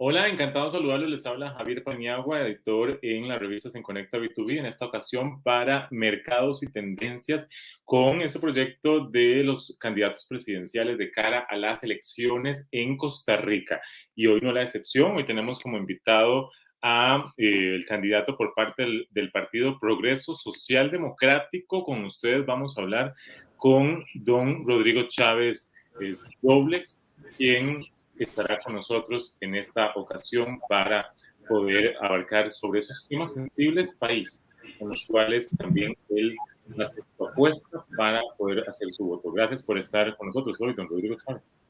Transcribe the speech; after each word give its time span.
Hola, 0.00 0.28
encantado 0.28 0.66
de 0.66 0.70
saludarles. 0.70 1.10
Les 1.10 1.26
habla 1.26 1.50
Javier 1.54 1.82
Paniagua, 1.82 2.40
editor 2.42 3.00
en 3.02 3.26
las 3.26 3.40
revistas 3.40 3.74
En 3.74 3.82
Conecta 3.82 4.16
B2B, 4.16 4.60
en 4.60 4.66
esta 4.66 4.86
ocasión 4.86 5.42
para 5.42 5.88
mercados 5.90 6.62
y 6.62 6.70
tendencias 6.70 7.48
con 7.84 8.22
este 8.22 8.38
proyecto 8.38 9.08
de 9.08 9.42
los 9.42 9.76
candidatos 9.80 10.24
presidenciales 10.26 10.98
de 10.98 11.10
cara 11.10 11.40
a 11.50 11.56
las 11.56 11.82
elecciones 11.82 12.68
en 12.70 12.96
Costa 12.96 13.38
Rica. 13.38 13.80
Y 14.14 14.28
hoy 14.28 14.40
no 14.40 14.52
la 14.52 14.62
excepción, 14.62 15.16
hoy 15.16 15.24
tenemos 15.24 15.58
como 15.58 15.76
invitado 15.76 16.52
a 16.82 17.32
eh, 17.36 17.74
el 17.76 17.86
candidato 17.86 18.36
por 18.36 18.54
parte 18.54 18.84
del, 19.10 19.30
Partido 19.30 19.78
Progreso 19.78 20.34
Social 20.34 20.90
Democrático. 20.90 21.84
Con 21.84 22.04
ustedes 22.04 22.46
vamos 22.46 22.76
a 22.76 22.82
hablar 22.82 23.14
con 23.56 24.04
don 24.14 24.66
Rodrigo 24.66 25.02
Chávez 25.08 25.72
eh, 26.00 26.14
Robles, 26.42 27.18
quien 27.36 27.82
estará 28.18 28.60
con 28.60 28.74
nosotros 28.74 29.36
en 29.40 29.54
esta 29.54 29.92
ocasión 29.94 30.60
para 30.68 31.12
poder 31.48 31.96
abarcar 32.00 32.50
sobre 32.52 32.80
esos 32.80 33.06
temas 33.08 33.34
sensibles 33.34 33.96
país, 33.96 34.46
en 34.78 34.88
los 34.88 35.04
cuales 35.06 35.50
también 35.56 35.96
él 36.10 36.36
hace 36.80 37.00
su 37.16 37.26
apuesta 37.26 37.84
para 37.96 38.20
poder 38.36 38.68
hacer 38.68 38.90
su 38.90 39.04
voto. 39.04 39.32
Gracias 39.32 39.62
por 39.62 39.78
estar 39.78 40.16
con 40.16 40.28
nosotros 40.28 40.56
hoy, 40.60 40.74
don 40.74 40.88
Rodrigo 40.88 41.16
Chávez. 41.16 41.60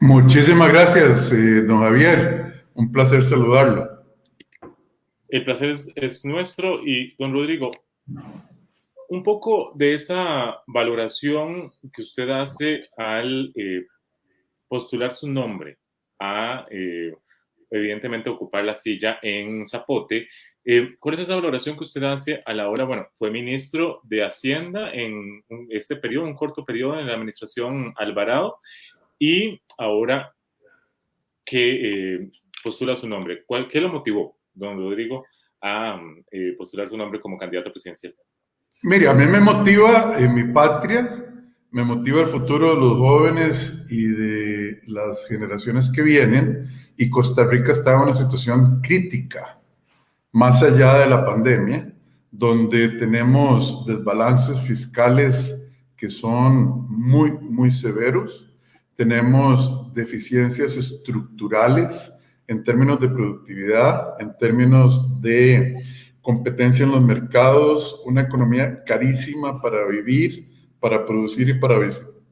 Muchísimas 0.00 0.72
gracias, 0.72 1.32
eh, 1.32 1.62
don 1.62 1.80
Javier. 1.80 2.59
Un 2.80 2.90
placer 2.90 3.22
saludarlo. 3.22 4.06
El 5.28 5.44
placer 5.44 5.74
es, 5.96 6.24
nuestro 6.24 6.80
y, 6.82 7.14
don 7.18 7.30
Rodrigo, 7.30 7.70
un 9.10 9.22
poco 9.22 9.72
de 9.74 9.92
esa 9.92 10.62
valoración 10.66 11.70
que 11.92 12.00
usted 12.00 12.30
hace 12.30 12.88
al 12.96 13.52
eh, 13.54 13.84
postular 14.66 15.12
su 15.12 15.28
nombre 15.28 15.76
a, 16.18 16.64
eh, 16.70 17.14
evidentemente, 17.70 18.30
ocupar 18.30 18.64
la 18.64 18.72
silla 18.72 19.18
en 19.20 19.66
Zapote. 19.66 20.28
Eh, 20.64 20.96
¿Cuál 20.98 21.16
es 21.16 21.20
esa 21.20 21.34
valoración 21.34 21.76
que 21.76 21.84
usted 21.84 22.02
hace 22.04 22.42
a 22.46 22.54
la 22.54 22.70
hora, 22.70 22.84
bueno, 22.84 23.08
fue 23.18 23.30
ministro 23.30 24.00
de 24.04 24.24
Hacienda 24.24 24.90
en 24.94 25.44
este 25.68 25.96
periodo, 25.96 26.24
un 26.24 26.34
corto 26.34 26.64
periodo 26.64 26.98
en 26.98 27.08
la 27.08 27.12
administración 27.12 27.92
Alvarado, 27.98 28.56
y 29.18 29.60
ahora 29.76 30.34
que 31.44 32.14
eh, 32.14 32.30
postula 32.62 32.94
su 32.94 33.08
nombre? 33.08 33.44
¿Cuál, 33.44 33.68
¿Qué 33.68 33.80
lo 33.80 33.88
motivó, 33.88 34.38
don 34.54 34.76
Rodrigo, 34.76 35.24
a 35.62 36.00
postular 36.56 36.88
su 36.88 36.96
nombre 36.96 37.20
como 37.20 37.36
candidato 37.36 37.70
presidencial? 37.70 38.14
Mire, 38.82 39.08
a 39.08 39.14
mí 39.14 39.26
me 39.26 39.40
motiva 39.40 40.16
mi 40.32 40.44
patria, 40.44 41.26
me 41.70 41.84
motiva 41.84 42.22
el 42.22 42.26
futuro 42.26 42.74
de 42.74 42.80
los 42.80 42.98
jóvenes 42.98 43.86
y 43.90 44.06
de 44.06 44.80
las 44.86 45.28
generaciones 45.28 45.92
que 45.94 46.02
vienen 46.02 46.66
y 46.96 47.10
Costa 47.10 47.44
Rica 47.44 47.72
está 47.72 47.94
en 47.94 48.02
una 48.02 48.14
situación 48.14 48.80
crítica, 48.80 49.60
más 50.32 50.62
allá 50.62 50.98
de 50.98 51.10
la 51.10 51.24
pandemia, 51.24 51.94
donde 52.30 52.88
tenemos 52.90 53.84
desbalances 53.86 54.60
fiscales 54.60 55.70
que 55.96 56.08
son 56.08 56.86
muy, 56.88 57.32
muy 57.32 57.70
severos, 57.70 58.50
tenemos 58.94 59.92
deficiencias 59.92 60.76
estructurales 60.76 62.19
en 62.50 62.64
términos 62.64 62.98
de 62.98 63.08
productividad, 63.08 64.20
en 64.20 64.36
términos 64.36 65.20
de 65.20 65.76
competencia 66.20 66.84
en 66.84 66.90
los 66.90 67.00
mercados, 67.00 68.02
una 68.04 68.22
economía 68.22 68.82
carísima 68.84 69.60
para 69.60 69.86
vivir, 69.86 70.50
para 70.80 71.06
producir 71.06 71.48
y 71.48 71.54
para 71.54 71.76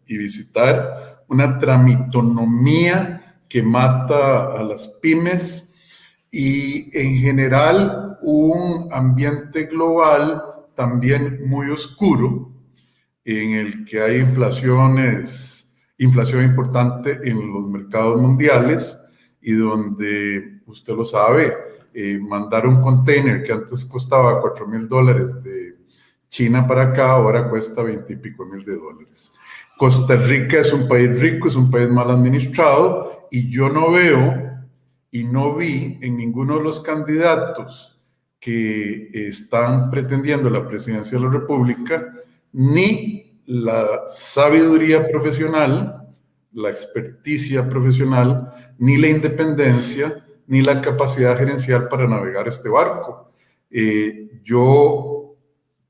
y 0.06 0.18
visitar, 0.18 1.24
una 1.28 1.56
tramitonomía 1.56 3.38
que 3.48 3.62
mata 3.62 4.58
a 4.58 4.62
las 4.64 4.88
pymes 5.00 5.72
y 6.32 6.90
en 6.98 7.18
general 7.18 8.18
un 8.20 8.88
ambiente 8.90 9.66
global 9.66 10.42
también 10.74 11.46
muy 11.46 11.70
oscuro 11.70 12.50
en 13.24 13.52
el 13.52 13.84
que 13.84 14.02
hay 14.02 14.16
inflaciones, 14.16 15.78
inflación 15.96 16.42
importante 16.42 17.20
en 17.22 17.52
los 17.52 17.68
mercados 17.68 18.20
mundiales 18.20 19.04
y 19.40 19.52
donde, 19.52 20.60
usted 20.66 20.94
lo 20.94 21.04
sabe, 21.04 21.54
eh, 21.94 22.18
mandar 22.18 22.66
un 22.66 22.80
container 22.80 23.42
que 23.42 23.52
antes 23.52 23.84
costaba 23.84 24.40
4 24.40 24.66
mil 24.66 24.86
dólares 24.88 25.42
de 25.42 25.76
China 26.28 26.66
para 26.66 26.82
acá 26.82 27.12
ahora 27.12 27.48
cuesta 27.48 27.82
20 27.82 28.12
y 28.12 28.16
pico 28.16 28.44
mil 28.44 28.64
de 28.64 28.76
dólares. 28.76 29.32
Costa 29.76 30.16
Rica 30.16 30.60
es 30.60 30.72
un 30.72 30.88
país 30.88 31.20
rico, 31.20 31.48
es 31.48 31.56
un 31.56 31.70
país 31.70 31.88
mal 31.88 32.10
administrado 32.10 33.28
y 33.30 33.48
yo 33.48 33.70
no 33.70 33.92
veo 33.92 34.34
y 35.10 35.24
no 35.24 35.54
vi 35.54 35.98
en 36.02 36.16
ninguno 36.16 36.58
de 36.58 36.64
los 36.64 36.80
candidatos 36.80 37.98
que 38.38 39.10
están 39.12 39.90
pretendiendo 39.90 40.50
la 40.50 40.66
presidencia 40.66 41.18
de 41.18 41.24
la 41.24 41.30
República 41.30 42.12
ni 42.52 43.40
la 43.46 44.02
sabiduría 44.06 45.06
profesional, 45.06 46.08
la 46.52 46.68
experticia 46.68 47.68
profesional, 47.68 48.52
ni 48.78 48.96
la 48.96 49.08
independencia, 49.08 50.24
ni 50.46 50.62
la 50.62 50.80
capacidad 50.80 51.36
gerencial 51.36 51.88
para 51.88 52.06
navegar 52.06 52.48
este 52.48 52.68
barco. 52.68 53.32
Eh, 53.70 54.40
yo 54.42 55.36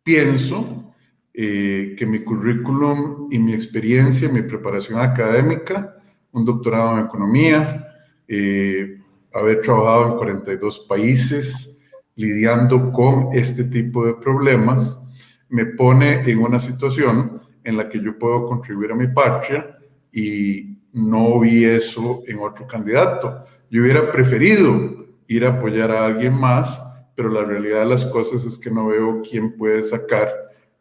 pienso 0.03 0.94
eh, 1.32 1.94
que 1.97 2.06
mi 2.06 2.21
currículum 2.21 3.28
y 3.31 3.38
mi 3.38 3.53
experiencia, 3.54 4.28
mi 4.28 4.43
preparación 4.43 4.98
académica, 4.98 5.94
un 6.32 6.44
doctorado 6.44 6.98
en 6.98 7.04
economía, 7.04 7.87
eh, 8.27 8.98
haber 9.32 9.60
trabajado 9.60 10.09
en 10.12 10.16
42 10.16 10.81
países 10.81 11.81
lidiando 12.16 12.91
con 12.91 13.28
este 13.32 13.65
tipo 13.65 14.04
de 14.04 14.15
problemas, 14.15 15.00
me 15.48 15.66
pone 15.66 16.22
en 16.28 16.41
una 16.41 16.59
situación 16.59 17.41
en 17.62 17.77
la 17.77 17.88
que 17.88 18.03
yo 18.03 18.19
puedo 18.19 18.44
contribuir 18.44 18.93
a 18.93 18.97
mi 18.97 19.06
patria 19.06 19.78
y 20.10 20.78
no 20.98 21.41
vi 21.41 21.64
eso 21.64 22.22
en 22.26 22.41
otro 22.41 22.66
candidato. 22.66 23.44
Yo 23.70 23.82
hubiera 23.82 24.10
preferido 24.10 25.06
ir 25.26 25.44
a 25.44 25.50
apoyar 25.50 25.91
a 25.91 26.04
alguien 26.04 26.34
más 26.34 26.81
pero 27.19 27.31
la 27.31 27.42
realidad 27.42 27.81
de 27.81 27.86
las 27.86 28.04
cosas 28.06 28.44
es 28.44 28.56
que 28.56 28.70
no 28.70 28.86
veo 28.86 29.20
quién 29.28 29.56
puede 29.56 29.82
sacar 29.82 30.32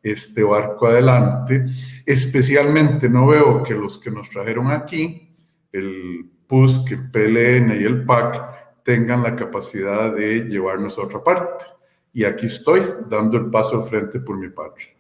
este 0.04 0.44
barco 0.44 0.86
adelante. 0.86 1.66
Especialmente 2.06 3.10
no 3.10 3.26
veo 3.26 3.64
que 3.64 3.74
los 3.74 3.98
que 3.98 4.12
nos 4.12 4.30
trajeron 4.30 4.70
aquí, 4.70 5.36
el 5.72 6.30
PUSC, 6.46 6.92
el 6.92 7.10
PLN 7.10 7.82
y 7.82 7.84
el 7.84 8.06
PAC, 8.06 8.84
tengan 8.84 9.24
la 9.24 9.36
capacidad 9.36 10.14
de 10.14 10.42
llevarnos 10.42 11.00
a 11.00 11.06
otra 11.06 11.24
parte. 11.24 11.66
Y 12.14 12.24
aquí 12.24 12.46
estoy 12.46 12.84
dando 13.10 13.40
el 13.40 13.50
paso 13.50 13.78
al 13.78 13.90
frente 13.90 14.20
por 14.20 14.38
mi 14.38 14.50
parte. 14.50 14.96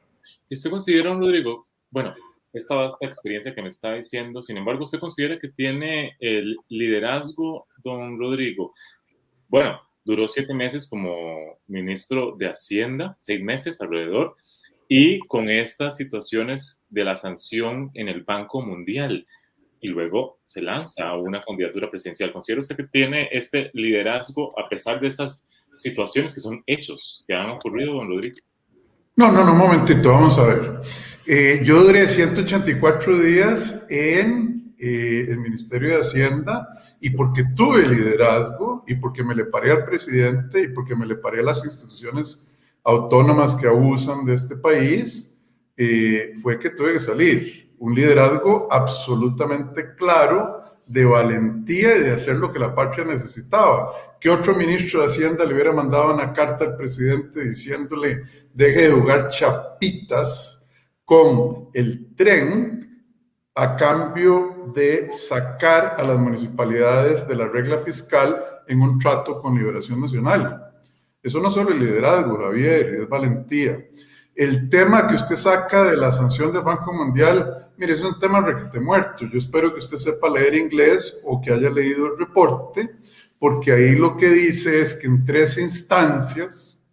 ¿Y 0.49 0.55
usted 0.55 0.71
considera, 0.71 1.13
Rodrigo, 1.13 1.67
bueno, 1.91 2.15
esta 2.57 2.75
vasta 2.75 3.05
experiencia 3.05 3.53
que 3.53 3.61
me 3.61 3.69
está 3.69 3.93
diciendo, 3.93 4.41
sin 4.41 4.57
embargo, 4.57 4.83
usted 4.83 4.99
considera 4.99 5.39
que 5.39 5.49
tiene 5.49 6.15
el 6.19 6.57
liderazgo, 6.69 7.67
don 7.83 8.19
Rodrigo? 8.19 8.73
Bueno, 9.47 9.81
duró 10.03 10.27
siete 10.27 10.53
meses 10.53 10.89
como 10.89 11.59
ministro 11.67 12.35
de 12.37 12.47
Hacienda, 12.47 13.15
seis 13.19 13.41
meses 13.41 13.81
alrededor, 13.81 14.35
y 14.89 15.19
con 15.19 15.49
estas 15.49 15.97
situaciones 15.97 16.83
de 16.89 17.03
la 17.03 17.15
sanción 17.15 17.91
en 17.93 18.07
el 18.07 18.23
Banco 18.23 18.61
Mundial. 18.61 19.25
Y 19.79 19.89
luego 19.89 20.39
se 20.43 20.61
lanza 20.61 21.09
a 21.09 21.17
una 21.17 21.41
candidatura 21.41 21.89
presidencial. 21.89 22.31
¿Considera 22.31 22.61
usted 22.61 22.77
que 22.77 22.87
tiene 22.87 23.29
este 23.31 23.69
liderazgo 23.73 24.57
a 24.59 24.67
pesar 24.69 24.99
de 24.99 25.07
estas 25.07 25.47
situaciones 25.77 26.33
que 26.33 26.41
son 26.41 26.63
hechos 26.65 27.23
que 27.27 27.33
han 27.33 27.49
ocurrido, 27.49 27.93
don 27.93 28.07
Rodrigo? 28.07 28.37
No, 29.17 29.31
no, 29.31 29.43
no, 29.43 29.53
un 29.53 29.57
momentito, 29.57 30.11
vamos 30.11 30.37
a 30.37 30.43
ver. 30.43 30.81
Eh, 31.25 31.61
yo 31.63 31.81
duré 31.81 32.07
184 32.07 33.17
días 33.17 33.87
en 33.89 34.75
eh, 34.77 35.25
el 35.29 35.39
Ministerio 35.39 35.89
de 35.89 36.01
Hacienda 36.01 36.67
y 37.01 37.09
porque 37.09 37.43
tuve 37.55 37.87
liderazgo 37.87 38.83
y 38.85 38.93
porque 38.93 39.23
me 39.23 39.33
le 39.33 39.45
paré 39.45 39.71
al 39.71 39.85
presidente 39.85 40.61
y 40.61 40.67
porque 40.67 40.95
me 40.95 41.07
le 41.07 41.15
paré 41.15 41.39
a 41.39 41.45
las 41.45 41.65
instituciones 41.65 42.47
autónomas 42.83 43.55
que 43.55 43.65
abusan 43.65 44.23
de 44.23 44.35
este 44.35 44.55
país, 44.55 45.43
eh, 45.75 46.35
fue 46.39 46.59
que 46.59 46.69
tuve 46.69 46.93
que 46.93 46.99
salir. 46.99 47.73
Un 47.79 47.95
liderazgo 47.95 48.67
absolutamente 48.69 49.95
claro 49.95 50.61
de 50.87 51.05
valentía 51.05 51.97
y 51.97 52.01
de 52.01 52.11
hacer 52.11 52.37
lo 52.37 52.51
que 52.51 52.59
la 52.59 52.73
patria 52.73 53.05
necesitaba. 53.05 53.91
Que 54.19 54.29
otro 54.29 54.55
ministro 54.55 55.01
de 55.01 55.07
Hacienda 55.07 55.45
le 55.45 55.53
hubiera 55.53 55.73
mandado 55.73 56.13
una 56.13 56.33
carta 56.33 56.65
al 56.65 56.75
presidente 56.75 57.43
diciéndole 57.43 58.23
deje 58.53 58.87
de 58.87 58.91
jugar 58.91 59.29
chapitas 59.29 60.69
con 61.03 61.69
el 61.73 62.15
tren 62.15 63.03
a 63.55 63.75
cambio 63.75 64.71
de 64.73 65.11
sacar 65.11 65.95
a 65.97 66.03
las 66.03 66.17
municipalidades 66.17 67.27
de 67.27 67.35
la 67.35 67.47
regla 67.47 67.77
fiscal 67.79 68.43
en 68.67 68.81
un 68.81 68.99
trato 68.99 69.39
con 69.39 69.57
Liberación 69.57 70.01
Nacional. 70.01 70.63
Eso 71.23 71.41
no 71.41 71.49
solo 71.49 71.71
es 71.71 71.79
liderazgo, 71.79 72.37
Javier, 72.37 72.99
es 73.01 73.09
valentía. 73.09 73.83
El 74.37 74.69
tema 74.69 75.07
que 75.07 75.15
usted 75.15 75.35
saca 75.35 75.83
de 75.85 75.97
la 75.97 76.11
sanción 76.11 76.53
del 76.53 76.61
Banco 76.61 76.93
Mundial, 76.93 77.71
mire, 77.75 77.93
es 77.93 78.03
un 78.03 78.19
tema 78.19 78.39
requete 78.39 78.79
muerto. 78.79 79.25
Yo 79.25 79.39
espero 79.39 79.73
que 79.73 79.79
usted 79.79 79.97
sepa 79.97 80.29
leer 80.29 80.53
inglés 80.53 81.23
o 81.25 81.41
que 81.41 81.51
haya 81.51 81.71
leído 81.71 82.05
el 82.05 82.19
reporte, 82.19 82.87
porque 83.39 83.71
ahí 83.71 83.95
lo 83.95 84.15
que 84.15 84.29
dice 84.29 84.79
es 84.79 84.93
que 84.93 85.07
en 85.07 85.25
tres 85.25 85.57
instancias, 85.57 86.85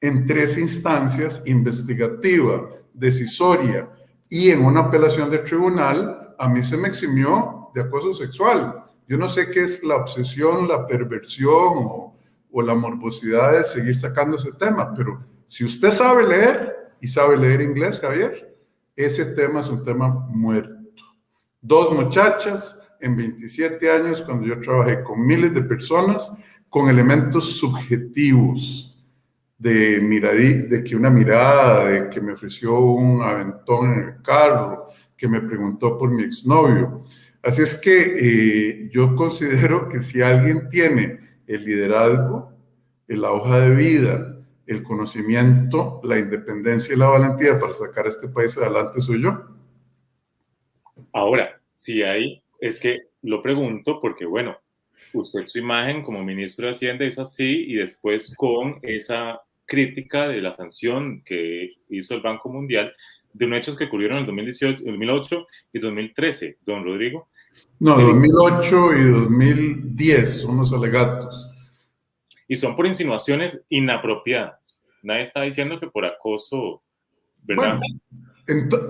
en 0.00 0.26
tres 0.26 0.58
instancias, 0.58 1.44
investigativa, 1.46 2.68
decisoria 2.92 3.88
y 4.28 4.50
en 4.50 4.64
una 4.64 4.80
apelación 4.80 5.30
de 5.30 5.38
tribunal, 5.38 6.34
a 6.36 6.48
mí 6.48 6.64
se 6.64 6.76
me 6.76 6.88
eximió 6.88 7.70
de 7.76 7.82
acoso 7.82 8.12
sexual. 8.12 8.86
Yo 9.06 9.16
no 9.18 9.28
sé 9.28 9.52
qué 9.52 9.62
es 9.62 9.84
la 9.84 9.98
obsesión, 9.98 10.66
la 10.66 10.84
perversión 10.84 11.74
o, 11.76 12.16
o 12.50 12.60
la 12.60 12.74
morbosidad 12.74 13.52
de 13.52 13.62
seguir 13.62 13.94
sacando 13.94 14.34
ese 14.34 14.50
tema, 14.54 14.92
pero 14.92 15.30
si 15.52 15.66
usted 15.66 15.90
sabe 15.90 16.26
leer 16.26 16.71
y 17.02 17.08
sabe 17.08 17.36
leer 17.36 17.60
inglés, 17.60 18.00
Javier, 18.00 18.56
ese 18.94 19.26
tema 19.26 19.60
es 19.60 19.68
un 19.68 19.84
tema 19.84 20.08
muerto. 20.30 21.04
Dos 21.60 21.92
muchachas 21.92 22.78
en 23.00 23.16
27 23.16 23.90
años, 23.90 24.22
cuando 24.22 24.46
yo 24.46 24.60
trabajé 24.60 25.02
con 25.02 25.26
miles 25.26 25.52
de 25.52 25.62
personas, 25.62 26.32
con 26.68 26.88
elementos 26.88 27.56
subjetivos 27.56 28.96
de, 29.58 30.00
miradí, 30.00 30.68
de 30.68 30.84
que 30.84 30.94
una 30.94 31.10
mirada, 31.10 31.90
de 31.90 32.08
que 32.08 32.20
me 32.20 32.34
ofreció 32.34 32.78
un 32.78 33.20
aventón 33.20 33.92
en 33.92 33.98
el 34.04 34.22
carro, 34.22 34.86
que 35.16 35.26
me 35.26 35.40
preguntó 35.40 35.98
por 35.98 36.08
mi 36.08 36.22
exnovio. 36.22 37.02
Así 37.42 37.62
es 37.62 37.74
que 37.74 38.12
eh, 38.20 38.88
yo 38.92 39.16
considero 39.16 39.88
que 39.88 40.00
si 40.00 40.22
alguien 40.22 40.68
tiene 40.68 41.18
el 41.48 41.64
liderazgo, 41.64 42.52
la 43.08 43.32
hoja 43.32 43.60
de 43.60 43.74
vida, 43.74 44.31
el 44.66 44.82
conocimiento, 44.82 46.00
la 46.04 46.18
independencia 46.18 46.94
y 46.94 46.98
la 46.98 47.06
valentía 47.06 47.58
para 47.58 47.72
sacar 47.72 48.06
a 48.06 48.08
este 48.08 48.28
país 48.28 48.56
adelante 48.56 49.00
soy 49.00 49.22
yo. 49.22 49.42
Ahora, 51.12 51.60
si 51.72 52.02
hay, 52.02 52.42
es 52.60 52.80
que 52.80 53.00
lo 53.22 53.42
pregunto 53.42 54.00
porque, 54.00 54.24
bueno, 54.24 54.56
usted 55.12 55.46
su 55.46 55.58
imagen 55.58 56.02
como 56.02 56.24
ministro 56.24 56.66
de 56.66 56.72
Hacienda 56.72 57.04
hizo 57.04 57.22
así 57.22 57.64
y 57.68 57.74
después 57.74 58.34
con 58.36 58.78
esa 58.82 59.40
crítica 59.66 60.28
de 60.28 60.40
la 60.40 60.52
sanción 60.52 61.22
que 61.24 61.72
hizo 61.88 62.14
el 62.14 62.22
Banco 62.22 62.48
Mundial 62.48 62.92
de 63.32 63.46
unos 63.46 63.58
hechos 63.58 63.76
que 63.76 63.84
ocurrieron 63.84 64.18
en 64.18 64.26
2018, 64.26 64.84
2008 64.84 65.46
y 65.72 65.78
2013, 65.78 66.58
don 66.64 66.84
Rodrigo. 66.84 67.28
No, 67.80 67.98
2008 67.98 68.92
y 68.94 69.10
2010 69.10 70.40
son 70.42 70.58
los 70.58 70.72
alegatos 70.72 71.51
y 72.52 72.56
son 72.58 72.76
por 72.76 72.86
insinuaciones 72.86 73.62
inapropiadas. 73.70 74.84
Nadie 75.02 75.22
está 75.22 75.40
diciendo 75.40 75.80
que 75.80 75.86
por 75.86 76.04
acoso, 76.04 76.82
¿verdad? 77.44 77.80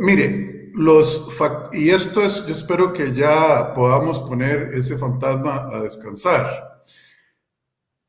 mire, 0.01 0.73
los 0.75 1.33
y 1.73 1.91
esto 1.91 2.25
es, 2.25 2.45
yo 2.45 2.55
espero 2.55 2.93
que 2.93 3.13
ya 3.13 3.73
podamos 3.73 4.19
poner 4.19 4.75
ese 4.75 4.99
fantasma 4.99 5.69
a 5.73 5.81
descansar. 5.81 6.83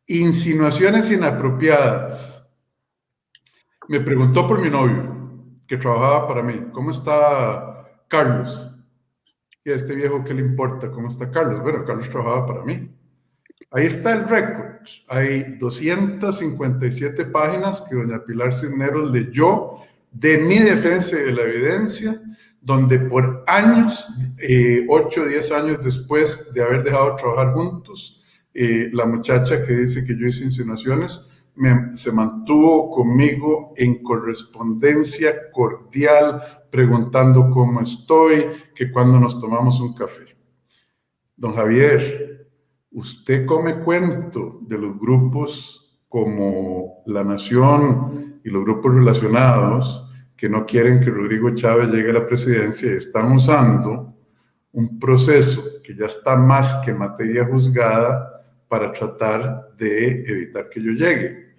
Insinuaciones 0.08 1.12
inapropiadas. 1.12 2.50
Me 3.90 4.00
preguntó 4.00 4.48
por 4.48 4.60
mi 4.60 4.72
novio, 4.72 5.60
que 5.68 5.78
trabajaba 5.78 6.28
para 6.28 6.42
mí, 6.42 6.70
¿cómo 6.72 6.90
está 6.90 7.92
Carlos? 8.08 8.72
Y 9.64 9.70
a 9.70 9.76
este 9.76 9.94
viejo, 9.94 10.24
¿qué 10.24 10.34
le 10.34 10.42
importa? 10.42 10.90
¿Cómo 10.90 11.10
está 11.10 11.30
Carlos? 11.30 11.62
Bueno, 11.62 11.86
Carlos 11.86 12.10
trabajaba 12.10 12.48
para 12.48 12.64
mí. 12.64 12.90
Ahí 13.70 13.86
está 13.86 14.14
el 14.14 14.28
récord. 14.28 14.63
Hay 15.08 15.58
257 15.60 17.26
páginas 17.26 17.82
que 17.82 17.96
doña 17.96 18.24
Pilar 18.24 18.54
Cisneros 18.54 19.12
leyó 19.12 19.78
de 20.12 20.38
mi 20.38 20.60
defensa 20.60 21.18
de 21.18 21.32
la 21.32 21.44
evidencia, 21.44 22.20
donde 22.62 23.00
por 23.00 23.44
años, 23.48 24.08
eh, 24.40 24.86
8 24.88 25.22
o 25.22 25.26
10 25.26 25.52
años 25.52 25.78
después 25.84 26.54
de 26.54 26.64
haber 26.64 26.84
dejado 26.84 27.12
de 27.12 27.18
trabajar 27.18 27.54
juntos, 27.54 28.22
eh, 28.54 28.90
la 28.94 29.06
muchacha 29.06 29.66
que 29.66 29.74
dice 29.74 30.06
que 30.06 30.18
yo 30.18 30.28
hice 30.28 30.44
insinuaciones 30.44 31.34
se 31.94 32.12
mantuvo 32.12 32.90
conmigo 32.90 33.74
en 33.78 34.02
correspondencia 34.02 35.52
cordial, 35.52 36.42
preguntando 36.72 37.50
cómo 37.50 37.82
estoy, 37.82 38.48
que 38.74 38.92
cuando 38.92 39.20
nos 39.20 39.40
tomamos 39.40 39.80
un 39.80 39.94
café. 39.94 40.36
Don 41.36 41.54
Javier, 41.54 42.33
usted 42.94 43.46
come 43.46 43.80
cuento 43.80 44.60
de 44.62 44.78
los 44.78 44.98
grupos 44.98 46.00
como 46.08 47.04
La 47.08 47.24
Nación 47.24 48.40
y 48.44 48.50
los 48.50 48.64
grupos 48.64 48.96
relacionados 48.96 50.10
que 50.36 50.50
no 50.50 50.66
quieren 50.66 51.00
que 51.00 51.10
Rodrigo 51.10 51.54
Chávez 51.56 51.90
llegue 51.90 52.12
a 52.12 52.14
la 52.14 52.28
presidencia 52.28 52.92
y 52.92 52.98
están 52.98 53.32
usando 53.32 54.16
un 54.74 55.00
proceso 55.00 55.82
que 55.84 55.96
ya 55.96 56.06
está 56.06 56.36
más 56.36 56.76
que 56.86 56.94
materia 56.94 57.46
juzgada 57.46 58.44
para 58.68 58.92
tratar 58.92 59.76
de 59.78 60.24
evitar 60.24 60.70
que 60.70 60.82
yo 60.82 60.92
llegue. 60.92 61.56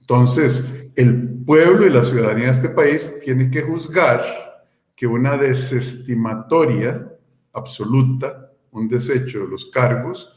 Entonces, 0.00 0.92
el 0.94 1.42
pueblo 1.44 1.86
y 1.86 1.90
la 1.90 2.04
ciudadanía 2.04 2.46
de 2.46 2.52
este 2.52 2.68
país 2.68 3.20
tiene 3.24 3.50
que 3.50 3.62
juzgar 3.62 4.22
que 4.94 5.06
una 5.06 5.36
desestimatoria 5.36 7.12
absoluta, 7.52 8.52
un 8.70 8.86
desecho 8.88 9.40
de 9.40 9.48
los 9.48 9.66
cargos, 9.66 10.35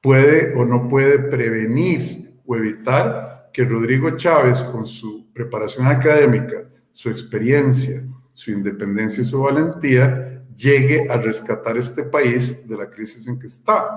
puede 0.00 0.54
o 0.54 0.64
no 0.64 0.88
puede 0.88 1.18
prevenir 1.18 2.40
o 2.46 2.56
evitar 2.56 3.50
que 3.52 3.64
Rodrigo 3.64 4.16
Chávez, 4.16 4.62
con 4.62 4.86
su 4.86 5.26
preparación 5.32 5.86
académica, 5.86 6.64
su 6.92 7.10
experiencia, 7.10 8.02
su 8.32 8.52
independencia 8.52 9.22
y 9.22 9.24
su 9.24 9.42
valentía, 9.42 10.42
llegue 10.56 11.06
a 11.08 11.16
rescatar 11.16 11.76
este 11.76 12.04
país 12.04 12.68
de 12.68 12.76
la 12.76 12.90
crisis 12.90 13.26
en 13.26 13.38
que 13.38 13.46
está, 13.46 13.88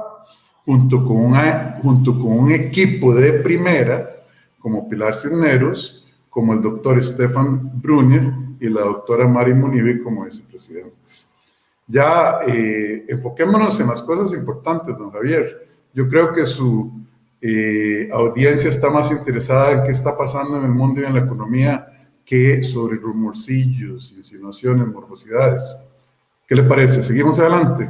junto 0.66 1.04
con, 1.04 1.34
un 2.32 2.52
equipo 2.52 3.14
de 3.14 3.34
primera, 3.34 4.10
como 4.60 4.88
Pilar 4.88 5.14
Cisneros, 5.14 6.06
como 6.30 6.54
el 6.54 6.62
doctor 6.62 7.04
Stefan 7.04 7.82
Brunner 7.82 8.24
y 8.60 8.70
la 8.70 8.82
doctora 8.82 9.28
Mari 9.28 9.54
Munivi 9.54 10.02
como 10.02 10.24
vicepresidentes. 10.24 11.30
Ya 11.86 12.40
eh, 12.48 13.06
enfoquémonos 13.10 13.80
en 13.82 13.88
las 13.88 14.02
cosas 14.02 14.34
importantes, 14.34 14.98
don 14.98 15.12
Javier. 15.12 15.73
Yo 15.94 16.08
creo 16.08 16.34
que 16.34 16.46
su 16.46 16.92
eh, 17.40 18.10
audiencia 18.12 18.70
está 18.70 18.90
más 18.90 19.12
interesada 19.12 19.74
en 19.74 19.84
qué 19.84 19.92
está 19.92 20.18
pasando 20.18 20.58
en 20.58 20.64
el 20.64 20.72
mundo 20.72 21.02
y 21.02 21.06
en 21.06 21.14
la 21.14 21.22
economía 21.22 22.10
que 22.26 22.64
sobre 22.64 22.98
rumorcillos, 22.98 24.12
insinuaciones, 24.14 24.88
morbosidades. 24.88 25.78
¿Qué 26.48 26.56
le 26.56 26.64
parece? 26.64 27.04
¿Seguimos 27.04 27.38
adelante? 27.40 27.90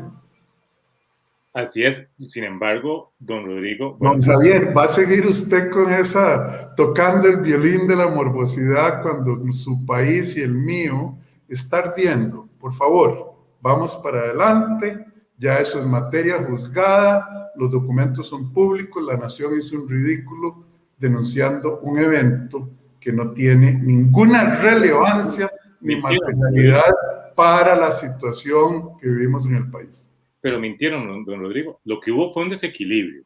Así 1.53 1.85
es. 1.85 2.01
Sin 2.27 2.43
embargo, 2.45 3.13
don 3.19 3.45
Rodrigo. 3.45 3.95
Don 3.99 4.21
Javier, 4.21 4.75
¿va 4.75 4.85
a 4.85 4.87
seguir 4.87 5.25
usted 5.27 5.69
con 5.69 5.93
esa, 5.93 6.73
tocando 6.75 7.27
el 7.27 7.37
violín 7.37 7.85
de 7.85 7.95
la 7.95 8.07
morbosidad 8.07 9.03
cuando 9.03 9.37
su 9.53 9.85
país 9.85 10.35
y 10.35 10.41
el 10.41 10.55
mío 10.55 11.15
está 11.47 11.77
ardiendo? 11.77 12.49
Por 12.59 12.73
favor, 12.73 13.35
vamos 13.61 13.95
para 13.97 14.21
adelante 14.21 15.12
ya 15.37 15.59
eso 15.59 15.79
es 15.79 15.85
materia 15.85 16.43
juzgada, 16.43 17.51
los 17.55 17.71
documentos 17.71 18.27
son 18.27 18.53
públicos, 18.53 19.03
la 19.03 19.17
nación 19.17 19.57
hizo 19.57 19.75
un 19.75 19.89
ridículo 19.89 20.65
denunciando 20.97 21.79
un 21.79 21.99
evento 21.99 22.69
que 22.99 23.11
no 23.11 23.31
tiene 23.31 23.73
ninguna 23.73 24.61
relevancia 24.61 25.51
ni 25.81 25.97
materialidad 25.97 26.93
para 27.35 27.75
la 27.75 27.91
situación 27.91 28.97
que 28.97 29.09
vivimos 29.09 29.45
en 29.45 29.55
el 29.55 29.69
país. 29.69 30.09
Pero 30.39 30.59
mintieron, 30.59 31.25
don 31.25 31.39
Rodrigo. 31.39 31.81
Lo 31.83 31.99
que 31.99 32.11
hubo 32.11 32.33
fue 32.33 32.43
un 32.43 32.49
desequilibrio, 32.49 33.23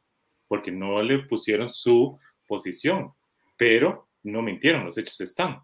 porque 0.47 0.71
no 0.71 1.01
le 1.01 1.19
pusieron 1.19 1.71
su 1.71 2.17
posición, 2.47 3.11
pero 3.57 4.07
no 4.23 4.41
mintieron, 4.41 4.85
los 4.85 4.97
hechos 4.97 5.21
están. 5.21 5.61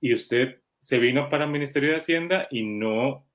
Y 0.00 0.14
usted 0.14 0.60
se 0.78 0.98
vino 0.98 1.28
para 1.28 1.44
el 1.44 1.50
Ministerio 1.50 1.90
de 1.90 1.96
Hacienda 1.96 2.46
y 2.50 2.62
no 2.62 3.26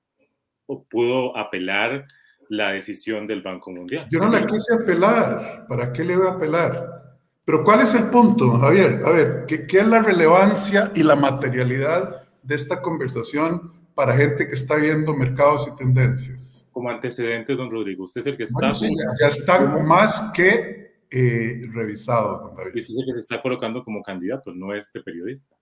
pudo 0.90 1.36
apelar 1.36 2.06
la 2.48 2.72
decisión 2.72 3.26
del 3.26 3.42
Banco 3.42 3.70
Mundial. 3.70 4.06
Yo 4.10 4.20
no 4.20 4.28
la 4.28 4.46
quise 4.46 4.74
apelar. 4.74 5.66
¿Para 5.68 5.92
qué 5.92 6.04
le 6.04 6.16
voy 6.16 6.26
a 6.26 6.30
apelar? 6.30 7.18
Pero 7.44 7.62
¿cuál 7.62 7.80
es 7.80 7.94
el 7.94 8.10
punto, 8.10 8.58
Javier? 8.58 9.02
A 9.04 9.10
ver, 9.10 9.44
¿qué, 9.46 9.66
¿qué, 9.66 9.78
es 9.78 9.86
la 9.86 10.02
relevancia 10.02 10.90
y 10.94 11.02
la 11.02 11.16
materialidad 11.16 12.22
de 12.42 12.54
esta 12.54 12.82
conversación 12.82 13.72
para 13.94 14.16
gente 14.16 14.46
que 14.46 14.54
está 14.54 14.76
viendo 14.76 15.14
mercados 15.14 15.70
y 15.72 15.76
tendencias? 15.76 16.68
Como 16.72 16.90
antecedente, 16.90 17.54
don 17.54 17.70
Rodrigo, 17.70 18.04
usted 18.04 18.20
es 18.22 18.26
el 18.26 18.36
que 18.36 18.44
está... 18.44 18.72
ya, 18.72 19.28
están 19.28 19.86
más 19.86 20.32
que 20.34 20.96
eh, 21.10 21.68
revisados, 21.72 22.42
don 22.42 22.56
Javier. 22.56 22.68
Usted 22.68 22.80
es 22.80 22.98
el 22.98 23.06
que 23.06 23.12
se 23.12 23.20
está 23.20 23.40
colocando 23.40 23.84
como 23.84 24.02
candidato, 24.02 24.52
no 24.52 24.74
este 24.74 25.00
periodista. 25.00 25.54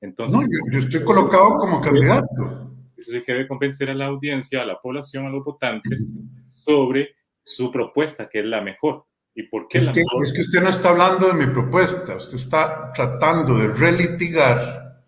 Entonces, 0.00 0.38
no, 0.38 0.42
yo, 0.42 0.72
yo 0.72 0.86
estoy 0.86 1.04
colocado 1.04 1.56
como 1.56 1.80
candidato 1.80 2.77
se 2.98 3.22
debe 3.26 3.48
convencer 3.48 3.90
a 3.90 3.94
la 3.94 4.06
audiencia, 4.06 4.62
a 4.62 4.66
la 4.66 4.80
población, 4.80 5.26
a 5.26 5.30
los 5.30 5.44
votantes 5.44 6.04
sobre 6.52 7.16
su 7.42 7.70
propuesta, 7.70 8.28
que 8.28 8.40
es 8.40 8.44
la 8.44 8.60
mejor. 8.60 9.04
¿Y 9.34 9.44
por 9.44 9.68
qué 9.68 9.78
es, 9.78 9.88
que, 9.88 10.00
es 10.00 10.32
que 10.32 10.40
usted 10.40 10.60
no 10.62 10.68
está 10.68 10.90
hablando 10.90 11.28
de 11.28 11.34
mi 11.34 11.46
propuesta, 11.46 12.16
usted 12.16 12.36
está 12.36 12.92
tratando 12.92 13.56
de 13.56 13.68
relitigar 13.68 15.04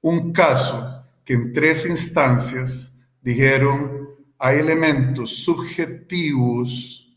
un 0.00 0.32
caso 0.32 1.04
que 1.24 1.34
en 1.34 1.52
tres 1.52 1.86
instancias 1.86 2.98
dijeron 3.20 4.08
hay 4.38 4.58
elementos 4.58 5.36
subjetivos 5.36 7.16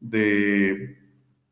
de, 0.00 0.96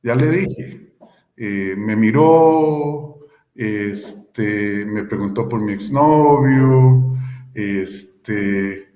ya 0.03 0.15
le 0.15 0.29
dije, 0.29 0.93
eh, 1.37 1.75
me 1.77 1.97
miró, 1.97 3.21
este, 3.55 4.85
me 4.87 5.05
preguntó 5.05 5.49
por 5.49 5.61
mi 5.61 5.73
exnovio, 5.73 7.17
este, 7.55 8.93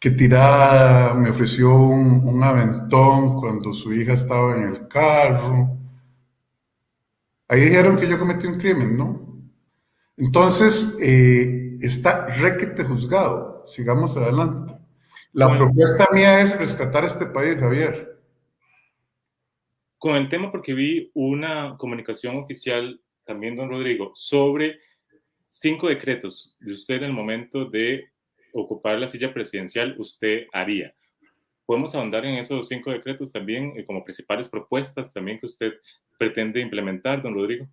que 0.00 0.10
tirada 0.10 1.14
me 1.14 1.30
ofreció 1.30 1.74
un, 1.74 2.42
aventón 2.42 3.40
cuando 3.40 3.72
su 3.72 3.92
hija 3.94 4.12
estaba 4.12 4.54
en 4.54 4.64
el 4.64 4.88
carro. 4.88 5.78
Ahí 7.48 7.60
dijeron 7.62 7.96
que 7.96 8.08
yo 8.08 8.18
cometí 8.18 8.46
un 8.46 8.58
crimen, 8.58 8.96
¿no? 8.96 9.42
Entonces, 10.16 10.98
eh, 11.00 11.78
está 11.80 12.26
requete 12.26 12.84
juzgado. 12.84 13.62
Sigamos 13.66 14.16
adelante. 14.16 14.74
La 15.32 15.56
propuesta 15.56 16.06
mía 16.12 16.40
es 16.40 16.58
rescatar 16.58 17.04
este 17.04 17.26
país, 17.26 17.56
Javier. 17.58 18.20
Con 19.98 20.16
el 20.16 20.28
tema, 20.28 20.52
porque 20.52 20.74
vi 20.74 21.10
una 21.14 21.76
comunicación 21.78 22.36
oficial 22.36 23.00
también, 23.24 23.56
don 23.56 23.70
Rodrigo, 23.70 24.12
sobre 24.14 24.78
cinco 25.60 25.88
decretos 25.88 26.56
de 26.60 26.72
usted 26.72 26.96
en 26.96 27.04
el 27.04 27.12
momento 27.12 27.64
de 27.66 28.08
ocupar 28.52 28.98
la 28.98 29.08
silla 29.08 29.32
presidencial 29.32 29.94
usted 29.98 30.46
haría. 30.52 30.94
¿Podemos 31.64 31.94
ahondar 31.94 32.24
en 32.26 32.34
esos 32.34 32.68
cinco 32.68 32.90
decretos 32.90 33.32
también 33.32 33.72
eh, 33.76 33.84
como 33.86 34.04
principales 34.04 34.48
propuestas 34.48 35.12
también 35.12 35.38
que 35.38 35.46
usted 35.46 35.72
pretende 36.18 36.60
implementar, 36.60 37.22
don 37.22 37.34
Rodrigo? 37.34 37.68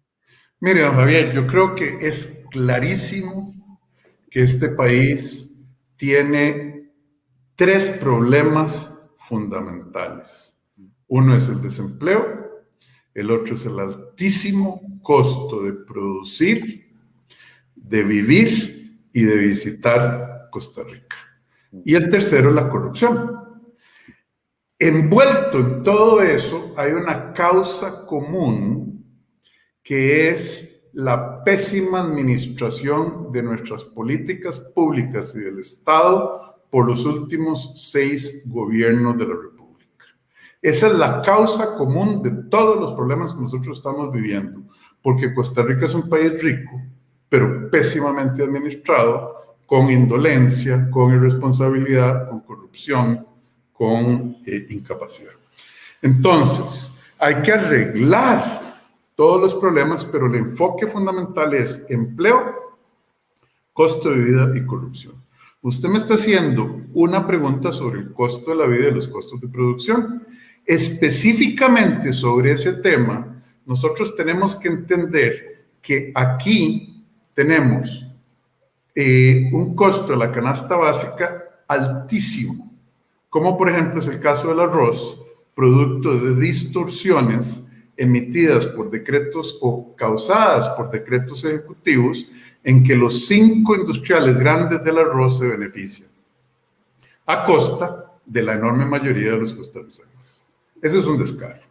Mire, 0.60 0.82
don 0.82 0.94
Javier, 0.94 1.34
yo 1.34 1.48
creo 1.48 1.76
que 1.76 1.98
es 2.00 2.46
clarísimo 2.52 3.54
que 4.30 4.44
este 4.44 4.70
país 4.70 5.68
tiene 5.96 6.92
tres 7.56 7.90
problemas 7.90 9.12
fundamentales. 9.18 10.58
Uno 11.08 11.36
es 11.36 11.50
el 11.50 11.62
desempleo, 11.62 12.64
el 13.14 13.30
otro 13.32 13.56
es 13.56 13.66
el 13.66 13.78
altísimo 13.80 15.00
costo 15.02 15.64
de 15.64 15.74
producir, 15.74 16.81
de 17.92 18.04
vivir 18.04 19.10
y 19.12 19.24
de 19.24 19.36
visitar 19.36 20.48
Costa 20.50 20.82
Rica. 20.84 21.18
Y 21.84 21.94
el 21.94 22.08
tercero, 22.08 22.50
la 22.50 22.70
corrupción. 22.70 23.38
Envuelto 24.80 25.60
en 25.60 25.84
todo 25.84 26.22
eso 26.22 26.74
hay 26.78 26.94
una 26.94 27.34
causa 27.34 28.06
común 28.06 29.06
que 29.84 30.30
es 30.30 30.90
la 30.94 31.44
pésima 31.44 32.00
administración 32.00 33.30
de 33.32 33.44
nuestras 33.44 33.84
políticas 33.84 34.58
públicas 34.74 35.36
y 35.36 35.40
del 35.40 35.60
Estado 35.60 36.64
por 36.72 36.88
los 36.88 37.04
últimos 37.04 37.90
seis 37.92 38.44
gobiernos 38.48 39.18
de 39.18 39.28
la 39.28 39.36
República. 39.36 40.06
Esa 40.62 40.88
es 40.88 40.94
la 40.94 41.22
causa 41.22 41.76
común 41.76 42.24
de 42.24 42.32
todos 42.50 42.80
los 42.80 42.94
problemas 42.94 43.34
que 43.34 43.42
nosotros 43.42 43.78
estamos 43.78 44.12
viviendo, 44.14 44.62
porque 45.02 45.34
Costa 45.34 45.62
Rica 45.64 45.86
es 45.86 45.94
un 45.94 46.08
país 46.08 46.42
rico, 46.42 46.82
pero 47.32 47.72
pésimamente 47.72 48.44
administrado, 48.44 49.56
con 49.66 49.90
indolencia, 49.90 50.90
con 50.92 51.14
irresponsabilidad, 51.14 52.28
con 52.28 52.42
corrupción, 52.42 53.26
con 53.72 54.36
eh, 54.46 54.66
incapacidad. 54.70 55.32
Entonces, 56.02 56.92
hay 57.18 57.36
que 57.36 57.54
arreglar 57.54 58.82
todos 59.16 59.40
los 59.40 59.54
problemas, 59.54 60.04
pero 60.04 60.26
el 60.28 60.36
enfoque 60.36 60.88
fundamental 60.88 61.54
es 61.54 61.86
empleo, 61.90 62.76
costo 63.72 64.10
de 64.10 64.18
vida 64.18 64.52
y 64.54 64.66
corrupción. 64.66 65.14
Usted 65.62 65.88
me 65.88 66.00
está 66.00 66.16
haciendo 66.16 66.82
una 66.92 67.26
pregunta 67.26 67.72
sobre 67.72 68.02
el 68.02 68.12
costo 68.12 68.52
de 68.52 68.58
la 68.58 68.68
vida 68.68 68.90
y 68.90 68.94
los 68.94 69.08
costos 69.08 69.40
de 69.40 69.48
producción. 69.48 70.28
Específicamente 70.66 72.12
sobre 72.12 72.52
ese 72.52 72.74
tema, 72.74 73.42
nosotros 73.66 74.18
tenemos 74.18 74.58
que 74.58 74.68
entender 74.68 75.68
que 75.82 76.12
aquí 76.14 76.91
tenemos 77.34 78.06
eh, 78.96 79.50
un 79.54 79.76
costo 79.76 80.08
de 80.14 80.18
la 80.18 80.32
canasta 80.32 80.76
básica 80.76 81.44
altísimo, 81.68 82.72
como 83.30 83.58
por 83.58 83.70
ejemplo 83.70 84.00
es 84.00 84.08
el 84.08 84.20
caso 84.20 84.50
del 84.50 84.60
arroz, 84.60 85.22
producto 85.56 86.18
de 86.18 86.40
distorsiones 86.40 87.70
emitidas 87.96 88.66
por 88.66 88.90
decretos 88.90 89.58
o 89.62 89.96
causadas 89.96 90.68
por 90.70 90.90
decretos 90.90 91.44
ejecutivos 91.46 92.28
en 92.64 92.84
que 92.84 92.96
los 92.96 93.28
cinco 93.28 93.76
industriales 93.76 94.38
grandes 94.38 94.84
del 94.84 94.98
arroz 94.98 95.40
se 95.40 95.48
benefician, 95.48 96.10
a 97.26 97.46
costa 97.46 98.12
de 98.26 98.44
la 98.44 98.54
enorme 98.54 98.86
mayoría 98.86 99.32
de 99.32 99.38
los 99.38 99.54
costarricenses. 99.54 100.50
Ese 100.82 100.98
es 101.00 101.06
un 101.06 101.20
descargo. 101.20 101.62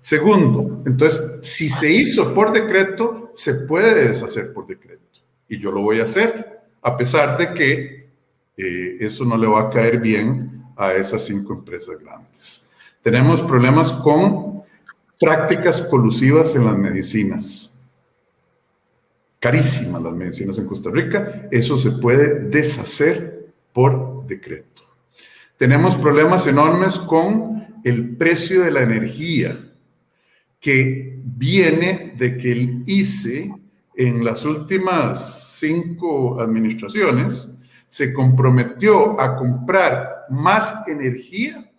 Segundo, 0.00 0.82
entonces, 0.86 1.20
si 1.42 1.68
se 1.68 1.90
hizo 1.90 2.32
por 2.32 2.52
decreto, 2.52 3.27
se 3.38 3.54
puede 3.54 4.08
deshacer 4.08 4.52
por 4.52 4.66
decreto 4.66 5.20
y 5.48 5.60
yo 5.60 5.70
lo 5.70 5.80
voy 5.80 6.00
a 6.00 6.04
hacer, 6.04 6.60
a 6.82 6.96
pesar 6.96 7.38
de 7.38 7.54
que 7.54 8.08
eh, 8.56 8.96
eso 8.98 9.24
no 9.24 9.36
le 9.36 9.46
va 9.46 9.60
a 9.60 9.70
caer 9.70 10.00
bien 10.00 10.64
a 10.76 10.92
esas 10.94 11.24
cinco 11.24 11.52
empresas 11.52 12.00
grandes. 12.00 12.68
Tenemos 13.00 13.40
problemas 13.40 13.92
con 13.92 14.64
prácticas 15.20 15.82
colusivas 15.82 16.56
en 16.56 16.64
las 16.64 16.76
medicinas. 16.76 17.80
Carísimas 19.38 20.02
las 20.02 20.14
medicinas 20.14 20.58
en 20.58 20.66
Costa 20.66 20.90
Rica. 20.90 21.46
Eso 21.52 21.76
se 21.76 21.92
puede 21.92 22.40
deshacer 22.40 23.52
por 23.72 24.26
decreto. 24.26 24.82
Tenemos 25.56 25.94
problemas 25.94 26.44
enormes 26.48 26.98
con 26.98 27.80
el 27.84 28.16
precio 28.16 28.62
de 28.62 28.72
la 28.72 28.82
energía, 28.82 29.67
que 30.60 31.20
viene 31.22 32.14
de 32.16 32.36
que 32.36 32.52
el 32.52 32.82
ICE 32.86 33.50
en 33.96 34.24
las 34.24 34.44
últimas 34.44 35.56
cinco 35.58 36.40
administraciones 36.40 37.48
se 37.86 38.12
comprometió 38.12 39.20
a 39.20 39.36
comprar 39.36 40.26
más 40.30 40.86
energía 40.86 41.70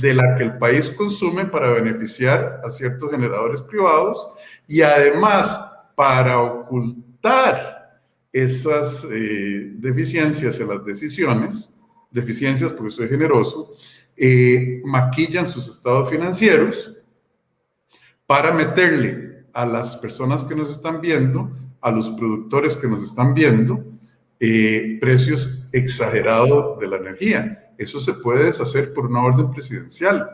de 0.00 0.14
la 0.14 0.36
que 0.36 0.44
el 0.44 0.58
país 0.58 0.90
consume 0.90 1.46
para 1.46 1.70
beneficiar 1.70 2.60
a 2.64 2.70
ciertos 2.70 3.10
generadores 3.10 3.60
privados 3.62 4.32
y 4.66 4.82
además 4.82 5.70
para 5.94 6.40
ocultar 6.40 8.00
esas 8.32 9.04
eh, 9.10 9.72
deficiencias 9.74 10.58
en 10.60 10.68
las 10.68 10.84
decisiones, 10.84 11.76
deficiencias 12.10 12.72
porque 12.72 12.92
soy 12.92 13.08
generoso, 13.08 13.72
eh, 14.16 14.80
maquillan 14.84 15.46
sus 15.46 15.68
estados 15.68 16.08
financieros 16.08 16.92
para 18.30 18.52
meterle 18.52 19.46
a 19.52 19.66
las 19.66 19.96
personas 19.96 20.44
que 20.44 20.54
nos 20.54 20.70
están 20.70 21.00
viendo, 21.00 21.50
a 21.80 21.90
los 21.90 22.10
productores 22.10 22.76
que 22.76 22.86
nos 22.86 23.02
están 23.02 23.34
viendo, 23.34 23.82
eh, 24.38 24.98
precios 25.00 25.66
exagerados 25.72 26.78
de 26.78 26.86
la 26.86 26.98
energía. 26.98 27.72
Eso 27.76 27.98
se 27.98 28.12
puede 28.14 28.44
deshacer 28.44 28.94
por 28.94 29.06
una 29.06 29.24
orden 29.24 29.50
presidencial 29.50 30.30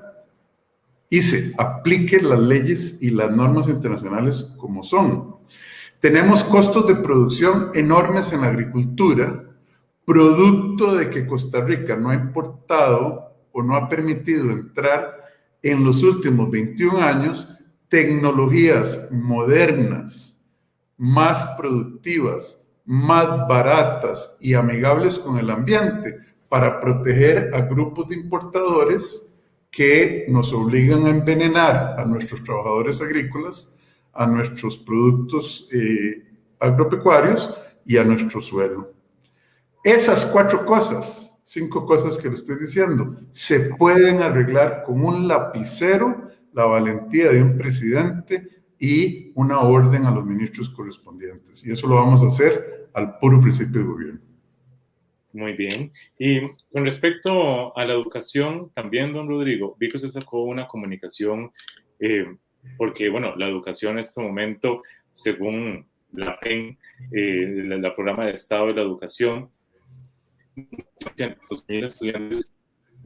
y 1.08 1.22
se 1.22 1.54
apliquen 1.56 2.28
las 2.28 2.38
leyes 2.38 2.98
y 3.00 3.08
las 3.08 3.34
normas 3.34 3.66
internacionales 3.66 4.54
como 4.58 4.82
son. 4.82 5.36
Tenemos 5.98 6.44
costos 6.44 6.86
de 6.86 6.96
producción 6.96 7.70
enormes 7.72 8.30
en 8.34 8.42
la 8.42 8.48
agricultura, 8.48 9.42
producto 10.04 10.96
de 10.96 11.08
que 11.08 11.26
Costa 11.26 11.62
Rica 11.62 11.96
no 11.96 12.10
ha 12.10 12.14
importado 12.14 13.32
o 13.52 13.62
no 13.62 13.74
ha 13.74 13.88
permitido 13.88 14.50
entrar 14.50 15.16
en 15.62 15.82
los 15.82 16.02
últimos 16.02 16.50
21 16.50 17.00
años 17.00 17.55
tecnologías 17.88 19.08
modernas, 19.10 20.44
más 20.96 21.46
productivas, 21.56 22.60
más 22.84 23.46
baratas 23.48 24.36
y 24.40 24.54
amigables 24.54 25.18
con 25.18 25.38
el 25.38 25.50
ambiente 25.50 26.18
para 26.48 26.80
proteger 26.80 27.50
a 27.54 27.62
grupos 27.62 28.08
de 28.08 28.14
importadores 28.14 29.26
que 29.70 30.24
nos 30.28 30.52
obligan 30.52 31.06
a 31.06 31.10
envenenar 31.10 31.96
a 31.98 32.04
nuestros 32.04 32.42
trabajadores 32.42 33.00
agrícolas, 33.02 33.76
a 34.12 34.26
nuestros 34.26 34.78
productos 34.78 35.68
eh, 35.72 36.24
agropecuarios 36.58 37.54
y 37.84 37.98
a 37.98 38.04
nuestro 38.04 38.40
suelo. 38.40 38.92
Esas 39.84 40.24
cuatro 40.24 40.64
cosas, 40.64 41.38
cinco 41.42 41.84
cosas 41.84 42.16
que 42.16 42.28
le 42.28 42.34
estoy 42.34 42.56
diciendo, 42.58 43.16
se 43.30 43.74
pueden 43.76 44.22
arreglar 44.22 44.82
con 44.84 45.04
un 45.04 45.28
lapicero 45.28 46.25
la 46.56 46.64
valentía 46.64 47.30
de 47.30 47.42
un 47.42 47.58
presidente 47.58 48.48
y 48.78 49.30
una 49.34 49.60
orden 49.60 50.06
a 50.06 50.10
los 50.10 50.24
ministros 50.24 50.70
correspondientes. 50.70 51.64
Y 51.66 51.70
eso 51.70 51.86
lo 51.86 51.96
vamos 51.96 52.22
a 52.22 52.28
hacer 52.28 52.88
al 52.94 53.18
puro 53.18 53.42
principio 53.42 53.82
de 53.82 53.86
gobierno. 53.86 54.20
Muy 55.34 55.52
bien. 55.52 55.92
Y 56.18 56.40
con 56.72 56.84
respecto 56.84 57.76
a 57.76 57.84
la 57.84 57.92
educación, 57.92 58.70
también, 58.74 59.12
don 59.12 59.28
Rodrigo, 59.28 59.76
vi 59.78 59.90
que 59.90 59.98
usted 59.98 60.08
sacó 60.08 60.44
una 60.44 60.66
comunicación, 60.66 61.52
eh, 62.00 62.34
porque, 62.78 63.10
bueno, 63.10 63.36
la 63.36 63.48
educación 63.48 63.92
en 63.92 63.98
este 63.98 64.22
momento, 64.22 64.82
según 65.12 65.86
la 66.12 66.40
PEN, 66.40 66.78
eh, 67.12 67.64
la, 67.66 67.94
programa 67.94 68.24
de 68.24 68.32
Estado 68.32 68.68
de 68.68 68.74
la 68.74 68.82
Educación, 68.82 69.50
estudiantes 71.18 72.55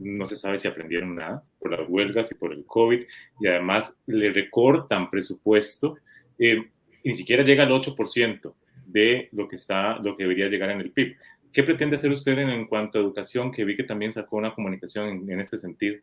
no 0.01 0.25
se 0.25 0.35
sabe 0.35 0.57
si 0.57 0.67
aprendieron 0.67 1.15
nada 1.15 1.43
por 1.59 1.71
las 1.71 1.87
huelgas 1.87 2.31
y 2.31 2.35
por 2.35 2.53
el 2.53 2.65
COVID, 2.65 3.01
y 3.39 3.47
además 3.47 3.95
le 4.07 4.31
recortan 4.31 5.09
presupuesto, 5.09 5.97
eh, 6.39 6.69
ni 7.03 7.13
siquiera 7.13 7.43
llega 7.43 7.63
al 7.63 7.71
8% 7.71 8.53
de 8.85 9.29
lo 9.31 9.47
que, 9.47 9.55
está, 9.55 9.97
lo 9.99 10.17
que 10.17 10.23
debería 10.23 10.47
llegar 10.47 10.71
en 10.71 10.81
el 10.81 10.91
PIB. 10.91 11.15
¿Qué 11.53 11.63
pretende 11.63 11.97
hacer 11.97 12.11
usted 12.11 12.37
en, 12.37 12.65
cuanto 12.65 12.97
a 12.97 13.01
educación? 13.01 13.51
Que 13.51 13.65
vi 13.65 13.75
que 13.75 13.83
también 13.83 14.11
sacó 14.11 14.37
una 14.37 14.53
comunicación 14.53 15.29
en, 15.29 15.39
este 15.39 15.57
sentido. 15.57 15.97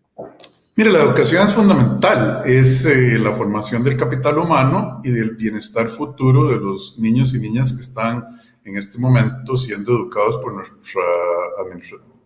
Mire, 0.77 0.93
la 0.93 1.03
educación 1.03 1.47
es 1.47 1.55
fundamental, 1.55 2.43
es 2.45 2.85
eh, 2.85 3.19
la 3.19 3.33
formación 3.33 3.83
del 3.83 3.97
capital 3.97 4.39
humano 4.39 5.01
y 5.03 5.11
del 5.11 5.31
bienestar 5.31 5.89
futuro 5.89 6.49
de 6.49 6.59
los 6.59 6.99
niños 6.99 7.35
y 7.35 7.39
niñas 7.39 7.73
que 7.73 7.81
están 7.81 8.25
en 8.65 8.77
este 8.77 8.99
momento 8.99 9.57
siendo 9.57 9.93
educados 9.93 10.37
por, 10.37 10.53
nuestra, 10.53 11.03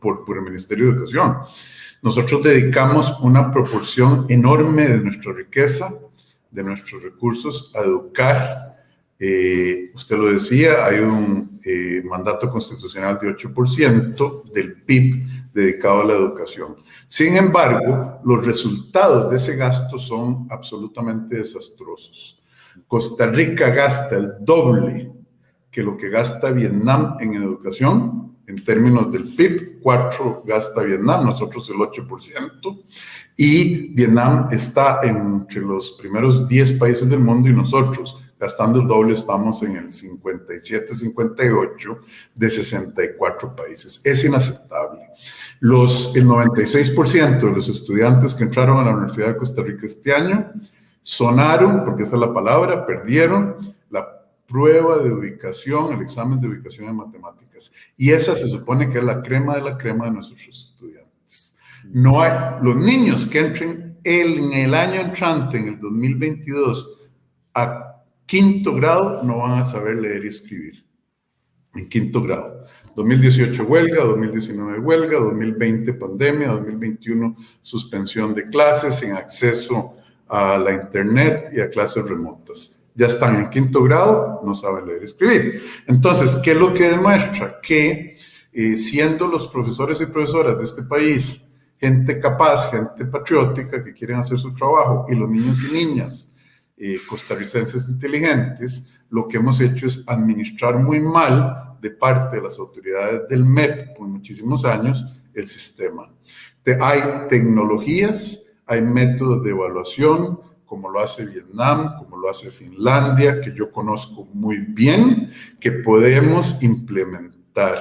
por, 0.03 0.25
el 0.37 0.43
Ministerio 0.43 0.87
de 0.87 0.93
Educación. 0.93 1.39
Nosotros 2.03 2.43
dedicamos 2.43 3.19
una 3.21 3.51
proporción 3.51 4.27
enorme 4.29 4.89
de 4.89 4.99
nuestra 4.99 5.33
riqueza, 5.33 5.89
de 6.51 6.65
nuestros 6.65 7.03
recursos 7.03 7.73
a 7.75 7.81
educar 7.81 8.73
eh, 9.25 9.93
usted 9.95 10.17
lo 10.17 10.33
decía, 10.33 10.85
hay 10.85 10.99
un 10.99 11.61
eh, 11.65 12.03
mandato 12.05 12.49
constitucional 12.51 13.21
de 13.23 13.29
8% 13.29 14.51
del 14.53 14.83
PIB 14.83 15.53
dedicado 15.55 16.01
a 16.01 16.05
la 16.07 16.15
educación. 16.15 16.75
Sin 17.07 17.37
embargo, 17.37 18.19
los 18.25 18.45
resultados 18.45 19.31
de 19.31 19.37
ese 19.37 19.55
gasto 19.55 19.97
son 19.97 20.49
absolutamente 20.51 21.37
desastrosos. 21.37 22.43
Costa 22.89 23.29
Rica 23.29 23.71
gasta 23.71 24.17
el 24.17 24.33
doble 24.41 25.13
que 25.71 25.85
lo 25.85 25.97
que 25.97 26.09
gasta 26.09 26.51
Vietnam 26.51 27.17
en 27.21 27.35
educación, 27.35 28.22
en 28.47 28.65
términos 28.65 29.13
del 29.13 29.25
PIB, 29.25 29.81
4 29.81 30.43
gasta 30.47 30.83
Vietnam, 30.83 31.25
nosotros 31.25 31.69
el 31.71 31.77
8%, 31.77 32.85
y 33.37 33.95
Vietnam 33.95 34.49
está 34.51 35.01
entre 35.03 35.61
los 35.61 35.93
primeros 35.93 36.49
10 36.49 36.73
países 36.73 37.09
del 37.09 37.21
mundo 37.21 37.49
y 37.49 37.55
nosotros 37.55 38.23
gastando 38.43 38.81
el 38.81 38.89
doble, 38.89 39.15
estamos 39.15 39.63
en 39.63 39.77
el 39.77 39.87
57-58 39.87 42.01
de 42.35 42.51
64 42.51 43.55
países. 43.55 44.01
Es 44.03 44.25
inaceptable. 44.25 45.03
Los, 45.61 46.17
el 46.17 46.27
96% 46.27 47.39
de 47.39 47.53
los 47.53 47.69
estudiantes 47.69 48.35
que 48.35 48.43
entraron 48.43 48.79
a 48.79 48.85
la 48.85 48.91
Universidad 48.91 49.29
de 49.29 49.37
Costa 49.37 49.63
Rica 49.63 49.87
este 49.87 50.13
año 50.13 50.51
sonaron, 51.03 51.85
porque 51.85 52.03
esa 52.03 52.17
es 52.17 52.21
la 52.21 52.35
palabra, 52.35 52.85
perdieron 52.85 53.77
la 53.91 54.09
prueba 54.45 54.99
de 54.99 55.13
ubicación, 55.13 55.93
el 55.93 56.03
examen 56.03 56.41
de 56.41 56.49
ubicación 56.49 56.89
en 56.89 56.97
matemáticas. 56.97 57.52
Y 57.97 58.11
esa 58.11 58.35
se 58.35 58.49
supone 58.49 58.89
que 58.89 58.99
es 58.99 59.05
la 59.05 59.23
crema 59.23 59.55
de 59.55 59.63
la 59.63 59.77
crema 59.77 60.07
de 60.07 60.13
nuestros 60.13 60.41
estudiantes. 60.49 61.59
No 61.85 62.23
hay, 62.23 62.33
los 62.63 62.77
niños 62.77 63.27
que 63.27 63.41
entren 63.41 63.99
en 64.05 64.53
el 64.53 64.75
año 64.75 65.01
entrante, 65.01 65.59
en 65.59 65.69
el 65.69 65.81
2022, 65.81 67.01
a 67.55 68.03
quinto 68.27 68.75
grado 68.75 69.23
no 69.23 69.39
van 69.39 69.59
a 69.59 69.65
saber 69.65 69.97
leer 69.97 70.25
y 70.25 70.29
escribir. 70.29 70.85
En 71.75 71.89
quinto 71.89 72.23
grado. 72.23 72.67
2018 72.95 73.65
huelga, 73.65 74.05
2019 74.05 74.79
huelga, 74.81 75.19
2020 75.19 75.95
pandemia, 75.95 76.49
2021 76.49 77.37
suspensión 77.63 78.35
de 78.35 78.49
clases 78.49 78.97
sin 78.97 79.13
acceso 79.13 79.97
a 80.29 80.59
la 80.59 80.73
internet 80.73 81.51
y 81.53 81.61
a 81.61 81.71
clases 81.71 82.09
remotas. 82.09 82.82
Ya 82.95 83.07
están 83.07 83.37
en 83.37 83.51
quinto 83.51 83.83
grado, 83.83 84.41
no 84.45 84.55
saben 84.55 84.87
leer 84.87 85.03
y 85.03 85.05
escribir. 85.07 85.63
Entonces, 85.87 86.37
¿qué 86.37 86.53
es 86.53 86.59
lo 86.59 86.75
que 86.75 86.91
demuestra? 86.91 87.59
Que 87.63 88.19
eh, 88.53 88.77
siendo 88.77 89.27
los 89.27 89.49
profesores 89.49 90.01
y 90.01 90.07
profesoras 90.07 90.59
de 90.59 90.65
este 90.65 90.83
país 90.83 91.53
gente 91.83 92.21
capaz, 92.21 92.71
gente 92.71 93.05
patriótica 93.07 93.83
que 93.83 93.93
quieren 93.93 94.19
hacer 94.19 94.39
su 94.39 94.55
trabajo 94.55 95.05
y 95.09 95.17
los 95.17 95.29
niños 95.29 95.59
y 95.69 95.73
niñas 95.73 96.33
eh, 96.77 96.99
costarricenses 97.09 97.89
inteligentes, 97.89 98.95
lo 99.11 99.27
que 99.27 99.39
hemos 99.39 99.61
hecho 99.61 99.89
es 99.89 100.05
administrar 100.07 100.79
muy 100.79 101.01
mal 101.01 101.77
de 101.81 101.91
parte 101.91 102.37
de 102.37 102.43
las 102.43 102.57
autoridades 102.61 103.29
del 103.29 103.45
MEP 103.45 103.97
por 103.97 104.07
muchísimos 104.07 104.65
años 104.65 105.05
el 105.35 105.49
sistema. 105.49 106.09
hay 106.81 107.01
tecnologías, 107.29 108.47
hay 108.67 108.83
métodos 108.83 109.43
de 109.43 109.51
evaluación, 109.51 110.39
como 110.73 110.89
lo 110.89 111.01
hace 111.01 111.27
Vietnam, 111.27 111.97
como 111.99 112.17
lo 112.17 112.31
hace 112.31 112.51
Finlandia, 112.51 113.43
que 113.43 113.53
yo 113.55 113.71
conozco 113.71 114.27
muy 114.33 114.61
bien, 114.61 115.31
que 115.61 115.71
podemos 115.71 116.63
implementar, 116.63 117.79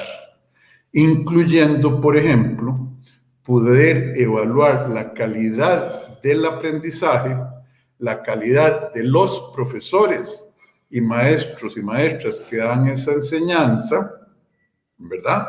incluyendo, 0.92 2.02
por 2.02 2.18
ejemplo, 2.18 2.92
poder 3.44 4.12
evaluar 4.18 4.90
la 4.90 5.14
calidad 5.14 6.20
del 6.22 6.46
aprendizaje 6.46 7.34
la 8.00 8.22
calidad 8.22 8.92
de 8.92 9.06
los 9.06 9.54
profesores 9.56 10.54
y 10.90 11.00
maestros 11.00 11.78
y 11.78 11.82
maestras 11.82 12.42
que 12.42 12.58
dan 12.58 12.90
esa 12.90 13.14
enseñanza, 13.14 14.28
¿verdad? 14.98 15.48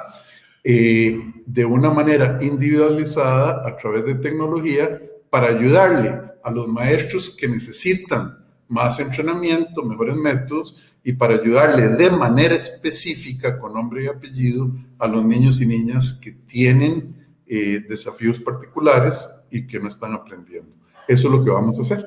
Eh, 0.62 1.18
de 1.44 1.64
una 1.64 1.90
manera 1.90 2.38
individualizada 2.40 3.66
a 3.66 3.76
través 3.76 4.05
de 4.05 4.14
tecnología 4.14 5.02
para 5.28 5.48
ayudarle 5.48 6.32
a 6.42 6.50
los 6.50 6.68
maestros 6.68 7.31
que 7.31 7.48
necesitan 7.48 8.38
más 8.68 8.98
entrenamiento, 9.00 9.83
mejores 9.83 10.16
métodos 10.16 10.76
y 11.05 11.12
para 11.12 11.35
ayudarle 11.35 11.88
de 11.90 12.11
manera 12.11 12.55
específica, 12.55 13.59
con 13.59 13.74
nombre 13.74 14.05
y 14.05 14.07
apellido, 14.07 14.70
a 14.98 15.07
los 15.09 15.24
niños 15.24 15.61
y 15.61 15.66
niñas 15.66 16.18
que 16.22 16.33
tienen 16.33 17.40
eh, 17.46 17.85
desafíos 17.88 18.40
particulares 18.40 19.28
y 19.50 19.66
que 19.66 19.78
no 19.78 19.88
están 19.88 20.14
aprendiendo. 20.14 20.74
Eso 21.07 21.28
es 21.28 21.35
lo 21.35 21.44
que 21.44 21.50
vamos 21.50 21.78
a 21.78 21.83
hacer. 21.83 22.07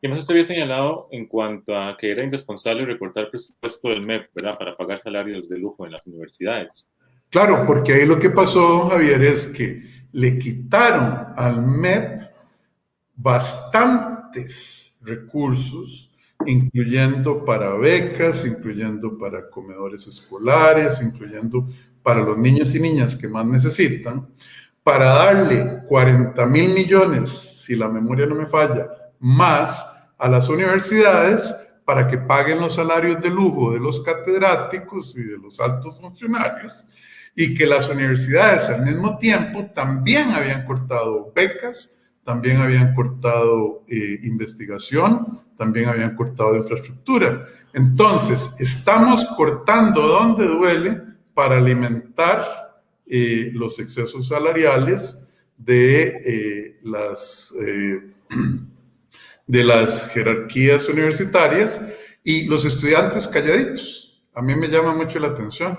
Y 0.00 0.08
más 0.08 0.20
usted 0.20 0.34
había 0.34 0.44
señalado 0.44 1.08
en 1.10 1.26
cuanto 1.26 1.76
a 1.76 1.96
que 1.98 2.10
era 2.10 2.24
irresponsable 2.24 2.84
recortar 2.84 3.24
el 3.24 3.30
presupuesto 3.30 3.88
del 3.88 4.06
MEP, 4.06 4.28
¿verdad? 4.34 4.58
Para 4.58 4.76
pagar 4.76 5.00
salarios 5.00 5.48
de 5.48 5.58
lujo 5.58 5.84
en 5.86 5.92
las 5.92 6.06
universidades. 6.06 6.92
Claro, 7.30 7.64
porque 7.66 7.94
ahí 7.94 8.06
lo 8.06 8.18
que 8.18 8.30
pasó, 8.30 8.88
Javier, 8.88 9.22
es 9.22 9.46
que 9.46 9.82
le 10.12 10.38
quitaron 10.38 11.34
al 11.36 11.66
MEP 11.66 12.33
bastantes 13.16 14.98
recursos, 15.02 16.10
incluyendo 16.46 17.44
para 17.44 17.74
becas, 17.74 18.44
incluyendo 18.44 19.16
para 19.16 19.48
comedores 19.50 20.06
escolares, 20.06 21.00
incluyendo 21.02 21.66
para 22.02 22.22
los 22.22 22.36
niños 22.36 22.74
y 22.74 22.80
niñas 22.80 23.16
que 23.16 23.28
más 23.28 23.46
necesitan, 23.46 24.28
para 24.82 25.06
darle 25.06 25.82
40 25.88 26.46
mil 26.46 26.74
millones, 26.74 27.30
si 27.30 27.74
la 27.74 27.88
memoria 27.88 28.26
no 28.26 28.34
me 28.34 28.46
falla, 28.46 28.88
más 29.18 30.10
a 30.18 30.28
las 30.28 30.48
universidades 30.48 31.54
para 31.84 32.06
que 32.08 32.18
paguen 32.18 32.60
los 32.60 32.74
salarios 32.74 33.20
de 33.20 33.30
lujo 33.30 33.72
de 33.72 33.80
los 33.80 34.00
catedráticos 34.00 35.16
y 35.16 35.22
de 35.22 35.38
los 35.38 35.60
altos 35.60 36.00
funcionarios, 36.00 36.86
y 37.34 37.54
que 37.54 37.66
las 37.66 37.88
universidades 37.88 38.68
al 38.68 38.82
mismo 38.82 39.18
tiempo 39.18 39.66
también 39.74 40.30
habían 40.30 40.64
cortado 40.64 41.32
becas, 41.34 41.98
también 42.24 42.58
habían 42.58 42.94
cortado 42.94 43.84
eh, 43.88 44.18
investigación, 44.22 45.42
también 45.56 45.88
habían 45.88 46.16
cortado 46.16 46.56
infraestructura. 46.56 47.46
Entonces, 47.72 48.56
estamos 48.58 49.24
cortando 49.36 50.02
donde 50.02 50.46
duele 50.46 51.00
para 51.34 51.58
alimentar 51.58 52.82
eh, 53.06 53.50
los 53.52 53.78
excesos 53.78 54.28
salariales 54.28 55.32
de 55.56 56.06
eh, 56.24 56.78
las 56.82 57.54
de 59.46 59.64
las 59.64 60.08
jerarquías 60.08 60.88
universitarias 60.88 61.82
y 62.22 62.46
los 62.46 62.64
estudiantes 62.64 63.28
calladitos. 63.28 64.22
A 64.34 64.42
mí 64.42 64.54
me 64.56 64.68
llama 64.68 64.94
mucho 64.94 65.18
la 65.18 65.28
atención 65.28 65.78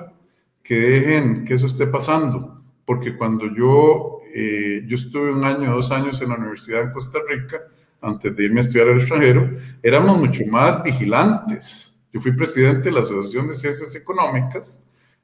que 0.63 0.75
dejen 0.75 1.45
que 1.45 1.55
eso 1.55 1.65
esté 1.65 1.87
pasando, 1.87 2.54
porque 2.85 3.17
cuando 3.17 3.47
yo, 3.53 4.19
eh, 4.33 4.83
yo 4.85 4.95
estuve 4.95 5.31
un 5.31 5.43
año, 5.43 5.75
dos 5.75 5.91
años 5.91 6.21
en 6.21 6.29
la 6.29 6.35
Universidad 6.35 6.85
de 6.85 6.91
Costa 6.91 7.19
Rica, 7.27 7.61
antes 8.01 8.35
de 8.35 8.43
irme 8.43 8.59
a 8.59 8.61
estudiar 8.61 8.89
al 8.89 8.97
extranjero, 8.97 9.49
éramos 9.81 10.17
mucho 10.17 10.43
más 10.47 10.83
vigilantes. 10.83 11.99
Yo 12.13 12.21
fui 12.21 12.31
presidente 12.33 12.83
de 12.83 12.91
la 12.91 12.99
Asociación 12.99 13.47
de 13.47 13.53
Ciencias 13.53 13.95
Económicas 13.95 14.81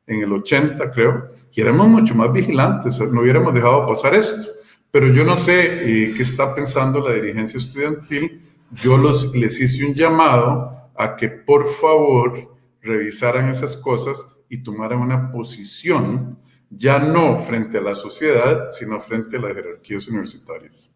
en 0.08 0.22
el 0.22 0.34
80, 0.34 0.90
creo, 0.92 1.30
y 1.54 1.62
éramos 1.62 1.88
mucho 1.88 2.16
más 2.16 2.34
vigilantes, 2.34 3.00
no 3.00 3.22
hubiéramos 3.22 3.54
dejado 3.54 3.86
pasar 3.86 4.16
esto. 4.16 4.50
Pero 4.90 5.08
yo 5.08 5.24
no 5.24 5.38
sé 5.38 6.08
eh, 6.08 6.14
qué 6.16 6.22
está 6.22 6.54
pensando 6.54 7.00
la 7.00 7.14
dirigencia 7.14 7.58
estudiantil. 7.58 8.42
Yo 8.72 8.98
los, 8.98 9.34
les 9.34 9.60
hice 9.62 9.86
un 9.86 9.94
llamado 9.94 10.92
a 10.98 11.16
que 11.16 11.30
por 11.30 11.68
favor 11.68 12.58
revisaran 12.82 13.48
esas 13.48 13.78
cosas 13.78 14.26
y 14.50 14.64
tomaran 14.64 15.00
una 15.00 15.32
posición, 15.32 16.38
ya 16.72 17.00
no 17.00 17.38
frente 17.38 17.78
a 17.78 17.82
la 17.82 17.94
sociedad, 17.94 18.72
sino 18.72 19.00
frente 19.00 19.38
a 19.38 19.42
las 19.42 19.54
jerarquías 19.54 20.08
universitarias. 20.08 20.96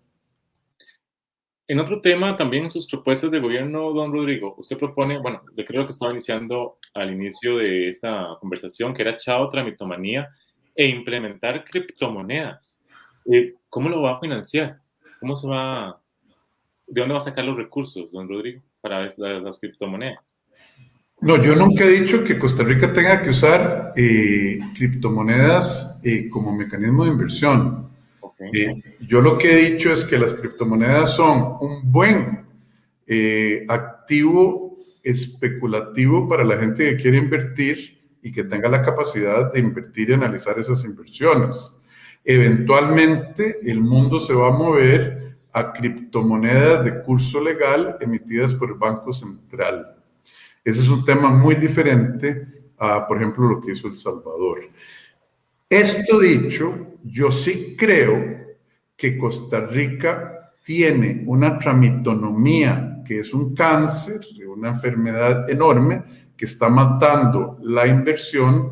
En 1.67 1.79
otro 1.79 1.99
tema, 1.99 2.37
también 2.37 2.63
en 2.63 2.69
sus 2.69 2.87
propuestas 2.87 3.31
de 3.31 3.39
gobierno, 3.39 3.91
don 3.91 4.13
Rodrigo, 4.13 4.55
usted 4.57 4.77
propone, 4.77 5.17
bueno, 5.17 5.41
yo 5.55 5.65
creo 5.65 5.85
que 5.85 5.91
estaba 5.91 6.11
iniciando 6.11 6.77
al 6.93 7.11
inicio 7.11 7.57
de 7.57 7.89
esta 7.89 8.37
conversación, 8.39 8.93
que 8.93 9.01
era 9.01 9.15
chao 9.15 9.49
tramitomanía 9.49 10.29
e 10.75 10.87
implementar 10.87 11.65
criptomonedas. 11.65 12.83
Eh, 13.31 13.55
¿Cómo 13.67 13.89
lo 13.89 14.03
va 14.03 14.17
a 14.17 14.19
financiar? 14.19 14.79
¿Cómo 15.19 15.35
se 15.35 15.47
va, 15.47 15.99
de 16.85 17.01
dónde 17.01 17.13
va 17.13 17.19
a 17.19 17.23
sacar 17.23 17.43
los 17.43 17.57
recursos, 17.57 18.11
don 18.11 18.29
Rodrigo, 18.29 18.61
para 18.79 19.11
las, 19.17 19.59
criptomonedas? 19.59 20.37
No, 21.21 21.41
yo 21.41 21.55
nunca 21.55 21.85
he 21.85 22.01
dicho 22.01 22.23
que 22.23 22.37
Costa 22.37 22.63
Rica 22.63 22.91
tenga 22.91 23.21
que 23.21 23.29
usar 23.29 23.93
eh, 23.95 24.59
criptomonedas 24.75 26.01
eh, 26.03 26.29
como 26.29 26.55
mecanismo 26.55 27.05
de 27.05 27.11
inversión. 27.11 27.89
Eh, 28.53 28.97
yo 28.99 29.21
lo 29.21 29.37
que 29.37 29.51
he 29.51 29.71
dicho 29.71 29.91
es 29.91 30.03
que 30.03 30.19
las 30.19 30.33
criptomonedas 30.33 31.15
son 31.15 31.55
un 31.61 31.91
buen 31.91 32.45
activo 33.69 34.75
especulativo 35.03 36.27
para 36.27 36.43
la 36.43 36.57
gente 36.57 36.89
que 36.89 37.01
quiere 37.01 37.17
invertir 37.17 38.01
y 38.21 38.31
que 38.31 38.43
tenga 38.43 38.67
la 38.67 38.81
capacidad 38.81 39.53
de 39.53 39.59
invertir 39.59 40.09
y 40.09 40.13
analizar 40.13 40.57
esas 40.59 40.83
inversiones. 40.83 41.71
Eventualmente 42.23 43.59
el 43.63 43.81
mundo 43.81 44.19
se 44.19 44.33
va 44.33 44.47
a 44.47 44.57
mover 44.57 45.35
a 45.53 45.71
criptomonedas 45.71 46.83
de 46.83 47.01
curso 47.03 47.41
legal 47.41 47.97
emitidas 48.01 48.53
por 48.55 48.69
el 48.69 48.77
Banco 48.77 49.13
Central. 49.13 49.94
Ese 50.65 50.81
es 50.81 50.89
un 50.89 51.05
tema 51.05 51.29
muy 51.29 51.53
diferente 51.53 52.47
a, 52.79 53.07
por 53.07 53.17
ejemplo, 53.17 53.47
lo 53.47 53.61
que 53.61 53.73
hizo 53.73 53.87
El 53.87 53.95
Salvador. 53.95 54.61
Esto 55.69 56.19
dicho, 56.19 56.97
yo 57.03 57.29
sí 57.29 57.75
creo 57.77 58.55
que 58.97 59.15
Costa 59.15 59.59
Rica 59.61 60.51
tiene 60.63 61.23
una 61.27 61.59
tramitonomía 61.59 63.03
que 63.05 63.19
es 63.19 63.31
un 63.35 63.53
cáncer, 63.53 64.21
una 64.47 64.69
enfermedad 64.69 65.47
enorme 65.47 66.03
que 66.35 66.45
está 66.45 66.69
matando 66.69 67.57
la 67.61 67.85
inversión, 67.85 68.71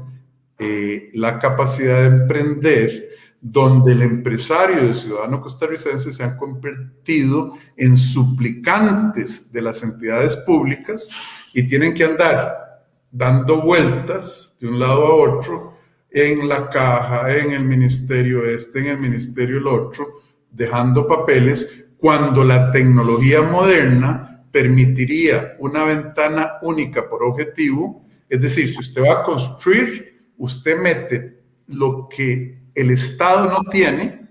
eh, 0.58 1.12
la 1.14 1.38
capacidad 1.38 2.02
de 2.02 2.22
emprender, 2.22 3.10
donde 3.46 3.92
el 3.92 4.02
empresario 4.02 4.82
y 4.82 4.88
el 4.88 4.96
ciudadano 4.96 5.42
costarricense 5.42 6.14
se 6.14 6.24
han 6.24 6.38
convertido 6.38 7.58
en 7.76 7.98
suplicantes 7.98 9.52
de 9.52 9.62
las 9.62 9.84
entidades 9.84 10.38
públicas 10.38 11.10
y 11.54 11.68
tienen 11.68 11.94
que 11.94 12.06
andar 12.06 12.86
dando 13.12 13.62
vueltas 13.62 14.58
de 14.62 14.70
un 14.70 14.80
lado 14.80 15.06
a 15.06 15.16
otro 15.16 15.78
en 16.10 16.48
la 16.48 16.70
caja, 16.70 17.36
en 17.36 17.52
el 17.52 17.66
ministerio 17.66 18.46
este, 18.46 18.80
en 18.80 18.88
el 18.88 18.98
ministerio 18.98 19.58
el 19.58 19.68
otro, 19.68 20.22
dejando 20.50 21.06
papeles, 21.06 21.88
cuando 21.98 22.46
la 22.46 22.72
tecnología 22.72 23.42
moderna 23.42 24.46
permitiría 24.54 25.58
una 25.60 25.84
ventana 25.84 26.54
única 26.62 27.10
por 27.10 27.24
objetivo, 27.24 28.06
es 28.30 28.42
decir, 28.42 28.70
si 28.70 28.80
usted 28.80 29.02
va 29.02 29.20
a 29.20 29.24
construir, 29.24 30.30
usted 30.38 30.78
mete 30.78 31.44
lo 31.68 32.08
que 32.08 32.63
el 32.76 32.92
Estado 32.92 33.50
no 33.50 33.70
tiene, 33.70 34.30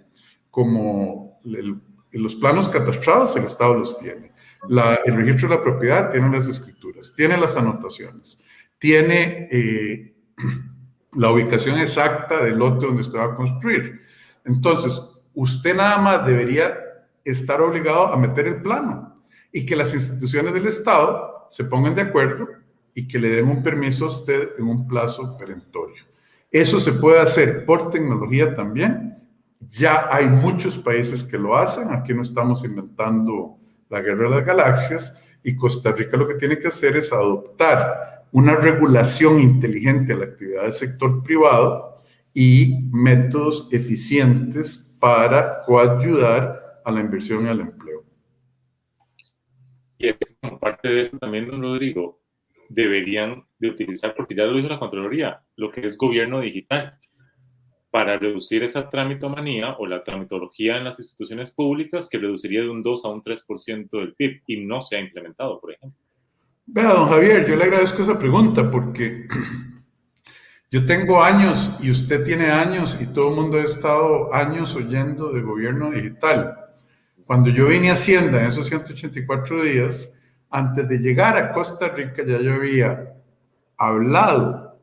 como 0.50 1.40
los 2.12 2.34
planos 2.36 2.68
catastrados, 2.68 3.36
el 3.36 3.44
Estado 3.44 3.74
los 3.74 3.98
tiene. 3.98 4.32
el 5.04 5.16
registro 5.16 5.48
de 5.48 5.56
la 5.56 5.62
propiedad 5.62 6.10
tiene 6.10 6.30
las 6.30 6.48
escrituras, 6.48 7.14
tiene 7.16 7.36
las 7.36 7.56
anotaciones, 7.56 8.44
tiene 8.78 9.48
eh, 9.50 10.14
la 11.14 11.30
ubicación 11.30 11.78
exacta 11.78 12.42
del 12.44 12.58
lote 12.58 12.86
donde 12.86 13.02
usted 13.02 13.18
va 13.18 13.32
a 13.32 13.36
construir. 13.36 14.02
Entonces, 14.44 15.00
usted 15.34 15.74
nada 15.74 15.98
más 15.98 16.26
debería 16.26 16.78
estar 17.24 17.60
obligado 17.60 18.06
a 18.06 18.16
meter 18.16 18.46
el 18.46 18.62
plano 18.62 19.22
y 19.52 19.64
que 19.64 19.76
las 19.76 19.94
instituciones 19.94 20.52
del 20.52 20.66
Estado 20.66 21.46
se 21.50 21.64
pongan 21.64 21.94
de 21.94 22.02
acuerdo 22.02 22.48
y 22.94 23.06
que 23.06 23.18
le 23.18 23.30
den 23.30 23.48
un 23.48 23.62
permiso 23.62 24.06
a 24.06 24.08
usted 24.08 24.50
en 24.58 24.66
un 24.66 24.86
plazo 24.86 25.36
perentorio. 25.38 26.11
Eso 26.52 26.78
se 26.78 26.92
puede 26.92 27.18
hacer 27.18 27.64
por 27.64 27.88
tecnología 27.90 28.54
también. 28.54 29.16
Ya 29.60 30.06
hay 30.10 30.28
muchos 30.28 30.76
países 30.76 31.24
que 31.24 31.38
lo 31.38 31.56
hacen. 31.56 31.92
Aquí 31.92 32.12
no 32.12 32.20
estamos 32.20 32.62
inventando 32.64 33.56
la 33.88 34.00
guerra 34.00 34.28
de 34.28 34.36
las 34.36 34.46
galaxias 34.46 35.22
y 35.42 35.56
Costa 35.56 35.92
Rica 35.92 36.16
lo 36.16 36.28
que 36.28 36.34
tiene 36.34 36.58
que 36.58 36.68
hacer 36.68 36.96
es 36.96 37.12
adoptar 37.12 38.26
una 38.32 38.56
regulación 38.56 39.40
inteligente 39.40 40.12
a 40.12 40.16
la 40.16 40.24
actividad 40.24 40.62
del 40.62 40.72
sector 40.72 41.22
privado 41.22 41.96
y 42.34 42.88
métodos 42.90 43.68
eficientes 43.72 44.96
para 45.00 45.60
coayudar 45.62 46.80
a 46.84 46.90
la 46.90 47.00
inversión 47.00 47.46
y 47.46 47.48
al 47.48 47.60
empleo. 47.60 48.04
Y 49.98 50.14
como 50.40 50.58
parte 50.58 50.88
de 50.88 51.00
eso 51.00 51.18
también, 51.18 51.48
don 51.48 51.62
Rodrigo, 51.62 52.21
deberían 52.72 53.44
de 53.58 53.68
utilizar, 53.68 54.14
porque 54.14 54.34
ya 54.34 54.44
lo 54.44 54.56
dijo 54.56 54.68
la 54.68 54.78
Contraloría, 54.78 55.42
lo 55.56 55.70
que 55.70 55.84
es 55.86 55.96
gobierno 55.96 56.40
digital, 56.40 56.98
para 57.90 58.18
reducir 58.18 58.62
esa 58.62 58.88
tramitomanía 58.88 59.76
o 59.78 59.86
la 59.86 60.02
tramitología 60.02 60.78
en 60.78 60.84
las 60.84 60.98
instituciones 60.98 61.52
públicas 61.52 62.08
que 62.08 62.18
reduciría 62.18 62.62
de 62.62 62.70
un 62.70 62.82
2 62.82 63.04
a 63.04 63.08
un 63.08 63.22
3% 63.22 63.90
del 63.90 64.14
PIB 64.14 64.42
y 64.46 64.64
no 64.64 64.80
se 64.80 64.96
ha 64.96 65.00
implementado, 65.00 65.60
por 65.60 65.72
ejemplo. 65.72 65.98
Vea, 66.64 66.94
don 66.94 67.08
Javier, 67.08 67.46
yo 67.46 67.54
le 67.54 67.64
agradezco 67.64 68.00
esa 68.00 68.18
pregunta 68.18 68.70
porque 68.70 69.28
yo 70.70 70.86
tengo 70.86 71.22
años 71.22 71.76
y 71.82 71.90
usted 71.90 72.24
tiene 72.24 72.46
años 72.46 72.98
y 72.98 73.12
todo 73.12 73.28
el 73.28 73.36
mundo 73.36 73.58
ha 73.58 73.64
estado 73.64 74.32
años 74.32 74.74
oyendo 74.74 75.30
de 75.30 75.42
gobierno 75.42 75.90
digital. 75.90 76.56
Cuando 77.26 77.50
yo 77.50 77.68
vine 77.68 77.90
a 77.90 77.92
Hacienda 77.92 78.40
en 78.40 78.46
esos 78.46 78.66
184 78.68 79.62
días, 79.64 80.18
antes 80.52 80.86
de 80.88 80.98
llegar 80.98 81.36
a 81.36 81.50
Costa 81.50 81.88
Rica 81.88 82.22
ya 82.24 82.38
yo 82.38 82.54
había 82.54 83.14
hablado, 83.76 84.78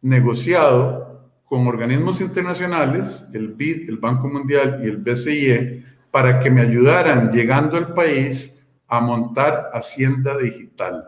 negociado 0.00 1.30
con 1.44 1.66
organismos 1.66 2.20
internacionales, 2.20 3.28
el 3.32 3.48
BID, 3.48 3.88
el 3.88 3.98
Banco 3.98 4.28
Mundial 4.28 4.80
y 4.82 4.88
el 4.88 4.96
BCIE, 4.96 5.84
para 6.10 6.40
que 6.40 6.50
me 6.50 6.62
ayudaran 6.62 7.30
llegando 7.30 7.76
al 7.76 7.92
país 7.92 8.64
a 8.88 9.00
montar 9.00 9.68
Hacienda 9.72 10.36
Digital. 10.38 11.04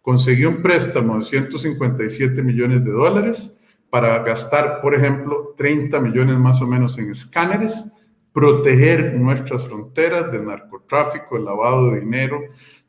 Consiguió 0.00 0.48
un 0.48 0.62
préstamo 0.62 1.16
de 1.16 1.22
157 1.22 2.42
millones 2.42 2.84
de 2.84 2.90
dólares 2.90 3.60
para 3.90 4.18
gastar, 4.20 4.80
por 4.80 4.94
ejemplo, 4.94 5.54
30 5.56 6.00
millones 6.00 6.38
más 6.38 6.62
o 6.62 6.66
menos 6.66 6.98
en 6.98 7.10
escáneres, 7.10 7.92
proteger 8.38 9.14
nuestras 9.14 9.66
fronteras 9.66 10.30
del 10.30 10.46
narcotráfico, 10.46 11.34
del 11.34 11.44
lavado 11.44 11.90
de 11.90 11.98
dinero, 11.98 12.40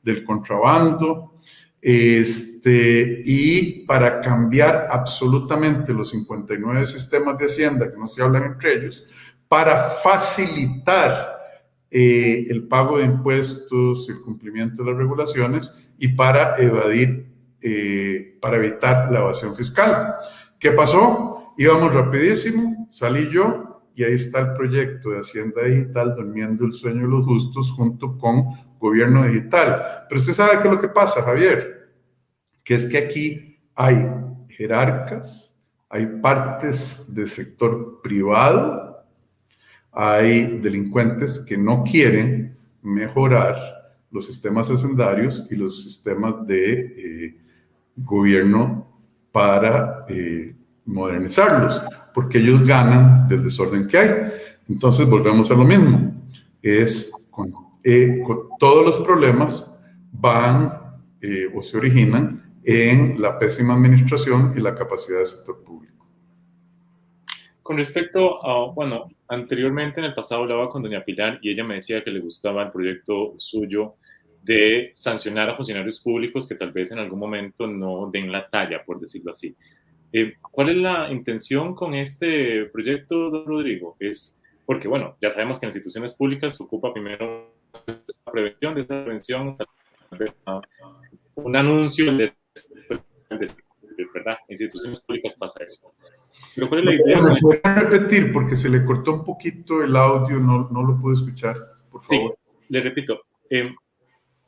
del 0.04 0.24
contrabando, 0.24 1.40
este, 1.82 3.24
y 3.26 3.84
para 3.88 4.22
cambiar 4.22 4.90
absolutamente 4.92 5.92
los 5.92 6.10
59 6.10 6.86
sistemas 6.86 7.36
de 7.40 7.46
Hacienda 7.46 7.90
que 7.90 7.98
no 7.98 8.06
se 8.06 8.22
hablan 8.22 8.44
entre 8.44 8.76
ellos, 8.76 9.04
para 9.48 9.90
facilitar 9.90 11.40
eh, 11.90 12.46
el 12.48 12.68
pago 12.68 13.00
de 13.00 13.06
impuestos, 13.06 14.08
el 14.08 14.22
cumplimiento 14.22 14.84
de 14.84 14.92
las 14.92 15.00
regulaciones 15.00 15.92
y 15.98 16.10
para 16.10 16.58
evadir, 16.60 17.26
eh, 17.60 18.38
para 18.40 18.58
evitar 18.58 19.12
la 19.12 19.22
evasión 19.22 19.56
fiscal. 19.56 20.14
¿Qué 20.60 20.74
pasó? 20.74 21.56
Íbamos 21.58 21.92
rapidísimo, 21.92 22.86
salí 22.92 23.28
yo 23.32 23.69
y 24.00 24.04
ahí 24.06 24.14
está 24.14 24.40
el 24.40 24.54
proyecto 24.54 25.10
de 25.10 25.20
Hacienda 25.20 25.64
Digital 25.64 26.16
durmiendo 26.16 26.66
el 26.66 26.74
sueño 26.74 27.02
de 27.02 27.10
los 27.10 27.26
justos 27.26 27.72
junto 27.72 28.18
con 28.18 28.46
gobierno 28.80 29.28
digital. 29.28 30.06
Pero 30.08 30.22
usted 30.22 30.34
sabe 30.34 30.60
qué 30.60 30.68
es 30.70 30.74
lo 30.74 30.80
que 30.80 30.88
pasa, 30.88 31.22
Javier, 31.22 31.92
que 32.64 32.76
es 32.76 32.86
que 32.86 32.98
aquí 32.98 33.60
hay 33.76 34.10
jerarcas, 34.48 35.62
hay 35.90 36.06
partes 36.22 37.14
del 37.14 37.28
sector 37.28 38.02
privado 38.02 38.90
hay 39.92 40.60
delincuentes 40.60 41.40
que 41.40 41.58
no 41.58 41.84
quieren 41.84 42.56
mejorar 42.82 43.58
los 44.12 44.28
sistemas 44.28 44.70
hacendarios 44.72 45.46
y 45.50 45.56
los 45.56 45.84
sistemas 45.84 46.48
de 46.48 46.74
eh, 46.80 47.38
gobierno 47.98 48.88
para 49.32 50.06
eh, 50.08 50.56
modernizarlos, 50.90 51.82
porque 52.14 52.40
ellos 52.40 52.66
ganan 52.66 53.28
del 53.28 53.44
desorden 53.44 53.88
que 53.88 53.98
hay. 53.98 54.10
Entonces 54.68 55.10
volvemos 55.10 55.50
a 55.52 55.56
lo 55.56 55.64
mismo, 55.64 56.14
es 56.62 57.28
con, 57.32 57.54
eh, 57.84 58.22
todos 58.60 58.86
los 58.86 58.98
problemas 59.06 59.76
van 60.12 60.74
o 61.54 61.62
se 61.62 61.78
originan 61.78 62.50
en 62.64 63.22
la 63.22 63.38
pésima 63.38 63.74
administración 63.74 64.54
y 64.56 64.62
la 64.62 64.76
capacidad 64.76 65.18
del 65.18 65.26
sector 65.26 65.64
público. 65.64 66.08
Con 67.62 67.78
respecto 67.78 68.44
a, 68.46 68.72
bueno, 68.74 69.10
anteriormente 69.28 70.00
en 70.00 70.06
el 70.06 70.14
pasado 70.14 70.42
hablaba 70.42 70.70
con 70.70 70.82
doña 70.82 71.04
Pilar 71.04 71.40
y 71.42 71.52
ella 71.52 71.64
me 71.64 71.76
decía 71.76 72.04
que 72.04 72.12
le 72.12 72.20
gustaba 72.20 72.64
el 72.64 72.72
proyecto 72.72 73.34
suyo 73.38 73.96
de 74.42 74.92
sancionar 74.94 75.50
a 75.50 75.56
funcionarios 75.56 76.00
públicos 76.00 76.48
que 76.48 76.56
tal 76.56 76.72
vez 76.72 76.92
en 76.92 77.00
algún 77.00 77.20
momento 77.20 77.68
no 77.68 78.10
den 78.12 78.32
la 78.32 78.50
talla, 78.50 78.84
por 78.84 79.00
decirlo 79.00 79.32
así. 79.32 79.56
Eh, 80.12 80.34
¿Cuál 80.42 80.70
es 80.70 80.78
la 80.78 81.12
intención 81.12 81.76
con 81.76 81.94
este 81.94 82.66
proyecto, 82.66 83.30
don 83.30 83.46
Rodrigo? 83.46 83.96
Es 84.00 84.40
porque, 84.66 84.88
bueno, 84.88 85.18
ya 85.20 85.32
sabemos 85.32 85.60
que 85.60 85.66
en 85.66 85.70
instituciones 85.70 86.14
públicas 86.14 86.56
se 86.56 86.64
ocupa 86.64 86.94
primero 86.94 87.54
la 87.88 88.32
prevención, 88.32 88.76
de 88.76 88.82
esa 88.82 89.04
prevención, 89.04 89.58
un 91.36 91.56
anuncio 91.56 92.16
de, 92.16 92.34
¿verdad? 94.14 94.38
En 94.48 94.54
instituciones 94.54 95.00
públicas 95.02 95.36
pasa 95.36 95.64
eso. 95.64 95.94
Pero 96.56 96.70
¿cuál 96.70 96.82
es 96.82 96.86
la 96.86 96.94
idea? 96.94 97.22
¿Me 97.22 97.40
puede 97.40 97.62
repetir? 97.64 98.32
Porque 98.32 98.56
se 98.56 98.70
le 98.70 98.86
cortó 98.86 99.14
un 99.14 99.24
poquito 99.24 99.84
el 99.84 99.96
audio, 99.96 100.40
no, 100.40 100.70
no 100.70 100.84
lo 100.84 101.00
pude 101.00 101.16
escuchar, 101.16 101.58
por 101.90 102.04
favor. 102.04 102.38
Sí, 102.38 102.66
le 102.70 102.82
repito. 102.82 103.22
Eh, 103.50 103.74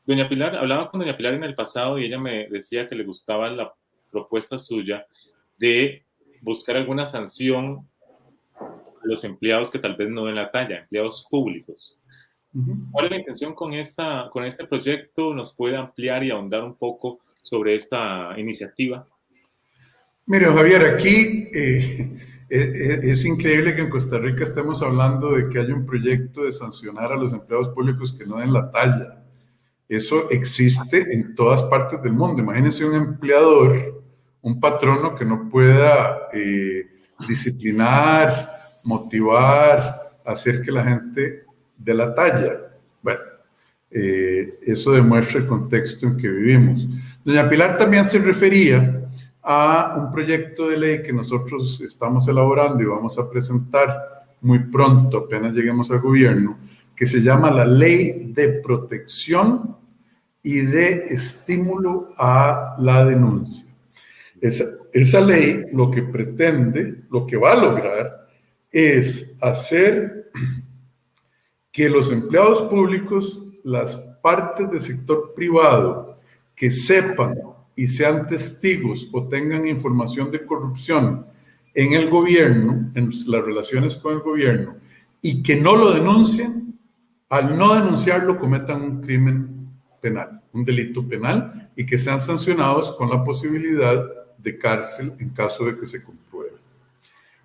doña 0.05 0.29
Pilar, 0.29 0.55
hablaba 0.55 0.89
con 0.89 0.99
doña 0.99 1.17
Pilar 1.17 1.33
en 1.33 1.43
el 1.43 1.55
pasado 1.55 1.97
y 1.97 2.05
ella 2.05 2.19
me 2.19 2.47
decía 2.47 2.87
que 2.87 2.95
le 2.95 3.03
gustaba 3.03 3.49
la 3.49 3.73
propuesta 4.11 4.57
suya 4.57 5.05
de 5.61 6.03
buscar 6.41 6.75
alguna 6.75 7.05
sanción 7.05 7.87
a 8.55 9.03
los 9.03 9.23
empleados 9.23 9.69
que 9.69 9.77
tal 9.77 9.95
vez 9.95 10.09
no 10.09 10.25
den 10.25 10.35
la 10.35 10.51
talla, 10.51 10.79
empleados 10.79 11.25
públicos. 11.29 12.01
¿Cuál 12.91 13.05
es 13.05 13.11
la 13.11 13.17
intención 13.17 13.53
con, 13.53 13.73
esta, 13.73 14.29
con 14.29 14.43
este 14.43 14.65
proyecto? 14.65 15.33
¿Nos 15.33 15.55
puede 15.55 15.77
ampliar 15.77 16.21
y 16.23 16.31
ahondar 16.31 16.63
un 16.63 16.75
poco 16.75 17.19
sobre 17.43 17.75
esta 17.75 18.37
iniciativa? 18.37 19.07
Mire, 20.25 20.47
Javier, 20.47 20.81
aquí 20.81 21.47
eh, 21.53 22.17
es, 22.49 23.03
es, 23.05 23.25
increíble 23.25 23.73
que 23.73 23.81
en 23.81 23.89
Costa 23.89 24.17
Rica 24.17 24.43
estemos 24.43 24.81
hablando 24.81 25.31
de 25.33 25.47
que 25.47 25.59
hay 25.59 25.71
un 25.71 25.85
proyecto 25.85 26.43
de 26.43 26.51
sancionar 26.51 27.13
a 27.13 27.15
los 27.15 27.31
empleados 27.31 27.69
públicos 27.69 28.17
que 28.17 28.25
no 28.25 28.39
den 28.39 28.51
la 28.51 28.69
talla. 28.69 29.23
Eso 29.87 30.29
existe 30.29 31.13
en 31.13 31.35
todas 31.35 31.63
partes 31.63 32.01
del 32.01 32.13
mundo. 32.13 32.41
Imagínense 32.41 32.83
un 32.83 32.95
empleador 32.95 34.00
un 34.41 34.59
patrono 34.59 35.13
que 35.15 35.25
no 35.25 35.47
pueda 35.49 36.29
eh, 36.33 36.87
disciplinar, 37.27 38.79
motivar, 38.83 40.09
hacer 40.25 40.61
que 40.61 40.71
la 40.71 40.83
gente 40.83 41.45
dé 41.77 41.93
la 41.93 42.13
talla. 42.13 42.59
Bueno, 43.01 43.21
eh, 43.89 44.53
eso 44.65 44.91
demuestra 44.91 45.39
el 45.39 45.47
contexto 45.47 46.07
en 46.07 46.17
que 46.17 46.27
vivimos. 46.27 46.87
Doña 47.23 47.49
Pilar 47.49 47.77
también 47.77 48.05
se 48.05 48.19
refería 48.19 49.01
a 49.43 49.95
un 49.97 50.11
proyecto 50.11 50.69
de 50.69 50.77
ley 50.77 51.03
que 51.03 51.13
nosotros 51.13 51.81
estamos 51.81 52.27
elaborando 52.27 52.81
y 52.81 52.85
vamos 52.85 53.17
a 53.17 53.29
presentar 53.29 53.95
muy 54.41 54.59
pronto, 54.59 55.19
apenas 55.19 55.53
lleguemos 55.53 55.91
al 55.91 55.99
gobierno, 55.99 56.57
que 56.95 57.05
se 57.05 57.21
llama 57.21 57.51
la 57.51 57.65
Ley 57.65 58.31
de 58.33 58.59
Protección 58.63 59.75
y 60.43 60.61
de 60.61 61.05
Estímulo 61.09 62.13
a 62.17 62.75
la 62.79 63.05
Denuncia. 63.05 63.70
Esa, 64.41 64.65
esa 64.91 65.21
ley 65.21 65.65
lo 65.71 65.89
que 65.91 66.01
pretende, 66.01 67.03
lo 67.09 67.25
que 67.25 67.37
va 67.37 67.53
a 67.53 67.55
lograr, 67.55 68.27
es 68.71 69.37
hacer 69.39 70.31
que 71.71 71.89
los 71.89 72.11
empleados 72.11 72.63
públicos, 72.63 73.45
las 73.63 73.95
partes 74.21 74.69
del 74.69 74.81
sector 74.81 75.33
privado 75.35 76.19
que 76.55 76.71
sepan 76.71 77.35
y 77.75 77.87
sean 77.87 78.27
testigos 78.27 79.07
o 79.11 79.27
tengan 79.27 79.67
información 79.67 80.31
de 80.31 80.45
corrupción 80.45 81.25
en 81.73 81.93
el 81.93 82.09
gobierno, 82.09 82.91
en 82.95 83.09
las 83.27 83.45
relaciones 83.45 83.95
con 83.95 84.15
el 84.15 84.19
gobierno, 84.19 84.75
y 85.21 85.41
que 85.41 85.55
no 85.55 85.75
lo 85.75 85.93
denuncien, 85.93 86.77
al 87.29 87.57
no 87.57 87.73
denunciarlo 87.75 88.37
cometan 88.37 88.81
un 88.81 89.01
crimen 89.01 89.69
penal, 90.01 90.41
un 90.51 90.65
delito 90.65 91.07
penal, 91.07 91.71
y 91.75 91.85
que 91.85 91.97
sean 91.97 92.19
sancionados 92.19 92.91
con 92.91 93.09
la 93.09 93.23
posibilidad 93.23 94.03
de 94.41 94.57
cárcel 94.57 95.13
en 95.19 95.29
caso 95.29 95.65
de 95.65 95.77
que 95.77 95.85
se 95.85 96.03
compruebe. 96.03 96.57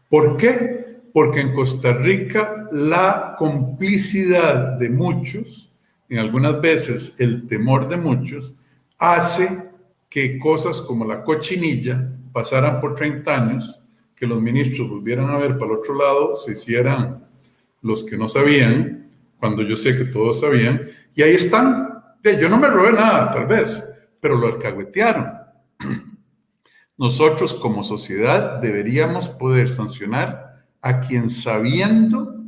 ¿Por 0.09 0.37
qué? 0.37 1.01
Porque 1.13 1.41
en 1.41 1.53
Costa 1.53 1.93
Rica 1.95 2.69
la 2.73 3.35
complicidad 3.39 4.79
de 4.79 4.91
muchos, 4.91 5.71
en 6.09 6.19
algunas 6.19 6.61
veces 6.61 7.17
el 7.19 7.47
temor 7.49 7.89
de 7.89 7.97
muchos, 7.97 8.55
hace 8.99 9.71
que 10.09 10.39
cosas 10.39 10.81
como 10.81 11.05
la 11.05 11.23
cochinilla 11.25 12.09
pasaran 12.33 12.81
por 12.81 12.95
30 12.95 13.35
años, 13.35 13.81
que 14.15 14.27
los 14.27 14.41
ministros 14.41 14.89
volvieran 14.89 15.31
a 15.31 15.37
ver 15.37 15.59
para 15.59 15.73
el 15.73 15.79
otro 15.79 15.95
lado, 15.95 16.37
se 16.37 16.53
hicieran 16.53 17.27
los 17.83 18.05
que 18.05 18.17
no 18.17 18.29
sabían, 18.29 19.11
cuando 19.39 19.63
yo 19.63 19.77
sé 19.77 19.97
que 19.97 20.05
todos 20.05 20.41
sabían, 20.41 20.89
y 21.15 21.23
ahí 21.23 21.35
están. 21.35 22.03
Yo 22.23 22.49
no 22.49 22.59
me 22.59 22.69
robé 22.69 22.93
nada, 22.93 23.31
tal 23.31 23.47
vez, 23.47 23.85
pero 24.21 24.37
lo 24.37 24.49
alcahuetearon. 24.49 25.29
Nosotros 26.99 27.53
como 27.53 27.83
sociedad 27.83 28.59
deberíamos 28.59 29.29
poder 29.29 29.69
sancionar 29.69 30.65
a 30.81 31.01
quien 31.01 31.29
sabiendo 31.29 32.43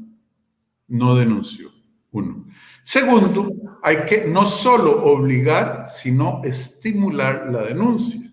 no 0.87 1.17
denunció. 1.17 1.71
Uno. 2.11 2.47
Segundo, 2.83 3.53
hay 3.83 4.07
que 4.07 4.27
no 4.27 4.47
solo 4.47 5.05
obligar, 5.05 5.85
sino 5.89 6.41
estimular 6.43 7.51
la 7.53 7.63
denuncia. 7.63 8.33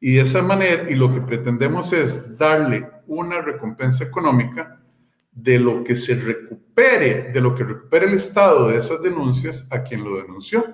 Y 0.00 0.14
de 0.14 0.22
esa 0.22 0.42
manera, 0.42 0.90
y 0.90 0.96
lo 0.96 1.12
que 1.12 1.20
pretendemos 1.20 1.92
es 1.92 2.36
darle 2.36 2.90
una 3.06 3.40
recompensa 3.40 4.02
económica 4.02 4.82
de 5.30 5.60
lo 5.60 5.84
que 5.84 5.94
se 5.94 6.16
recupere, 6.16 7.30
de 7.32 7.40
lo 7.40 7.54
que 7.54 7.62
recupere 7.62 8.06
el 8.06 8.14
Estado 8.14 8.68
de 8.68 8.78
esas 8.78 9.00
denuncias 9.00 9.68
a 9.70 9.84
quien 9.84 10.02
lo 10.02 10.16
denunció. 10.16 10.64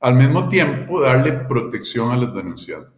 Al 0.00 0.16
mismo 0.16 0.48
tiempo, 0.48 1.00
darle 1.00 1.32
protección 1.32 2.10
a 2.10 2.16
los 2.16 2.34
denunciantes 2.34 2.95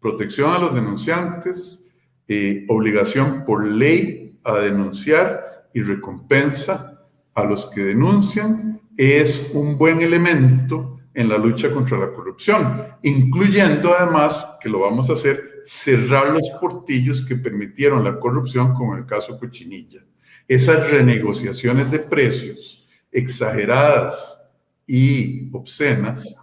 protección 0.00 0.52
a 0.52 0.58
los 0.58 0.74
denunciantes, 0.74 1.94
eh, 2.26 2.64
obligación 2.68 3.44
por 3.44 3.66
ley 3.66 4.38
a 4.44 4.54
denunciar 4.54 5.68
y 5.74 5.82
recompensa 5.82 7.08
a 7.34 7.44
los 7.44 7.66
que 7.66 7.84
denuncian 7.84 8.80
es 8.96 9.50
un 9.54 9.78
buen 9.78 10.00
elemento 10.00 10.98
en 11.14 11.28
la 11.28 11.38
lucha 11.38 11.70
contra 11.70 11.98
la 11.98 12.12
corrupción, 12.12 12.86
incluyendo 13.02 13.94
además, 13.96 14.56
que 14.60 14.68
lo 14.68 14.80
vamos 14.80 15.10
a 15.10 15.14
hacer, 15.14 15.60
cerrar 15.64 16.30
los 16.30 16.48
portillos 16.60 17.24
que 17.24 17.36
permitieron 17.36 18.04
la 18.04 18.18
corrupción, 18.18 18.72
como 18.72 18.96
el 18.96 19.04
caso 19.04 19.36
Cochinilla. 19.36 20.04
Esas 20.46 20.90
renegociaciones 20.90 21.90
de 21.90 21.98
precios 21.98 22.88
exageradas 23.10 24.48
y 24.86 25.50
obscenas 25.52 26.36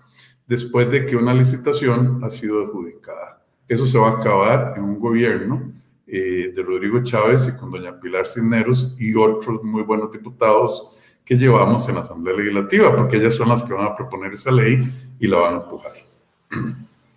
después 0.48 0.90
de 0.92 1.06
que 1.06 1.16
una 1.16 1.34
licitación 1.34 2.22
ha 2.24 2.30
sido 2.30 2.64
adjudicada. 2.64 3.25
Eso 3.68 3.86
se 3.86 3.98
va 3.98 4.10
a 4.10 4.18
acabar 4.18 4.74
en 4.78 4.84
un 4.84 5.00
gobierno 5.00 5.74
eh, 6.08 6.52
de 6.56 6.64
Rodrigo 6.64 7.02
Chávez 7.04 7.48
y 7.48 7.58
con 7.58 7.72
doña 7.72 8.00
Pilar 8.00 8.28
Cisneros 8.28 8.96
y 9.00 9.16
otros 9.16 9.64
muy 9.64 9.82
buenos 9.82 10.12
diputados 10.12 10.96
que 11.26 11.36
llevamos 11.36 11.90
en 11.90 11.96
la 11.96 12.02
Asamblea 12.02 12.38
Legislativa, 12.38 12.96
porque 12.96 13.18
ellas 13.18 13.36
son 13.36 13.50
las 13.50 13.64
que 13.64 13.74
van 13.74 13.88
a 13.88 13.96
proponer 13.96 14.34
esa 14.34 14.52
ley 14.52 14.78
y 15.20 15.28
la 15.28 15.38
van 15.38 15.56
a 15.56 15.58
empujar. 15.64 15.94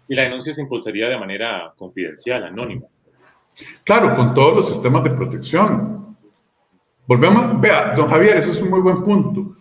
Y 0.08 0.14
la 0.14 0.22
denuncia 0.22 0.54
se 0.54 0.62
impulsaría 0.62 1.08
de 1.08 1.18
manera 1.18 1.74
confidencial, 1.76 2.44
anónima. 2.44 2.86
Claro, 3.84 4.16
con 4.16 4.32
todos 4.32 4.56
los 4.56 4.68
sistemas 4.68 5.04
de 5.04 5.10
protección. 5.10 6.16
Volvemos, 7.06 7.60
vea, 7.60 7.94
don 7.94 8.08
Javier, 8.08 8.38
eso 8.38 8.52
es 8.52 8.62
un 8.62 8.70
muy 8.70 8.80
buen 8.80 9.02
punto. 9.02 9.56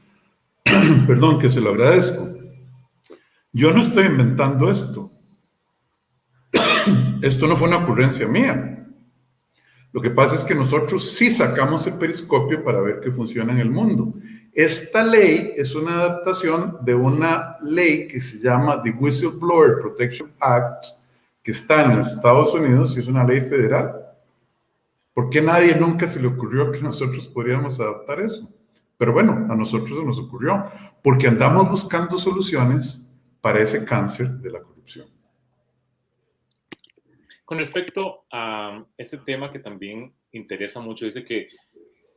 Perdón, 1.08 1.40
que 1.40 1.50
se 1.50 1.60
lo 1.60 1.72
agradezco. 1.72 2.30
Yo 3.52 3.74
no 3.74 3.82
estoy 3.82 4.06
inventando 4.06 4.72
esto. 4.72 5.12
Esto 7.22 7.48
no 7.48 7.56
fue 7.56 7.68
una 7.68 7.78
ocurrencia 7.78 8.28
mía. 8.28 8.86
Lo 9.92 10.02
que 10.02 10.10
pasa 10.10 10.36
es 10.36 10.44
que 10.44 10.54
nosotros 10.54 11.12
sí 11.12 11.32
sacamos 11.32 11.88
el 11.88 11.94
periscopio 11.94 12.64
para 12.64 12.82
ver 12.82 13.00
qué 13.00 13.12
funciona 13.12 13.54
en 13.54 13.60
el 13.60 13.72
mundo. 13.72 14.14
Esta 14.54 15.04
ley 15.04 15.54
es 15.56 15.76
una 15.76 16.02
adaptación 16.02 16.78
de 16.82 16.94
una 16.94 17.58
ley 17.62 18.08
que 18.08 18.20
se 18.20 18.40
llama 18.40 18.82
The 18.84 18.92
Whistleblower 18.92 19.80
Protection 19.82 20.32
Act, 20.40 20.86
que 21.42 21.52
está 21.52 21.86
en 21.86 22.00
Estados 22.00 22.54
Unidos 22.54 22.96
y 22.96 23.00
es 23.00 23.08
una 23.08 23.24
ley 23.24 23.42
federal. 23.42 23.96
¿Por 25.14 25.30
qué 25.30 25.42
nadie 25.42 25.76
nunca 25.80 26.08
se 26.08 26.20
le 26.20 26.28
ocurrió 26.28 26.72
que 26.72 26.82
nosotros 26.82 27.28
podríamos 27.28 27.80
adaptar 27.80 28.20
eso? 28.20 28.48
Pero 28.98 29.14
bueno, 29.14 29.48
a 29.50 29.56
nosotros 29.56 29.98
se 29.98 30.06
nos 30.06 30.20
ocurrió, 30.20 30.66
porque 31.04 31.28
andamos 31.28 31.70
buscando 31.70 32.18
soluciones 32.18 33.20
para 33.42 33.62
ese 33.62 33.86
cáncer 33.86 34.30
de 34.40 34.52
la 34.52 34.62
corrupción. 34.62 35.17
Con 37.48 37.60
respecto 37.60 38.26
a 38.30 38.84
este 38.98 39.20
tema 39.20 39.50
que 39.54 39.60
también 39.60 40.14
interesa 40.34 40.82
mucho, 40.82 41.06
dice 41.06 41.24
que 41.24 41.48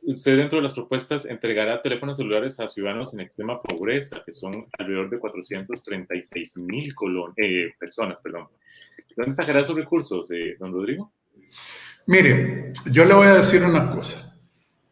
usted 0.01 0.35
dentro 0.35 0.57
de 0.57 0.63
las 0.63 0.73
propuestas 0.73 1.23
entregará 1.23 1.81
teléfonos 1.81 2.17
celulares 2.17 2.59
a 2.59 2.67
ciudadanos 2.67 3.13
en 3.13 3.21
extrema 3.21 3.61
pobreza, 3.61 4.21
que 4.25 4.33
son 4.33 4.67
alrededor 4.77 5.09
de 5.09 5.19
436 5.19 6.57
mil 6.57 6.93
eh, 7.37 7.71
personas. 7.79 8.17
Perdón. 8.21 8.49
¿Dónde 9.15 9.33
sacará 9.33 9.61
esos 9.61 9.77
recursos, 9.77 10.29
eh, 10.31 10.57
don 10.59 10.73
Rodrigo? 10.73 11.13
Mire, 12.07 12.73
yo 12.91 13.05
le 13.05 13.13
voy 13.13 13.27
a 13.27 13.35
decir 13.35 13.63
una 13.63 13.89
cosa. 13.89 14.37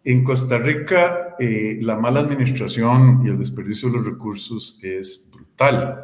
En 0.06 0.24
Costa 0.24 0.58
Rica, 0.58 1.36
eh, 1.38 1.80
la 1.82 1.98
mala 1.98 2.22
administración 2.22 3.24
y 3.26 3.28
el 3.28 3.38
desperdicio 3.38 3.90
de 3.90 3.98
los 3.98 4.06
recursos 4.06 4.80
es 4.82 5.30
brutal. 5.34 6.00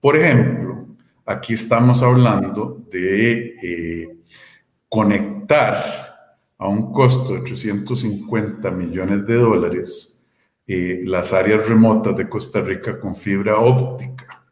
Por 0.00 0.16
ejemplo, 0.16 0.83
aquí 1.26 1.54
estamos 1.54 2.02
hablando 2.02 2.84
de 2.90 3.56
eh, 3.62 4.16
conectar 4.88 6.38
a 6.58 6.68
un 6.68 6.92
costo 6.92 7.34
de 7.34 7.40
350 7.40 8.70
millones 8.70 9.26
de 9.26 9.34
dólares 9.34 10.14
eh, 10.66 11.02
las 11.04 11.32
áreas 11.32 11.68
remotas 11.68 12.16
de 12.16 12.28
Costa 12.28 12.60
Rica 12.62 12.98
con 12.98 13.14
fibra 13.14 13.58
óptica. 13.58 14.42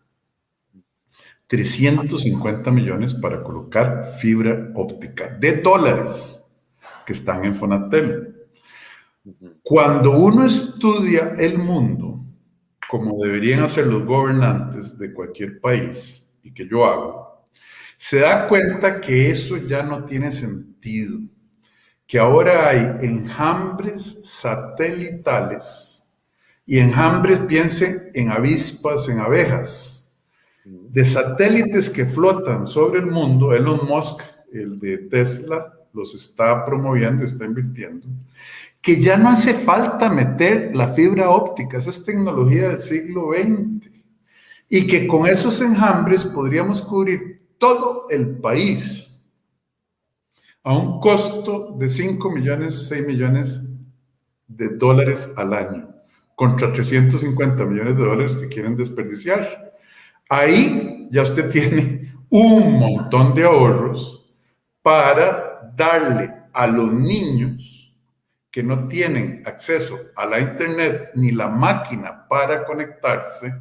350 1.47 2.71
millones 2.71 3.15
para 3.15 3.43
colocar 3.43 4.15
fibra 4.19 4.71
óptica 4.75 5.29
de 5.29 5.61
dólares 5.61 6.51
que 7.05 7.13
están 7.13 7.45
en 7.45 7.55
Fonatel. 7.55 8.35
Cuando 9.63 10.19
uno 10.19 10.47
estudia 10.47 11.35
el 11.39 11.59
mundo, 11.59 12.21
como 12.89 13.23
deberían 13.23 13.63
hacer 13.63 13.87
los 13.87 14.05
gobernantes 14.05 14.99
de 14.99 15.13
cualquier 15.13 15.61
país, 15.61 16.32
y 16.43 16.53
que 16.53 16.69
yo 16.69 16.85
hago, 16.85 17.45
se 17.97 18.21
da 18.21 18.49
cuenta 18.49 19.01
que 19.01 19.31
eso 19.31 19.57
ya 19.57 19.83
no 19.83 20.05
tiene 20.05 20.33
sentido, 20.33 21.21
que 22.07 22.19
ahora 22.19 22.69
hay 22.69 23.07
enjambres 23.07 24.29
satelitales, 24.29 26.05
y 26.67 26.79
enjambres 26.79 27.41
piensen 27.41 28.11
en 28.15 28.31
avispas, 28.31 29.09
en 29.09 29.21
abejas, 29.21 30.15
de 30.65 31.05
satélites 31.05 31.91
que 31.91 32.05
flotan 32.05 32.67
sobre 32.67 33.01
el 33.01 33.07
mundo, 33.07 33.53
Elon 33.53 33.87
Musk, 33.87 34.23
el 34.53 34.79
de 34.79 34.99
Tesla, 34.99 35.73
los 35.93 36.15
está 36.15 36.65
promoviendo, 36.65 37.25
está 37.25 37.45
invirtiendo, 37.45 38.07
que 38.81 39.01
ya 39.01 39.17
no 39.17 39.29
hace 39.29 39.55
falta 39.55 40.09
meter 40.09 40.75
la 40.75 40.89
fibra 40.89 41.31
óptica, 41.31 41.79
esa 41.79 41.91
es 41.91 42.05
tecnología 42.05 42.71
del 42.71 42.81
siglo 42.81 43.31
XX, 43.31 43.92
y 44.75 44.87
que 44.87 45.07
con 45.07 45.27
esos 45.27 45.61
enjambres 45.61 46.25
podríamos 46.25 46.81
cubrir 46.81 47.47
todo 47.59 48.07
el 48.09 48.39
país 48.39 49.23
a 50.63 50.73
un 50.73 50.99
costo 50.99 51.77
de 51.79 51.91
5 51.91 52.31
millones, 52.31 52.89
6 52.89 53.07
millones 53.07 53.69
de 54.47 54.69
dólares 54.71 55.31
al 55.37 55.53
año, 55.53 55.95
contra 56.35 56.73
350 56.73 57.67
millones 57.67 57.99
de 57.99 58.03
dólares 58.03 58.35
que 58.35 58.49
quieren 58.49 58.75
desperdiciar. 58.75 59.75
Ahí 60.31 61.07
ya 61.11 61.21
usted 61.21 61.51
tiene 61.51 62.15
un 62.31 62.79
montón 62.79 63.35
de 63.35 63.45
ahorros 63.45 64.35
para 64.81 65.71
darle 65.77 66.33
a 66.55 66.67
los 66.67 66.91
niños 66.91 67.95
que 68.51 68.63
no 68.63 68.89
tienen 68.89 69.43
acceso 69.45 69.99
a 70.17 70.25
la 70.25 70.41
internet 70.41 71.11
ni 71.15 71.31
la 71.31 71.49
máquina 71.49 72.27
para 72.27 72.65
conectarse, 72.65 73.53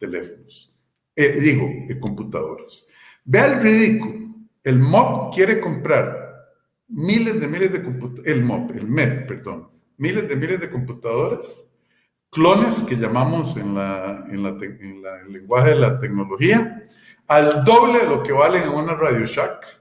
teléfonos, 0.00 0.74
eh, 1.14 1.38
digo, 1.40 1.68
eh, 1.88 2.00
computadoras. 2.00 2.88
Vea 3.24 3.46
el 3.46 3.62
ridículo. 3.62 4.34
El 4.64 4.80
MOP 4.80 5.32
quiere 5.34 5.60
comprar 5.60 6.48
miles 6.88 7.40
de 7.40 7.46
miles 7.46 7.72
de 7.72 7.82
computadoras, 7.82 8.26
el 8.26 8.42
MOP, 8.42 8.70
el 8.72 8.88
MEP, 8.88 9.28
perdón, 9.28 9.70
miles 9.96 10.28
de 10.28 10.34
miles 10.34 10.60
de 10.60 10.68
computadoras, 10.68 11.72
clones 12.30 12.82
que 12.82 12.96
llamamos 12.96 13.56
en, 13.56 13.74
la, 13.76 14.24
en, 14.28 14.42
la, 14.42 14.50
en 14.50 15.04
el 15.26 15.32
lenguaje 15.32 15.70
de 15.70 15.76
la 15.76 15.98
tecnología, 15.98 16.82
al 17.28 17.64
doble 17.64 18.00
de 18.00 18.06
lo 18.06 18.22
que 18.22 18.32
valen 18.32 18.64
en 18.64 18.70
una 18.70 18.96
Radio 18.96 19.24
Shack 19.24 19.80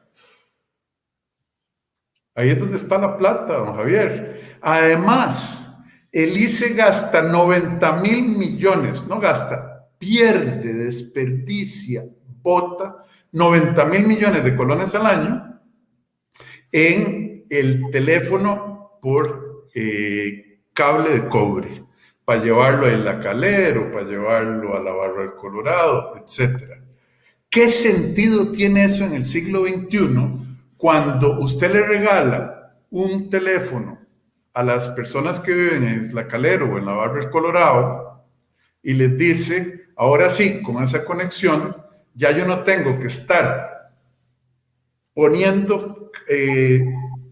Ahí 2.39 2.51
es 2.51 2.59
donde 2.59 2.77
está 2.77 2.97
la 2.97 3.17
plata, 3.17 3.57
don 3.57 3.75
Javier. 3.75 4.57
Además, 4.61 5.83
el 6.09 6.37
ICE 6.37 6.73
gasta 6.73 7.21
90 7.21 7.91
mil 7.97 8.29
millones, 8.29 9.05
no 9.07 9.19
gasta, 9.19 9.78
pierde, 9.99 10.73
desperdicia, 10.73 12.05
bota 12.41 13.05
90 13.31 13.85
mil 13.85 14.07
millones 14.07 14.43
de 14.43 14.55
colones 14.55 14.95
al 14.95 15.05
año 15.05 15.61
en 16.71 17.45
el 17.49 17.89
teléfono 17.91 18.97
por 19.01 19.67
eh, 19.73 20.61
cable 20.73 21.09
de 21.09 21.27
cobre, 21.27 21.83
para 22.25 22.43
llevarlo 22.43 22.85
a 22.85 22.91
la 22.91 23.19
Calero, 23.19 23.91
para 23.91 24.05
llevarlo 24.05 24.77
a 24.77 24.81
la 24.81 24.91
Barra 24.91 25.21
del 25.23 25.35
Colorado, 25.35 26.15
etc. 26.17 26.79
¿Qué 27.49 27.69
sentido 27.69 28.51
tiene 28.51 28.85
eso 28.85 29.03
en 29.03 29.13
el 29.13 29.25
siglo 29.25 29.65
XXI? 29.65 30.57
Cuando 30.77 31.39
usted 31.39 31.73
le 31.73 31.85
regala 31.85 32.77
un 32.91 33.29
teléfono 33.29 33.99
a 34.53 34.63
las 34.63 34.89
personas 34.89 35.39
que 35.39 35.53
viven 35.53 35.83
en 35.83 36.01
Isla 36.01 36.27
Calero 36.27 36.71
o 36.71 36.77
en 36.77 36.85
la 36.85 36.93
Barra 36.93 37.19
del 37.19 37.29
Colorado 37.29 38.25
y 38.83 38.93
les 38.93 39.17
dice, 39.17 39.88
ahora 39.99 40.29
sí, 40.29 40.63
con 40.63 40.81
esa 40.81 41.03
conexión, 41.03 41.75
ya 42.15 42.31
yo 42.31 42.45
no 42.45 42.63
tengo 42.63 42.97
que 42.99 43.07
estar 43.07 43.91
poniendo 45.13 46.09
eh, 46.29 46.85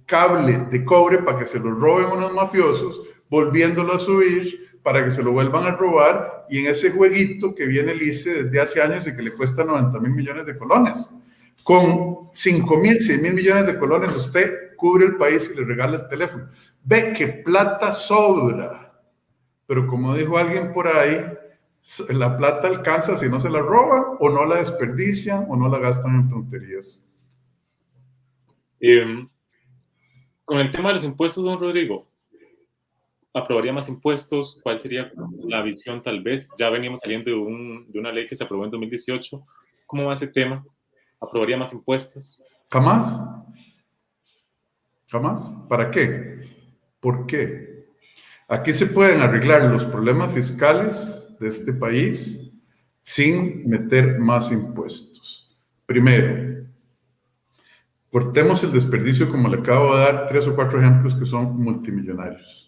cable 0.06 0.68
de 0.70 0.84
cobre 0.84 1.20
para 1.20 1.40
que 1.40 1.46
se 1.46 1.60
lo 1.60 1.72
roben 1.72 2.08
unos 2.08 2.34
mafiosos, 2.34 3.02
volviéndolo 3.30 3.94
a 3.94 4.00
subir 4.00 4.80
para 4.84 5.02
que 5.02 5.12
se 5.12 5.24
lo 5.24 5.32
vuelvan 5.32 5.66
a 5.66 5.72
robar 5.72 6.46
y 6.50 6.60
en 6.60 6.68
ese 6.72 6.92
jueguito 6.92 7.56
que 7.56 7.66
viene 7.66 7.94
el 7.94 8.02
ICE 8.02 8.44
desde 8.44 8.60
hace 8.60 8.82
años 8.82 9.08
y 9.08 9.16
que 9.16 9.22
le 9.22 9.32
cuesta 9.32 9.64
90 9.64 9.98
mil 10.00 10.12
millones 10.12 10.46
de 10.46 10.58
colones. 10.58 11.10
Con 11.64 12.30
5 12.34 12.78
mil, 12.78 13.00
6 13.00 13.22
mil 13.22 13.34
millones 13.34 13.66
de 13.66 13.78
colones, 13.78 14.14
usted 14.14 14.76
cubre 14.76 15.06
el 15.06 15.16
país 15.16 15.50
y 15.54 15.58
le 15.58 15.64
regala 15.64 15.98
el 15.98 16.08
teléfono. 16.10 16.50
Ve 16.84 17.14
que 17.14 17.28
plata 17.28 17.94
sobra. 17.94 19.02
Pero 19.66 19.88
como 19.88 20.16
dijo 20.16 20.38
alguien 20.38 20.74
por 20.74 20.88
ahí, 20.88 21.18
la 22.10 22.36
plata 22.36 22.68
alcanza 22.68 23.16
si 23.16 23.30
no 23.30 23.40
se 23.40 23.50
la 23.50 23.60
roban 23.60 24.18
o 24.20 24.30
no 24.30 24.46
la 24.46 24.58
desperdician 24.58 25.46
o 25.50 25.56
no 25.56 25.70
la 25.70 25.80
gastan 25.80 26.16
en 26.16 26.30
tonterías. 26.30 27.08
Em, 28.80 29.28
con 30.46 30.60
el 30.60 30.72
tema 30.72 30.90
de 30.90 30.96
los 30.96 31.04
impuestos, 31.04 31.44
don 31.44 31.60
Rodrigo, 31.60 32.08
¿aprobaría 33.34 33.74
más 33.74 33.90
impuestos? 33.90 34.60
¿Cuál 34.62 34.80
sería 34.80 35.12
la 35.46 35.62
visión 35.62 36.04
tal 36.04 36.22
vez? 36.22 36.50
Ya 36.58 36.70
veníamos 36.70 37.00
saliendo 37.00 37.32
de, 37.32 37.86
de 37.88 38.00
una 38.00 38.12
ley 38.12 38.28
que 38.28 38.36
se 38.36 38.44
aprobó 38.44 38.66
en 38.66 38.72
2018. 38.72 39.46
¿Cómo 39.86 40.06
va 40.06 40.14
ese 40.14 40.28
tema? 40.28 40.66
aprobaría 41.20 41.58
más 41.58 41.74
impuestos? 41.74 42.44
Jamás. 42.72 43.22
Jamás. 45.10 45.56
¿Para 45.70 45.92
qué? 45.92 46.48
¿Por 47.00 47.26
qué? 47.26 47.88
Aquí 48.48 48.74
se 48.74 48.88
pueden 48.88 49.22
arreglar 49.22 49.64
los 49.64 49.86
problemas 49.86 50.32
fiscales 50.32 51.27
de 51.40 51.48
este 51.48 51.74
país 51.74 52.54
sin 53.02 53.68
meter 53.70 54.20
más 54.20 54.52
impuestos. 54.52 55.56
Primero, 55.86 56.66
cortemos 58.12 58.64
el 58.64 58.72
desperdicio 58.72 59.30
como 59.30 59.48
le 59.48 59.60
acabo 59.60 59.96
de 59.96 60.02
dar 60.02 60.26
tres 60.28 60.48
o 60.48 60.56
cuatro 60.56 60.80
ejemplos 60.80 61.16
que 61.16 61.26
son 61.26 61.58
multimillonarios. 61.58 62.68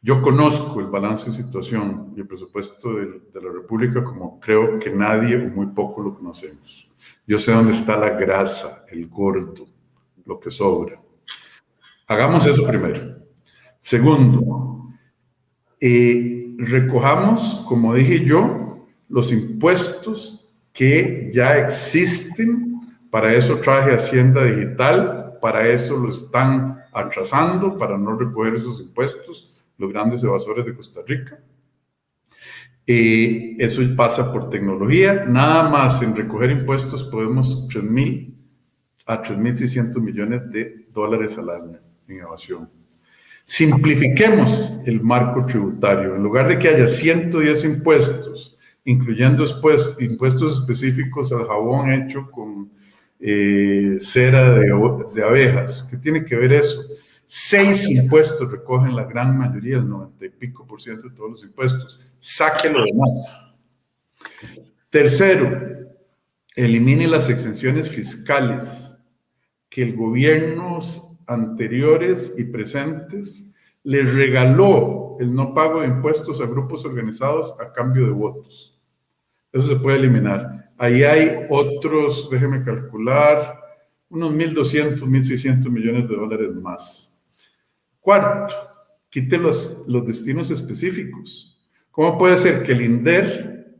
Yo 0.00 0.22
conozco 0.22 0.80
el 0.80 0.86
balance 0.86 1.30
de 1.30 1.36
situación 1.36 2.12
y 2.16 2.20
el 2.20 2.26
presupuesto 2.26 2.94
de, 2.94 3.06
de 3.32 3.42
la 3.42 3.52
República 3.52 4.04
como 4.04 4.38
creo 4.38 4.78
que 4.78 4.90
nadie 4.90 5.36
o 5.36 5.48
muy 5.50 5.66
poco 5.66 6.02
lo 6.02 6.14
conocemos. 6.14 6.88
Yo 7.26 7.38
sé 7.38 7.52
dónde 7.52 7.72
está 7.72 7.96
la 7.96 8.10
grasa, 8.10 8.84
el 8.90 9.08
gordo, 9.08 9.66
lo 10.24 10.38
que 10.38 10.50
sobra. 10.50 11.00
Hagamos 12.06 12.46
eso 12.46 12.66
primero. 12.66 13.18
Segundo, 13.78 14.88
eh, 15.80 16.37
recojamos, 16.58 17.64
como 17.66 17.94
dije 17.94 18.24
yo, 18.24 18.86
los 19.08 19.32
impuestos 19.32 20.46
que 20.72 21.30
ya 21.32 21.56
existen. 21.58 22.74
Para 23.10 23.32
eso 23.32 23.56
traje 23.58 23.94
Hacienda 23.94 24.44
Digital, 24.44 25.38
para 25.40 25.66
eso 25.66 25.96
lo 25.96 26.10
están 26.10 26.84
atrasando, 26.92 27.78
para 27.78 27.96
no 27.96 28.18
recoger 28.18 28.54
esos 28.54 28.80
impuestos, 28.80 29.54
los 29.78 29.90
grandes 29.90 30.22
evasores 30.22 30.66
de 30.66 30.74
Costa 30.74 31.00
Rica. 31.06 31.40
Eh, 32.86 33.54
eso 33.58 33.82
pasa 33.96 34.32
por 34.32 34.50
tecnología. 34.50 35.24
Nada 35.26 35.68
más 35.68 36.02
en 36.02 36.16
recoger 36.16 36.50
impuestos 36.50 37.04
podemos 37.04 37.68
3.000 37.68 38.34
a 39.06 39.22
3.600 39.22 40.00
millones 40.00 40.50
de 40.50 40.86
dólares 40.92 41.38
al 41.38 41.50
año 41.50 41.78
en 42.08 42.16
innovación. 42.16 42.77
Simplifiquemos 43.48 44.78
el 44.84 45.00
marco 45.00 45.46
tributario. 45.46 46.16
En 46.16 46.22
lugar 46.22 46.48
de 46.48 46.58
que 46.58 46.68
haya 46.68 46.86
110 46.86 47.64
impuestos, 47.64 48.58
incluyendo 48.84 49.42
impuestos 50.00 50.60
específicos 50.60 51.32
al 51.32 51.46
jabón 51.46 51.90
hecho 51.90 52.30
con 52.30 52.70
eh, 53.18 53.96
cera 54.00 54.52
de, 54.52 54.66
de 55.14 55.22
abejas. 55.24 55.88
¿Qué 55.90 55.96
tiene 55.96 56.26
que 56.26 56.36
ver 56.36 56.52
eso? 56.52 56.82
Seis 57.24 57.88
impuestos 57.88 58.52
recogen 58.52 58.94
la 58.94 59.04
gran 59.04 59.38
mayoría, 59.38 59.78
el 59.78 59.88
90 59.88 60.26
y 60.26 60.28
pico 60.28 60.66
por 60.66 60.82
ciento 60.82 61.08
de 61.08 61.14
todos 61.14 61.30
los 61.30 61.42
impuestos. 61.42 61.98
Saque 62.18 62.68
lo 62.68 62.84
demás. 62.84 63.54
Tercero, 64.90 65.88
elimine 66.54 67.08
las 67.08 67.30
exenciones 67.30 67.88
fiscales 67.88 68.98
que 69.70 69.84
el 69.84 69.96
gobiernos 69.96 71.07
anteriores 71.28 72.34
y 72.36 72.44
presentes 72.44 73.54
le 73.84 74.02
regaló 74.02 75.16
el 75.20 75.32
no 75.32 75.54
pago 75.54 75.80
de 75.80 75.86
impuestos 75.86 76.40
a 76.40 76.46
grupos 76.46 76.84
organizados 76.84 77.54
a 77.60 77.72
cambio 77.72 78.06
de 78.06 78.12
votos. 78.12 78.78
Eso 79.52 79.66
se 79.66 79.76
puede 79.76 79.98
eliminar. 79.98 80.72
Ahí 80.76 81.02
hay 81.02 81.46
otros, 81.48 82.28
déjeme 82.30 82.64
calcular, 82.64 83.58
unos 84.10 84.32
1.200, 84.32 85.00
1.600 85.00 85.70
millones 85.70 86.08
de 86.08 86.16
dólares 86.16 86.54
más. 86.54 87.18
Cuarto, 88.00 88.54
quite 89.10 89.38
los, 89.38 89.86
destinos 90.06 90.50
específicos. 90.50 91.58
¿Cómo 91.90 92.16
puede 92.16 92.36
ser 92.36 92.62
que 92.62 92.72
el 92.72 92.82
INDER, 92.82 93.76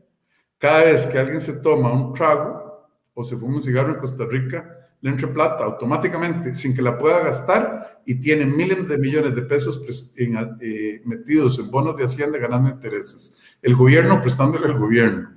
cada 0.57 0.85
vez 0.85 1.05
que 1.07 1.17
alguien 1.17 1.39
se 1.39 1.53
toma 1.61 1.93
un 1.93 2.13
trago 2.13 2.89
o 3.13 3.23
se 3.23 3.35
fuma 3.37 3.55
un 3.55 3.61
cigarro 3.61 3.93
en 3.93 3.99
Costa 3.99 4.25
Rica, 4.25 4.78
le 5.01 5.09
entre 5.09 5.27
plata 5.27 5.63
automáticamente 5.63 6.53
sin 6.55 6.75
que 6.75 6.81
la 6.81 6.97
pueda 6.97 7.19
gastar 7.19 8.01
y 8.05 8.15
tiene 8.15 8.45
miles 8.45 8.87
de 8.87 8.97
millones 8.97 9.35
de 9.35 9.41
pesos 9.43 9.81
eh, 10.17 11.01
metidos 11.05 11.59
en 11.59 11.71
bonos 11.71 11.97
de 11.97 12.03
Hacienda 12.03 12.37
ganando 12.37 12.69
intereses. 12.69 13.35
El 13.61 13.75
gobierno 13.75 14.21
prestándole 14.21 14.65
al 14.65 14.77
gobierno. 14.77 15.31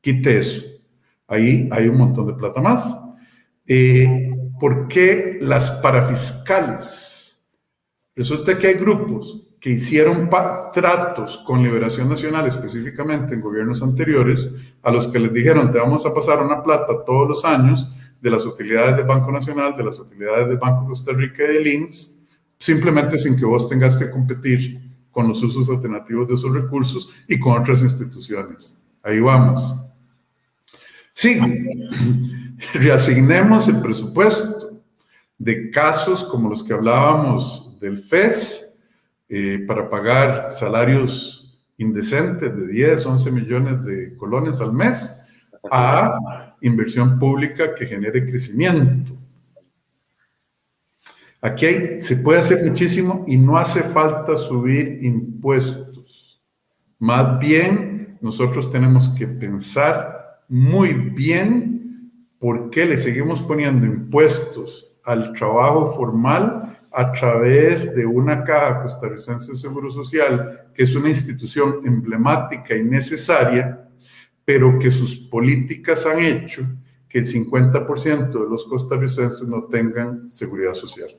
Quite 0.00 0.38
eso. 0.38 0.62
Ahí 1.28 1.68
hay 1.72 1.88
un 1.88 1.98
montón 1.98 2.26
de 2.26 2.34
plata 2.34 2.60
más. 2.60 2.96
Eh, 3.66 4.30
¿Por 4.58 4.88
qué 4.88 5.38
las 5.40 5.70
parafiscales? 5.70 7.44
Resulta 8.14 8.58
que 8.58 8.68
hay 8.68 8.74
grupos 8.74 9.42
que 9.60 9.70
hicieron 9.70 10.30
tratos 10.30 11.38
con 11.38 11.62
Liberación 11.62 12.08
Nacional, 12.08 12.46
específicamente 12.46 13.34
en 13.34 13.40
gobiernos 13.40 13.82
anteriores, 13.82 14.54
a 14.82 14.90
los 14.90 15.08
que 15.08 15.18
les 15.18 15.32
dijeron, 15.32 15.72
te 15.72 15.78
vamos 15.78 16.06
a 16.06 16.14
pasar 16.14 16.42
una 16.42 16.62
plata 16.62 17.04
todos 17.04 17.28
los 17.28 17.44
años 17.44 17.92
de 18.20 18.30
las 18.30 18.44
utilidades 18.44 18.96
del 18.96 19.06
Banco 19.06 19.30
Nacional, 19.30 19.76
de 19.76 19.84
las 19.84 19.98
utilidades 19.98 20.48
del 20.48 20.58
Banco 20.58 20.86
Costa 20.86 21.12
Rica 21.12 21.44
y 21.44 21.54
del 21.54 21.66
INS, 21.66 22.26
simplemente 22.58 23.18
sin 23.18 23.36
que 23.36 23.44
vos 23.44 23.68
tengas 23.68 23.96
que 23.96 24.10
competir 24.10 24.80
con 25.10 25.28
los 25.28 25.42
usos 25.42 25.68
alternativos 25.68 26.28
de 26.28 26.34
esos 26.34 26.54
recursos 26.54 27.10
y 27.26 27.38
con 27.38 27.60
otras 27.60 27.82
instituciones. 27.82 28.82
Ahí 29.02 29.20
vamos. 29.20 29.74
Sí, 31.12 31.38
reasignemos 32.74 33.68
el 33.68 33.80
presupuesto 33.80 34.82
de 35.38 35.70
casos 35.70 36.24
como 36.24 36.48
los 36.48 36.62
que 36.62 36.72
hablábamos 36.72 37.78
del 37.80 37.98
FES 37.98 38.82
eh, 39.28 39.64
para 39.66 39.88
pagar 39.88 40.50
salarios 40.50 41.58
indecentes 41.78 42.54
de 42.56 42.66
10, 42.68 43.06
11 43.06 43.30
millones 43.30 43.84
de 43.84 44.16
colones 44.16 44.60
al 44.60 44.72
mes 44.72 45.12
a 45.70 46.45
inversión 46.60 47.18
pública 47.18 47.74
que 47.74 47.86
genere 47.86 48.24
crecimiento. 48.24 49.16
Aquí 51.40 52.00
se 52.00 52.16
puede 52.16 52.40
hacer 52.40 52.64
muchísimo 52.64 53.24
y 53.26 53.36
no 53.36 53.56
hace 53.56 53.82
falta 53.82 54.36
subir 54.36 55.04
impuestos. 55.04 56.42
Más 56.98 57.38
bien, 57.38 58.18
nosotros 58.20 58.70
tenemos 58.70 59.08
que 59.10 59.26
pensar 59.26 60.42
muy 60.48 60.92
bien 60.92 62.10
por 62.38 62.70
qué 62.70 62.86
le 62.86 62.96
seguimos 62.96 63.42
poniendo 63.42 63.86
impuestos 63.86 64.92
al 65.04 65.32
trabajo 65.34 65.86
formal 65.86 66.78
a 66.92 67.12
través 67.12 67.94
de 67.94 68.06
una 68.06 68.42
caja 68.42 68.82
costarricense 68.82 69.52
de 69.52 69.58
Seguro 69.58 69.90
Social, 69.90 70.68
que 70.74 70.84
es 70.84 70.94
una 70.94 71.10
institución 71.10 71.80
emblemática 71.84 72.74
y 72.74 72.82
necesaria, 72.82 73.85
pero 74.46 74.78
que 74.78 74.92
sus 74.92 75.16
políticas 75.16 76.06
han 76.06 76.22
hecho 76.24 76.64
que 77.08 77.18
el 77.18 77.24
50% 77.24 78.30
de 78.30 78.48
los 78.48 78.64
costarricenses 78.64 79.46
no 79.48 79.64
tengan 79.64 80.30
seguridad 80.30 80.72
social. 80.72 81.10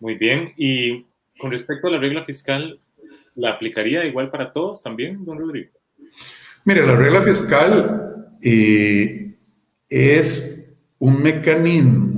Muy 0.00 0.16
bien, 0.16 0.52
y 0.56 1.06
con 1.38 1.52
respecto 1.52 1.86
a 1.86 1.92
la 1.92 1.98
regla 1.98 2.24
fiscal, 2.24 2.80
¿la 3.36 3.52
aplicaría 3.52 4.04
igual 4.04 4.28
para 4.30 4.52
todos 4.52 4.82
también, 4.82 5.24
don 5.24 5.38
Rodrigo? 5.38 5.70
Mire, 6.64 6.84
la 6.84 6.96
regla 6.96 7.22
fiscal 7.22 8.36
eh, 8.42 9.36
es 9.88 10.76
un 10.98 11.22
mecanismo 11.22 12.16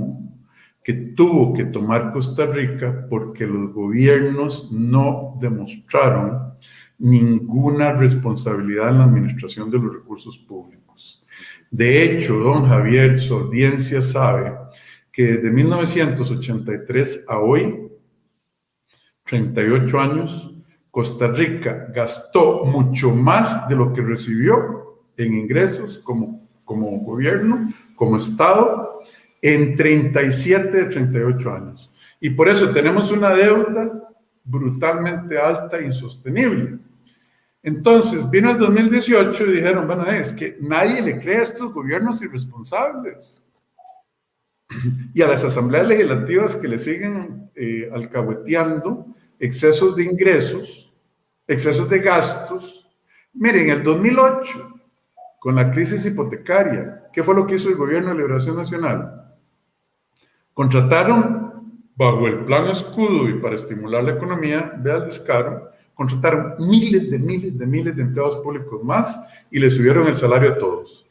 que 0.83 0.93
tuvo 0.93 1.53
que 1.53 1.65
tomar 1.65 2.11
Costa 2.11 2.47
Rica 2.47 3.05
porque 3.07 3.45
los 3.45 3.71
gobiernos 3.73 4.71
no 4.71 5.37
demostraron 5.39 6.49
ninguna 6.99 7.93
responsabilidad 7.93 8.89
en 8.89 8.97
la 8.99 9.05
administración 9.05 9.71
de 9.71 9.79
los 9.79 9.93
recursos 9.93 10.37
públicos. 10.37 11.25
De 11.71 12.03
hecho, 12.03 12.35
don 12.35 12.67
Javier, 12.67 13.19
su 13.19 13.35
audiencia 13.35 14.01
sabe 14.01 14.55
que 15.11 15.23
desde 15.23 15.51
1983 15.51 17.25
a 17.27 17.39
hoy, 17.39 17.89
38 19.23 19.99
años, 19.99 20.53
Costa 20.91 21.27
Rica 21.27 21.87
gastó 21.93 22.65
mucho 22.65 23.11
más 23.11 23.69
de 23.69 23.75
lo 23.75 23.93
que 23.93 24.01
recibió 24.01 24.99
en 25.15 25.33
ingresos 25.35 25.99
como, 25.99 26.43
como 26.65 26.89
gobierno, 26.99 27.73
como 27.95 28.17
Estado, 28.17 29.01
en 29.41 29.75
37 29.75 30.69
de 30.69 30.85
38 30.85 31.53
años. 31.53 31.91
Y 32.19 32.31
por 32.31 32.49
eso 32.49 32.71
tenemos 32.71 33.11
una 33.11 33.29
deuda 33.33 34.09
brutalmente 34.43 35.37
alta 35.37 35.77
e 35.77 35.85
insostenible. 35.85 36.79
Entonces 37.61 38.29
vino 38.29 38.51
el 38.51 38.57
2018 38.57 39.45
y 39.45 39.51
dijeron, 39.53 39.85
bueno, 39.85 40.05
es 40.05 40.31
que 40.31 40.57
nadie 40.61 41.01
le 41.01 41.19
cree 41.19 41.37
a 41.37 41.43
estos 41.43 41.73
gobiernos 41.73 42.21
irresponsables. 42.21 43.45
Y 45.13 45.21
a 45.23 45.27
las 45.27 45.43
asambleas 45.43 45.87
legislativas 45.87 46.55
que 46.55 46.67
le 46.67 46.77
siguen 46.77 47.49
eh, 47.55 47.89
alcahueteando 47.91 49.05
excesos 49.39 49.95
de 49.95 50.03
ingresos, 50.03 50.93
excesos 51.47 51.89
de 51.89 51.99
gastos. 51.99 52.87
Miren, 53.33 53.69
en 53.69 53.77
el 53.77 53.83
2008, 53.83 54.81
con 55.39 55.55
la 55.55 55.71
crisis 55.71 56.05
hipotecaria, 56.05 57.09
¿qué 57.11 57.23
fue 57.23 57.33
lo 57.33 57.47
que 57.47 57.55
hizo 57.55 57.69
el 57.69 57.75
gobierno 57.75 58.09
de 58.09 58.17
Liberación 58.17 58.57
Nacional? 58.57 59.35
Contrataron 60.53 61.49
bajo 61.95 62.27
el 62.27 62.45
plan 62.45 62.67
escudo 62.67 63.27
y 63.27 63.39
para 63.39 63.55
estimular 63.55 64.03
la 64.03 64.11
economía, 64.11 64.73
vea 64.77 64.97
el 64.97 65.05
descaro, 65.05 65.71
contrataron 65.99 66.55
miles 66.59 67.11
de 67.11 67.19
miles 67.19 67.57
de 67.57 67.67
miles 67.67 67.93
de 67.93 68.03
empleados 68.03 68.37
públicos 68.37 68.81
más 68.81 69.21
y 69.51 69.59
le 69.59 69.69
subieron 69.69 70.07
el 70.07 70.15
salario 70.15 70.51
a 70.51 70.57
todos. 70.57 71.05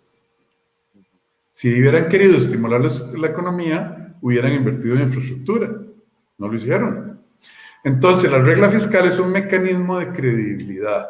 Si 1.53 1.69
hubieran 1.79 2.09
querido 2.09 2.39
estimular 2.39 2.81
la 2.81 3.27
economía, 3.27 4.17
hubieran 4.23 4.55
invertido 4.55 4.97
en 4.97 5.03
infraestructura. 5.03 5.71
No 6.39 6.49
lo 6.49 6.55
hicieron. 6.55 7.21
Entonces, 7.85 8.33
la 8.33 8.39
regla 8.39 8.71
fiscal 8.71 9.07
es 9.07 9.19
un 9.19 9.31
mecanismo 9.31 9.99
de 9.99 10.11
credibilidad. 10.11 11.07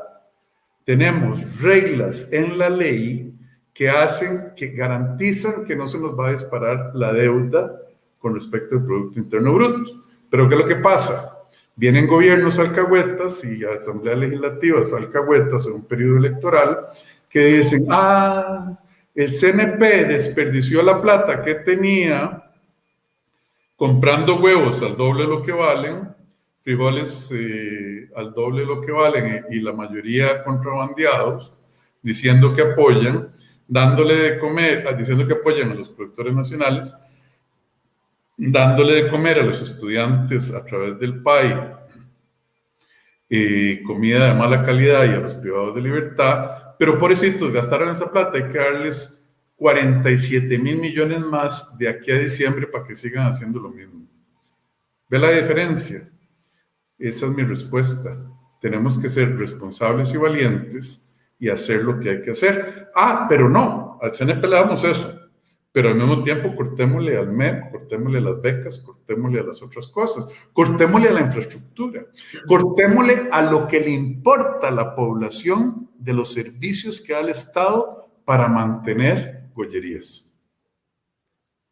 Tenemos 0.84 1.60
reglas 1.60 2.28
en 2.32 2.58
la 2.58 2.68
ley 2.68 3.32
que 3.72 3.88
hacen, 3.88 4.54
que 4.56 4.70
garantizan 4.70 5.64
que 5.64 5.76
no 5.76 5.86
se 5.86 6.00
nos 6.00 6.18
va 6.18 6.30
a 6.30 6.32
disparar 6.32 6.90
la 6.94 7.12
deuda 7.12 7.80
con 8.18 8.34
respecto 8.34 8.74
al 8.74 8.84
Producto 8.84 9.20
Interno 9.20 9.54
Bruto. 9.54 10.02
Pero 10.28 10.48
¿qué 10.48 10.56
es 10.56 10.60
lo 10.62 10.66
que 10.66 10.76
pasa? 10.76 11.37
Vienen 11.78 12.08
gobiernos 12.08 12.58
alcahuetas 12.58 13.44
y 13.44 13.64
asambleas 13.64 14.18
legislativas 14.18 14.92
alcahuetas 14.92 15.64
en 15.68 15.74
un 15.74 15.84
periodo 15.84 16.16
electoral 16.16 16.76
que 17.30 17.38
dicen, 17.38 17.86
ah, 17.88 18.76
el 19.14 19.30
CNP 19.30 20.06
desperdició 20.06 20.82
la 20.82 21.00
plata 21.00 21.40
que 21.44 21.54
tenía 21.54 22.50
comprando 23.76 24.40
huevos 24.40 24.82
al 24.82 24.96
doble 24.96 25.22
de 25.22 25.28
lo 25.28 25.40
que 25.40 25.52
valen, 25.52 26.08
frijoles 26.64 27.30
eh, 27.32 28.10
al 28.16 28.34
doble 28.34 28.62
de 28.62 28.66
lo 28.66 28.80
que 28.80 28.90
valen 28.90 29.44
y 29.48 29.60
la 29.60 29.72
mayoría 29.72 30.42
contrabandeados, 30.42 31.52
diciendo 32.02 32.52
que 32.52 32.62
apoyan, 32.62 33.30
dándole 33.68 34.16
de 34.16 34.38
comer, 34.40 34.84
diciendo 34.98 35.24
que 35.28 35.34
apoyan 35.34 35.70
a 35.70 35.74
los 35.76 35.90
productores 35.90 36.34
nacionales, 36.34 36.96
dándole 38.38 39.02
de 39.02 39.08
comer 39.10 39.40
a 39.40 39.42
los 39.42 39.60
estudiantes 39.60 40.54
a 40.54 40.64
través 40.64 40.98
del 41.00 41.20
PAI 41.20 41.74
eh, 43.28 43.82
comida 43.84 44.28
de 44.28 44.34
mala 44.34 44.64
calidad 44.64 45.04
y 45.04 45.08
a 45.08 45.18
los 45.18 45.34
privados 45.34 45.74
de 45.74 45.82
libertad, 45.82 46.76
pero 46.78 46.98
por 46.98 47.10
eso 47.10 47.26
gastaron 47.50 47.90
esa 47.90 48.10
plata, 48.10 48.38
hay 48.38 48.48
que 48.48 48.56
darles 48.56 49.26
47 49.56 50.56
mil 50.58 50.76
millones 50.76 51.20
más 51.20 51.76
de 51.76 51.88
aquí 51.88 52.12
a 52.12 52.18
diciembre 52.18 52.68
para 52.68 52.86
que 52.86 52.94
sigan 52.94 53.26
haciendo 53.26 53.58
lo 53.58 53.70
mismo. 53.70 54.06
¿Ve 55.08 55.18
la 55.18 55.30
diferencia? 55.30 56.08
Esa 56.96 57.26
es 57.26 57.32
mi 57.32 57.42
respuesta. 57.42 58.16
Tenemos 58.60 58.96
que 58.96 59.08
ser 59.08 59.36
responsables 59.36 60.12
y 60.14 60.16
valientes 60.16 61.04
y 61.40 61.48
hacer 61.48 61.82
lo 61.82 61.98
que 61.98 62.10
hay 62.10 62.20
que 62.20 62.30
hacer. 62.30 62.88
Ah, 62.94 63.26
pero 63.28 63.48
no, 63.48 63.98
al 64.00 64.12
CNP 64.12 64.46
le 64.46 64.56
damos 64.56 64.84
eso 64.84 65.17
pero 65.78 65.90
al 65.90 65.94
mismo 65.94 66.24
tiempo 66.24 66.56
cortémosle 66.56 67.16
al 67.16 67.30
MEP, 67.30 67.70
cortémosle 67.70 68.20
las 68.20 68.42
becas, 68.42 68.80
cortémosle 68.80 69.38
a 69.38 69.44
las 69.44 69.62
otras 69.62 69.86
cosas, 69.86 70.28
cortémosle 70.52 71.08
a 71.08 71.12
la 71.12 71.20
infraestructura, 71.20 72.04
cortémosle 72.48 73.28
a 73.30 73.48
lo 73.48 73.68
que 73.68 73.78
le 73.78 73.90
importa 73.90 74.66
a 74.66 74.70
la 74.72 74.96
población 74.96 75.88
de 75.96 76.14
los 76.14 76.32
servicios 76.32 77.00
que 77.00 77.12
da 77.12 77.20
el 77.20 77.28
Estado 77.28 78.10
para 78.24 78.48
mantener 78.48 79.50
gollerías. 79.54 80.36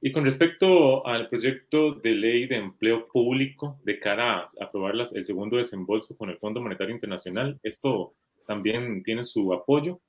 Y 0.00 0.12
con 0.12 0.22
respecto 0.22 1.04
al 1.04 1.28
proyecto 1.28 1.94
de 1.94 2.10
ley 2.10 2.46
de 2.46 2.58
empleo 2.58 3.08
público 3.08 3.80
de 3.82 3.98
cara 3.98 4.38
a 4.38 4.64
aprobar 4.64 4.94
el 4.94 5.26
segundo 5.26 5.56
desembolso 5.56 6.16
con 6.16 6.30
el 6.30 6.38
Fondo 6.38 6.60
Monetario 6.60 6.94
Internacional, 6.94 7.58
¿esto 7.60 8.14
también 8.46 9.02
tiene 9.02 9.24
su 9.24 9.52
apoyo 9.52 10.00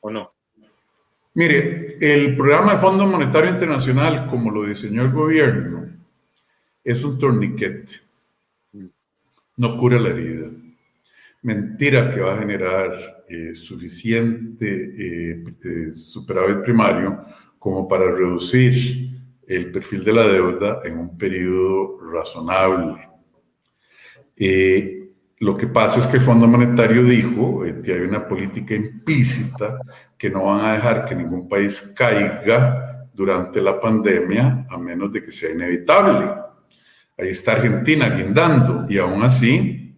o 0.00 0.10
no? 0.10 0.37
Mire, 1.38 1.96
el 2.00 2.36
programa 2.36 2.72
del 2.72 2.80
Fondo 2.80 3.06
Monetario 3.06 3.52
Internacional, 3.52 4.26
como 4.26 4.50
lo 4.50 4.64
diseñó 4.64 5.02
el 5.02 5.12
gobierno, 5.12 5.88
es 6.82 7.04
un 7.04 7.16
torniquete. 7.16 7.92
No 9.56 9.76
cura 9.78 10.00
la 10.00 10.08
herida. 10.08 10.50
Mentira 11.42 12.10
que 12.10 12.22
va 12.22 12.34
a 12.34 12.38
generar 12.38 13.22
eh, 13.28 13.54
suficiente 13.54 14.66
eh, 14.66 15.44
eh, 15.64 15.94
superávit 15.94 16.60
primario 16.60 17.24
como 17.56 17.86
para 17.86 18.10
reducir 18.10 19.08
el 19.46 19.70
perfil 19.70 20.02
de 20.02 20.12
la 20.12 20.26
deuda 20.26 20.80
en 20.82 20.98
un 20.98 21.16
periodo 21.16 22.00
razonable. 22.00 23.08
Lo 25.40 25.56
que 25.56 25.68
pasa 25.68 26.00
es 26.00 26.06
que 26.06 26.16
el 26.16 26.22
Fondo 26.22 26.48
Monetario 26.48 27.04
dijo 27.04 27.62
que 27.82 27.92
hay 27.92 28.00
una 28.00 28.26
política 28.26 28.74
implícita 28.74 29.78
que 30.16 30.30
no 30.30 30.44
van 30.44 30.64
a 30.64 30.72
dejar 30.72 31.04
que 31.04 31.14
ningún 31.14 31.48
país 31.48 31.92
caiga 31.96 33.06
durante 33.14 33.60
la 33.62 33.78
pandemia 33.78 34.66
a 34.68 34.76
menos 34.78 35.12
de 35.12 35.22
que 35.22 35.32
sea 35.32 35.52
inevitable. 35.52 36.30
Ahí 37.16 37.28
está 37.28 37.52
Argentina 37.52 38.08
guindando 38.08 38.84
y 38.88 38.98
aún 38.98 39.22
así 39.22 39.88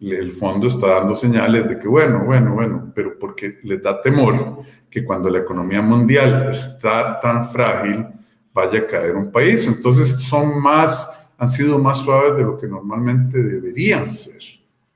el 0.00 0.30
fondo 0.32 0.66
está 0.66 0.88
dando 0.88 1.14
señales 1.14 1.68
de 1.68 1.78
que, 1.78 1.86
bueno, 1.86 2.24
bueno, 2.24 2.54
bueno, 2.54 2.92
pero 2.94 3.18
porque 3.18 3.58
les 3.62 3.80
da 3.82 4.00
temor 4.00 4.62
que 4.90 5.04
cuando 5.04 5.30
la 5.30 5.38
economía 5.38 5.80
mundial 5.80 6.48
está 6.50 7.20
tan 7.20 7.48
frágil, 7.48 8.06
vaya 8.52 8.80
a 8.80 8.86
caer 8.86 9.14
un 9.14 9.30
país. 9.30 9.66
Entonces 9.68 10.08
son 10.22 10.60
más, 10.60 11.21
han 11.42 11.48
sido 11.48 11.80
más 11.80 11.98
suaves 11.98 12.36
de 12.36 12.44
lo 12.44 12.56
que 12.56 12.68
normalmente 12.68 13.42
deberían 13.42 14.08
ser 14.08 14.40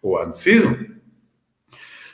o 0.00 0.20
han 0.20 0.32
sido. 0.32 0.70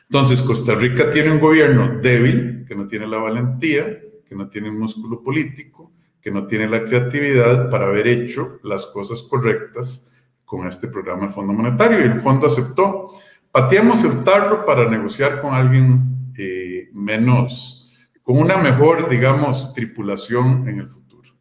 Entonces 0.05 0.41
Costa 0.41 0.75
Rica 0.75 1.11
tiene 1.11 1.33
un 1.33 1.39
gobierno 1.39 1.99
débil, 2.01 2.65
que 2.67 2.75
no 2.75 2.87
tiene 2.87 3.07
la 3.07 3.19
valentía, 3.19 4.01
que 4.27 4.35
no 4.35 4.49
tiene 4.49 4.69
el 4.69 4.75
músculo 4.75 5.23
político, 5.23 5.93
que 6.19 6.31
no 6.31 6.47
tiene 6.47 6.67
la 6.67 6.83
creatividad 6.83 7.69
para 7.69 7.89
haber 7.89 8.07
hecho 8.07 8.59
las 8.63 8.87
cosas 8.87 9.23
correctas 9.23 10.11
con 10.47 10.67
este 10.67 10.89
programa 10.89 11.25
del 11.25 11.33
Fondo 11.33 11.53
Monetario 11.53 12.01
y 12.01 12.05
el 12.05 12.19
fondo 12.19 12.47
aceptó. 12.47 13.09
Pateamos 13.51 14.03
el 14.03 14.25
tarro 14.25 14.65
para 14.65 14.89
negociar 14.89 15.43
con 15.43 15.53
alguien 15.53 16.33
eh, 16.39 16.89
menos, 16.95 17.93
con 18.23 18.39
una 18.39 18.57
mejor, 18.57 19.11
digamos, 19.11 19.75
tripulación 19.75 20.67
en 20.67 20.81
el 20.81 20.89
futuro. 20.89 21.35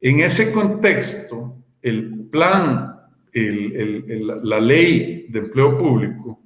En 0.00 0.20
ese 0.20 0.52
contexto, 0.52 1.63
el 1.84 2.28
plan, 2.30 2.96
la 3.32 4.60
ley 4.60 5.26
de 5.28 5.38
empleo 5.38 5.76
público, 5.76 6.40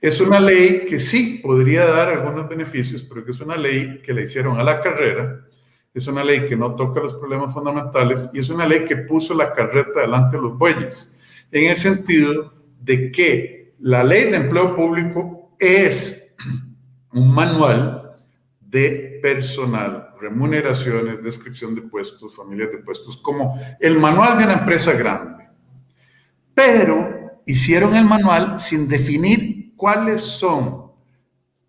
es 0.00 0.20
una 0.20 0.38
ley 0.38 0.84
que 0.86 0.98
sí 0.98 1.40
podría 1.42 1.86
dar 1.86 2.10
algunos 2.10 2.48
beneficios, 2.48 3.04
pero 3.04 3.24
que 3.24 3.30
es 3.30 3.40
una 3.40 3.56
ley 3.56 4.00
que 4.02 4.12
le 4.12 4.22
hicieron 4.22 4.60
a 4.60 4.64
la 4.64 4.80
carrera, 4.80 5.46
es 5.94 6.06
una 6.06 6.22
ley 6.22 6.44
que 6.46 6.56
no 6.56 6.74
toca 6.74 7.00
los 7.00 7.14
problemas 7.14 7.54
fundamentales 7.54 8.28
y 8.34 8.40
es 8.40 8.50
una 8.50 8.66
ley 8.66 8.84
que 8.84 8.96
puso 8.96 9.34
la 9.34 9.52
carreta 9.52 10.00
delante 10.00 10.36
de 10.36 10.42
los 10.42 10.58
bueyes 10.58 11.18
en 11.50 11.70
el 11.70 11.76
sentido 11.76 12.52
de 12.80 13.10
que 13.10 13.74
la 13.80 14.02
ley 14.02 14.30
de 14.30 14.36
empleo 14.36 14.74
público 14.74 15.54
es 15.58 16.34
un 17.12 17.32
manual 17.32 18.16
de 18.60 19.20
personal, 19.22 20.08
remuneraciones, 20.22 21.22
descripción 21.22 21.74
de 21.74 21.82
puestos, 21.82 22.36
familias 22.36 22.70
de 22.70 22.78
puestos, 22.78 23.16
como 23.18 23.60
el 23.80 23.98
manual 23.98 24.38
de 24.38 24.44
una 24.44 24.54
empresa 24.54 24.92
grande. 24.92 25.48
Pero 26.54 27.42
hicieron 27.44 27.94
el 27.94 28.04
manual 28.04 28.58
sin 28.58 28.88
definir 28.88 29.74
cuáles 29.76 30.22
son, 30.22 30.92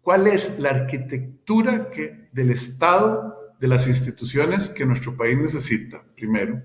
cuál 0.02 0.28
es 0.28 0.60
la 0.60 0.70
arquitectura 0.70 1.90
que, 1.90 2.30
del 2.32 2.52
Estado, 2.52 3.56
de 3.60 3.68
las 3.68 3.88
instituciones 3.88 4.70
que 4.70 4.86
nuestro 4.86 5.18
país 5.18 5.38
necesita, 5.38 6.02
primero 6.16 6.62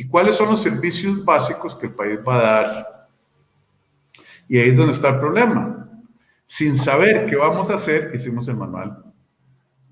y 0.00 0.06
cuáles 0.06 0.36
son 0.36 0.48
los 0.48 0.62
servicios 0.62 1.24
básicos 1.24 1.74
que 1.74 1.88
el 1.88 1.94
país 1.94 2.18
va 2.26 2.36
a 2.36 2.42
dar. 2.42 3.08
Y 4.48 4.58
ahí 4.58 4.70
es 4.70 4.76
donde 4.76 4.92
está 4.92 5.10
el 5.10 5.18
problema. 5.18 5.90
Sin 6.44 6.76
saber 6.76 7.26
qué 7.26 7.36
vamos 7.36 7.70
a 7.70 7.74
hacer, 7.74 8.10
hicimos 8.14 8.48
el 8.48 8.56
manual. 8.56 9.04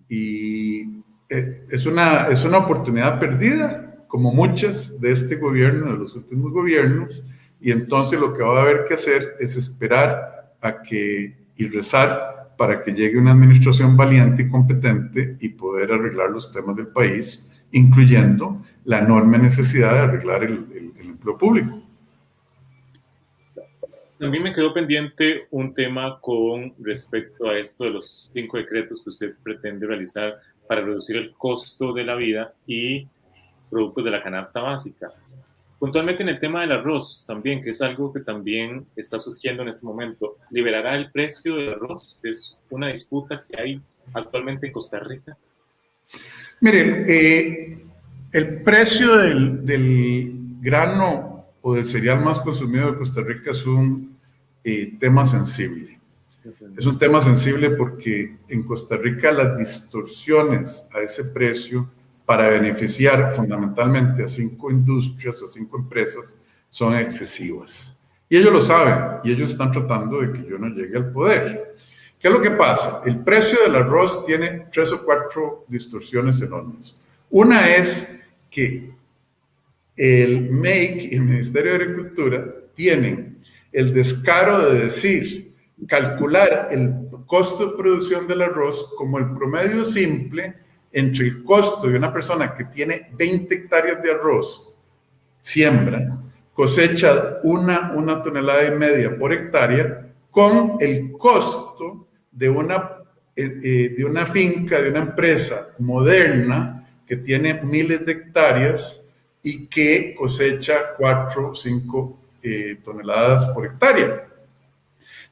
Y 0.09 1.05
eh, 1.29 1.65
es 1.71 1.87
una, 1.87 2.29
es 2.29 2.45
una 2.45 2.59
oportunidad 2.59 3.19
perdida, 3.19 4.05
como 4.07 4.33
muchas 4.33 5.01
de 5.01 5.11
este 5.11 5.37
gobierno, 5.37 5.93
de 5.93 5.99
los 5.99 6.15
últimos 6.15 6.53
gobiernos, 6.53 7.23
y 7.61 7.71
entonces 7.71 8.19
lo 8.19 8.33
que 8.33 8.43
va 8.43 8.61
a 8.61 8.63
haber 8.63 8.85
que 8.87 8.95
hacer 8.95 9.37
es 9.41 9.57
esperar 9.57 10.55
a 10.61 10.83
que 10.83 11.37
y 11.59 11.67
rezar 11.67 12.55
para 12.57 12.83
que 12.83 12.93
llegue 12.93 13.19
una 13.19 13.33
administración 13.33 13.97
valiente 13.97 14.43
y 14.43 14.49
competente 14.49 15.37
y 15.41 15.51
poder 15.51 15.93
arreglar 15.93 16.31
los 16.31 16.53
temas 16.53 16.77
del 16.77 16.89
país, 16.89 17.61
incluyendo 17.73 18.63
la 18.85 19.01
enorme 19.01 19.39
necesidad 19.39 19.93
de 19.93 19.99
arreglar 20.01 20.45
el, 20.45 20.93
empleo 20.99 21.37
público. 21.37 21.83
También 24.19 24.43
me 24.43 24.53
quedó 24.53 24.73
pendiente 24.73 25.47
un 25.51 25.75
tema 25.75 26.21
con 26.21 26.73
respecto 26.79 27.49
a 27.49 27.59
esto 27.59 27.85
de 27.85 27.91
los 27.91 28.31
cinco 28.33 28.57
decretos 28.57 29.03
que 29.03 29.11
usted 29.11 29.37
pretende 29.43 29.87
realizar 29.87 30.39
para 30.69 30.83
reducir 30.83 31.17
el 31.17 31.33
costo 31.33 31.93
de 31.93 32.05
la 32.05 32.15
vida 32.15 32.53
y 32.67 33.09
productos 33.71 34.05
de 34.05 34.11
la 34.11 34.23
canasta 34.23 34.61
básica. 34.61 35.13
Puntualmente 35.79 36.23
en 36.23 36.29
el 36.29 36.41
tema 36.41 36.61
del 36.61 36.73
arroz 36.73 37.25
también, 37.27 37.63
que 37.63 37.71
es 37.71 37.81
algo 37.81 38.13
que 38.13 38.21
también 38.21 38.87
está 38.97 39.19
surgiendo 39.19 39.63
en 39.63 39.69
este 39.69 39.87
momento. 39.87 40.37
¿Liberará 40.51 40.97
el 40.97 41.11
precio 41.11 41.57
del 41.57 41.75
arroz? 41.75 42.19
Es 42.23 42.59
una 42.71 42.89
disputa 42.89 43.45
que 43.49 43.61
hay 43.61 43.81
actualmente 44.13 44.67
en 44.67 44.73
Costa 44.73 44.99
Rica. 44.99 45.37
Miren, 46.61 47.05
eh, 47.09 47.85
el 48.33 48.63
precio 48.63 49.17
del, 49.17 50.35
grano 50.61 51.47
o 51.63 51.75
del 51.75 51.87
cereal 51.87 52.25
más 52.25 52.41
consumido 52.41 52.91
de 52.91 52.99
Costa 52.99 53.23
Rica 53.23 53.53
es 53.53 53.65
un 53.65 54.19
eh, 54.65 54.97
tema 54.99 55.25
sensible. 55.25 55.98
Es 56.77 56.87
un 56.87 56.99
tema 56.99 57.21
sensible 57.21 57.71
porque 57.71 58.39
en 58.49 58.63
Costa 58.63 58.97
Rica 58.97 59.33
las 59.33 59.57
distorsiones 59.59 60.87
a 60.93 61.01
ese 61.01 61.25
precio 61.25 61.91
para 62.25 62.49
beneficiar 62.51 63.31
fundamentalmente 63.31 64.23
a 64.23 64.29
cinco 64.29 64.71
industrias, 64.71 65.43
a 65.43 65.47
cinco 65.47 65.79
empresas, 65.79 66.37
son 66.69 66.95
excesivas. 66.95 67.97
Y 68.29 68.37
ellos 68.37 68.53
lo 68.53 68.61
saben 68.61 69.21
y 69.25 69.33
ellos 69.33 69.51
están 69.51 69.73
tratando 69.73 70.21
de 70.21 70.33
que 70.33 70.49
yo 70.49 70.59
no 70.59 70.69
llegue 70.69 70.97
al 70.97 71.11
poder. 71.11 71.75
¿Qué 72.19 72.29
es 72.29 72.35
lo 72.35 72.41
que 72.41 72.51
pasa? 72.51 73.01
El 73.07 73.21
precio 73.25 73.59
del 73.63 73.77
arroz 73.77 74.27
tiene 74.27 74.67
tres 74.73 74.93
o 74.93 75.05
cuatro 75.05 75.65
distorsiones 75.69 76.41
enormes. 76.43 77.01
Una 77.31 77.75
es 77.75 78.21
que 78.51 78.91
el 79.97 80.51
MEIC 80.51 81.13
y 81.13 81.15
el 81.17 81.23
Ministerio 81.23 81.73
de 81.73 81.85
Agricultura 81.85 82.55
tienen 82.75 83.39
el 83.73 83.93
descaro 83.93 84.71
de 84.71 84.81
decir, 84.81 85.48
calcular 85.87 86.69
el 86.71 87.09
costo 87.27 87.67
de 87.67 87.77
producción 87.77 88.27
del 88.27 88.43
arroz 88.43 88.93
como 88.97 89.19
el 89.19 89.33
promedio 89.35 89.85
simple 89.85 90.55
entre 90.91 91.27
el 91.27 91.45
costo 91.45 91.87
de 91.87 91.97
una 91.97 92.13
persona 92.13 92.55
que 92.55 92.65
tiene 92.65 93.11
20 93.17 93.55
hectáreas 93.55 94.03
de 94.03 94.11
arroz, 94.11 94.73
siembra, 95.41 96.19
cosecha 96.53 97.39
una, 97.43 97.93
una 97.95 98.23
tonelada 98.23 98.67
y 98.67 98.71
media 98.73 99.17
por 99.17 99.33
hectárea, 99.33 100.11
con 100.31 100.77
el 100.81 101.13
costo 101.13 102.07
de 102.33 102.49
una, 102.49 102.91
eh, 103.37 103.59
eh, 103.63 103.95
de 103.97 104.05
una 104.05 104.27
finca, 104.27 104.81
de 104.81 104.91
una 104.91 105.01
empresa 105.01 105.75
moderna, 105.79 106.89
que 107.07 107.17
tiene 107.17 107.61
miles 107.63 108.05
de 108.05 108.13
hectáreas 108.13 109.09
y 109.43 109.67
que 109.67 110.15
cosecha 110.17 110.95
4 110.97 111.51
o 111.51 111.55
5 111.55 112.19
toneladas 112.85 113.47
por 113.49 113.67
hectárea. 113.67 114.28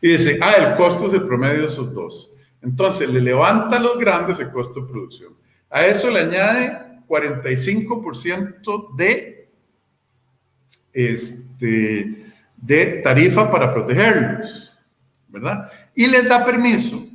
Y 0.01 0.13
dice, 0.13 0.39
ah, 0.43 0.53
el 0.59 0.77
costo 0.77 1.07
es 1.07 1.15
el 1.15 1.25
promedio 1.25 1.61
de 1.61 1.67
esos 1.67 1.93
dos. 1.93 2.33
Entonces 2.63 3.09
le 3.09 3.21
levanta 3.21 3.77
a 3.77 3.81
los 3.81 3.99
grandes 3.99 4.39
el 4.41 4.51
costo 4.51 4.81
de 4.81 4.89
producción. 4.89 5.35
A 5.71 5.87
eso 5.87 6.11
le 6.11 6.21
añade 6.21 7.01
45% 7.09 8.97
de, 8.97 9.49
este, 10.93 12.33
de 12.57 12.87
tarifa 13.03 13.51
para 13.51 13.73
protegerlos, 13.73 14.77
¿verdad? 15.29 15.71
Y 15.95 16.07
les 16.07 16.29
da 16.29 16.45
permiso 16.45 17.07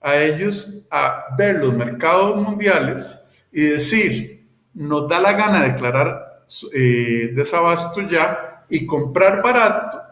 a 0.00 0.16
ellos 0.16 0.86
a 0.90 1.24
ver 1.36 1.56
los 1.56 1.74
mercados 1.74 2.40
mundiales 2.40 3.24
y 3.52 3.62
decir, 3.62 4.46
nos 4.72 5.08
da 5.08 5.20
la 5.20 5.32
gana 5.32 5.62
de 5.62 5.72
declarar 5.72 6.44
eh, 6.72 7.32
desabasto 7.34 8.02
ya 8.02 8.64
y 8.68 8.86
comprar 8.86 9.42
barato 9.42 10.05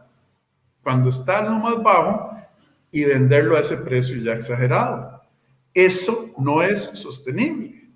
cuando 0.84 1.08
está 1.08 1.40
en 1.40 1.46
lo 1.46 1.58
más 1.58 1.82
bajo 1.82 2.38
y 2.92 3.04
venderlo 3.04 3.56
a 3.56 3.60
ese 3.60 3.78
precio 3.78 4.16
ya 4.18 4.34
exagerado. 4.34 5.20
Eso 5.72 6.32
no 6.38 6.62
es 6.62 6.82
sostenible. 6.94 7.88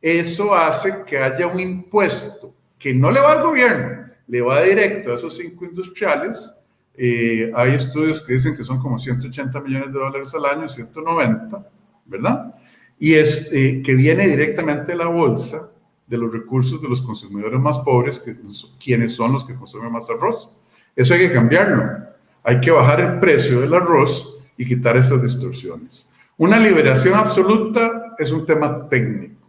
eso 0.00 0.54
hace 0.54 1.04
que 1.04 1.18
haya 1.18 1.48
un 1.48 1.58
impuesto 1.58 2.54
que 2.78 2.94
no 2.94 3.10
le 3.10 3.18
va 3.18 3.32
al 3.32 3.42
gobierno, 3.42 4.06
le 4.28 4.40
va 4.40 4.62
directo 4.62 5.12
a 5.12 5.16
esos 5.16 5.36
cinco 5.36 5.64
industriales. 5.64 6.54
Eh, 6.94 7.50
hay 7.54 7.74
estudios 7.74 8.22
que 8.22 8.34
dicen 8.34 8.56
que 8.56 8.62
son 8.62 8.78
como 8.78 8.98
180 8.98 9.60
millones 9.60 9.92
de 9.92 9.98
dólares 9.98 10.32
al 10.34 10.44
año, 10.44 10.68
190, 10.68 11.68
¿verdad? 12.04 12.54
Y 12.98 13.14
es 13.14 13.48
eh, 13.50 13.82
que 13.84 13.94
viene 13.94 14.28
directamente 14.28 14.92
de 14.92 14.98
la 14.98 15.06
bolsa 15.06 15.70
de 16.06 16.16
los 16.16 16.32
recursos 16.32 16.80
de 16.80 16.88
los 16.88 17.02
consumidores 17.02 17.58
más 17.58 17.80
pobres, 17.80 18.20
que, 18.20 18.36
quienes 18.82 19.14
son 19.14 19.32
los 19.32 19.44
que 19.44 19.54
consumen 19.54 19.90
más 19.90 20.08
arroz. 20.08 20.52
Eso 20.94 21.14
hay 21.14 21.20
que 21.20 21.32
cambiarlo. 21.32 22.06
Hay 22.48 22.60
que 22.60 22.70
bajar 22.70 23.00
el 23.00 23.18
precio 23.18 23.60
del 23.60 23.74
arroz 23.74 24.38
y 24.56 24.64
quitar 24.64 24.96
esas 24.96 25.20
distorsiones. 25.20 26.08
Una 26.38 26.60
liberación 26.60 27.14
absoluta 27.14 28.14
es 28.16 28.30
un 28.30 28.46
tema 28.46 28.88
técnico, 28.88 29.48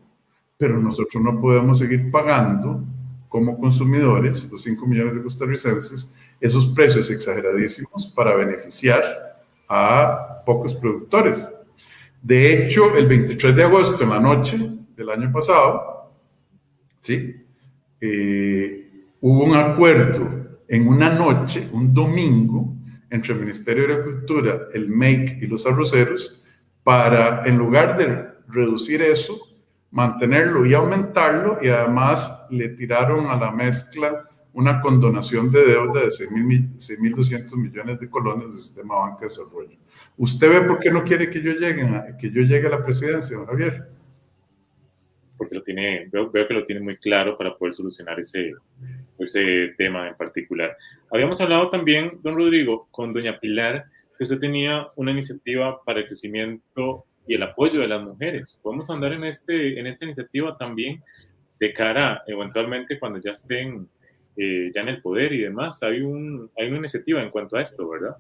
pero 0.58 0.80
nosotros 0.80 1.22
no 1.22 1.40
podemos 1.40 1.78
seguir 1.78 2.10
pagando 2.10 2.84
como 3.28 3.56
consumidores, 3.60 4.52
los 4.52 4.64
5 4.64 4.88
millones 4.88 5.14
de 5.14 5.22
costarricenses, 5.22 6.16
esos 6.42 6.66
precios 6.70 7.12
exageradísimos 7.12 8.08
para 8.16 8.36
beneficiar 8.36 9.04
a 9.70 10.42
pocos 10.44 10.74
productores. 10.74 11.48
De 12.20 12.66
hecho, 12.66 12.98
el 12.98 13.06
23 13.06 13.56
de 13.56 13.64
agosto, 13.64 14.04
en 14.04 14.10
la 14.10 14.20
noche 14.20 14.58
del 14.96 15.10
año 15.12 15.32
pasado, 15.32 16.14
¿sí? 17.00 17.46
Eh, 18.02 18.90
hubo 19.22 19.44
un 19.44 19.56
acuerdo 19.56 20.48
en 20.68 20.88
una 20.88 21.12
noche, 21.12 21.70
un 21.72 21.94
domingo, 21.94 22.77
entre 23.10 23.34
el 23.34 23.40
Ministerio 23.40 23.88
de 23.88 23.94
Agricultura, 23.94 24.68
el 24.74 24.90
MEIC 24.90 25.42
y 25.42 25.48
los 25.48 25.66
arroceros, 25.66 26.44
para, 26.84 27.44
en 27.46 27.58
lugar 27.58 27.98
de 27.98 28.28
reducir 28.48 29.02
eso, 29.02 29.40
mantenerlo 29.92 30.66
y 30.66 30.74
aumentarlo, 30.74 31.58
y 31.62 31.70
además 31.70 32.48
le 32.50 32.70
tiraron 32.70 33.28
a 33.28 33.36
la 33.36 33.52
mezcla 33.52 34.28
una 34.54 34.82
condonación 34.82 35.52
de 35.52 35.66
deuda 35.66 36.02
de 36.02 36.08
6.200 36.08 37.56
millones 37.56 38.00
de 38.00 38.10
colones 38.10 38.48
del 38.48 38.58
sistema 38.58 38.96
banca 38.96 39.20
de 39.20 39.26
desarrollo. 39.26 39.78
¿Usted 40.18 40.50
ve 40.50 40.68
por 40.68 40.80
qué 40.80 40.90
no 40.90 41.04
quiere 41.04 41.30
que 41.30 41.42
yo 41.42 41.54
llegue 41.54 41.84
a, 41.84 42.18
que 42.18 42.32
yo 42.32 42.42
llegue 42.42 42.66
a 42.66 42.72
la 42.72 42.84
presidencia, 42.84 43.38
don 43.38 43.46
Javier? 43.46 43.88
Porque 45.38 45.54
lo 45.54 45.62
tiene, 45.62 46.10
veo, 46.12 46.32
veo, 46.32 46.48
que 46.48 46.56
lo 46.56 46.66
tiene 46.66 46.82
muy 46.82 46.98
claro 46.98 47.38
para 47.38 47.56
poder 47.56 47.74
solucionar 47.74 48.20
ese, 48.20 48.56
ese 49.20 49.74
tema 49.78 50.08
en 50.08 50.16
particular. 50.16 50.76
Habíamos 51.12 51.40
hablado 51.42 51.70
también, 51.70 52.20
don 52.22 52.36
Rodrigo, 52.36 52.88
con 52.92 53.14
doña 53.14 53.40
Pilar, 53.40 53.86
que 54.18 54.24
usted 54.24 54.40
tenía 54.40 54.88
una 54.96 55.12
iniciativa 55.12 55.82
para 55.84 56.00
el 56.00 56.08
crecimiento 56.08 57.06
y 57.28 57.36
el 57.36 57.44
apoyo 57.44 57.80
de 57.80 57.88
las 57.88 58.02
mujeres. 58.02 58.60
Podemos 58.64 58.90
andar 58.90 59.14
en, 59.14 59.24
este, 59.24 59.80
en 59.80 59.88
esta 59.88 60.06
iniciativa 60.06 60.58
también 60.58 61.04
de 61.60 61.74
cara, 61.74 62.24
eventualmente, 62.28 63.00
cuando 63.00 63.20
ya 63.20 63.32
estén 63.32 63.88
eh, 64.40 64.72
ya 64.74 64.82
en 64.82 64.90
el 64.90 65.02
poder 65.02 65.34
y 65.34 65.42
demás. 65.42 65.82
Hay, 65.82 66.02
un, 66.02 66.52
hay 66.56 66.68
una 66.68 66.78
iniciativa 66.78 67.24
en 67.24 67.32
cuanto 67.32 67.58
a 67.58 67.62
esto, 67.64 67.90
¿verdad? 67.90 68.18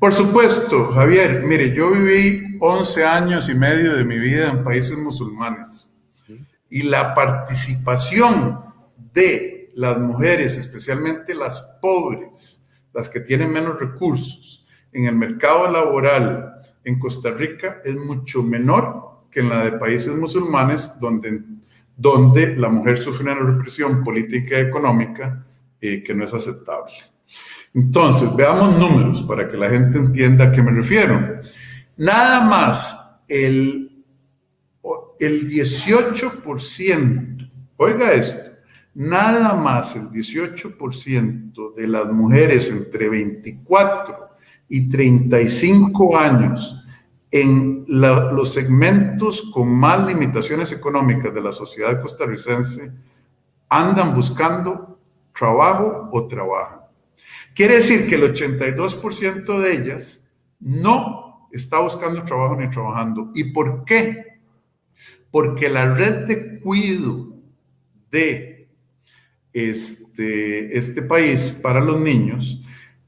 Por 0.00 0.12
supuesto, 0.12 0.86
Javier. 0.86 1.44
Mire, 1.44 1.72
yo 1.72 1.92
viví 1.92 2.58
11 2.60 3.04
años 3.04 3.48
y 3.48 3.54
medio 3.54 3.94
de 3.94 4.04
mi 4.04 4.18
vida 4.18 4.50
en 4.50 4.64
países 4.64 4.98
musulmanes 4.98 5.88
y 6.68 6.82
la 6.82 7.14
participación 7.14 8.58
de 9.12 9.53
las 9.74 9.98
mujeres, 9.98 10.56
especialmente 10.56 11.34
las 11.34 11.60
pobres, 11.80 12.66
las 12.92 13.08
que 13.08 13.20
tienen 13.20 13.52
menos 13.52 13.78
recursos, 13.78 14.66
en 14.92 15.06
el 15.06 15.16
mercado 15.16 15.70
laboral 15.70 16.54
en 16.84 16.98
Costa 16.98 17.30
Rica 17.30 17.80
es 17.84 17.96
mucho 17.96 18.42
menor 18.42 19.24
que 19.30 19.40
en 19.40 19.48
la 19.48 19.64
de 19.64 19.72
países 19.72 20.14
musulmanes 20.16 20.98
donde, 21.00 21.42
donde 21.96 22.56
la 22.56 22.68
mujer 22.68 22.96
sufre 22.96 23.24
una 23.24 23.34
represión 23.34 24.04
política 24.04 24.58
y 24.58 24.62
económica 24.62 25.44
eh, 25.80 26.02
que 26.02 26.14
no 26.14 26.24
es 26.24 26.32
aceptable. 26.32 26.92
Entonces, 27.74 28.34
veamos 28.36 28.78
números 28.78 29.22
para 29.22 29.48
que 29.48 29.56
la 29.56 29.68
gente 29.68 29.98
entienda 29.98 30.44
a 30.44 30.52
qué 30.52 30.62
me 30.62 30.70
refiero. 30.70 31.40
Nada 31.96 32.42
más 32.42 33.20
el, 33.26 34.04
el 35.18 35.50
18%, 35.50 37.50
oiga 37.76 38.12
esto, 38.12 38.43
nada 38.94 39.54
más 39.54 39.96
el 39.96 40.08
18% 40.08 41.74
de 41.74 41.88
las 41.88 42.06
mujeres 42.12 42.70
entre 42.70 43.08
24 43.08 44.28
y 44.68 44.88
35 44.88 46.16
años 46.16 46.80
en 47.30 47.84
los 47.88 48.52
segmentos 48.52 49.50
con 49.52 49.68
más 49.68 50.06
limitaciones 50.06 50.70
económicas 50.70 51.34
de 51.34 51.40
la 51.40 51.50
sociedad 51.50 52.00
costarricense 52.00 52.92
andan 53.68 54.14
buscando 54.14 55.00
trabajo 55.36 56.08
o 56.12 56.28
trabajan. 56.28 56.80
Quiere 57.54 57.76
decir 57.76 58.08
que 58.08 58.14
el 58.14 58.22
82% 58.22 59.58
de 59.58 59.72
ellas 59.72 60.30
no 60.60 61.48
está 61.52 61.80
buscando 61.80 62.22
trabajo 62.22 62.56
ni 62.56 62.70
trabajando. 62.70 63.30
¿Y 63.34 63.52
por 63.52 63.84
qué? 63.84 64.40
Porque 65.30 65.68
la 65.68 65.92
red 65.92 66.26
de 66.26 66.60
cuido 66.60 67.34
de 68.10 68.53
este, 69.54 70.76
este 70.76 71.00
país 71.02 71.50
para 71.62 71.80
los 71.80 71.98
niños 72.00 72.60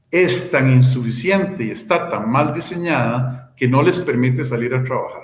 es 0.09 0.49
tan 0.49 0.71
insuficiente 0.71 1.65
y 1.65 1.71
está 1.71 2.09
tan 2.09 2.31
mal 2.31 2.53
diseñada 2.53 3.53
que 3.55 3.67
no 3.67 3.83
les 3.83 3.99
permite 3.99 4.45
salir 4.45 4.73
a 4.73 4.83
trabajar. 4.83 5.23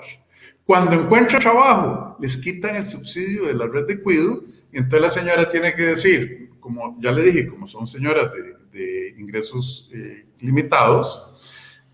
Cuando 0.64 0.94
encuentra 0.94 1.38
trabajo, 1.38 2.16
les 2.20 2.36
quitan 2.36 2.76
el 2.76 2.86
subsidio 2.86 3.46
de 3.46 3.54
la 3.54 3.66
red 3.66 3.86
de 3.86 4.00
cuido 4.00 4.42
y 4.70 4.78
entonces 4.78 5.00
la 5.00 5.10
señora 5.10 5.50
tiene 5.50 5.74
que 5.74 5.82
decir, 5.82 6.50
como 6.60 6.96
ya 7.00 7.12
le 7.12 7.22
dije, 7.22 7.46
como 7.46 7.66
son 7.66 7.86
señoras 7.86 8.30
de, 8.32 9.14
ingresos 9.16 9.88
eh, 9.94 10.26
limitados, 10.40 11.30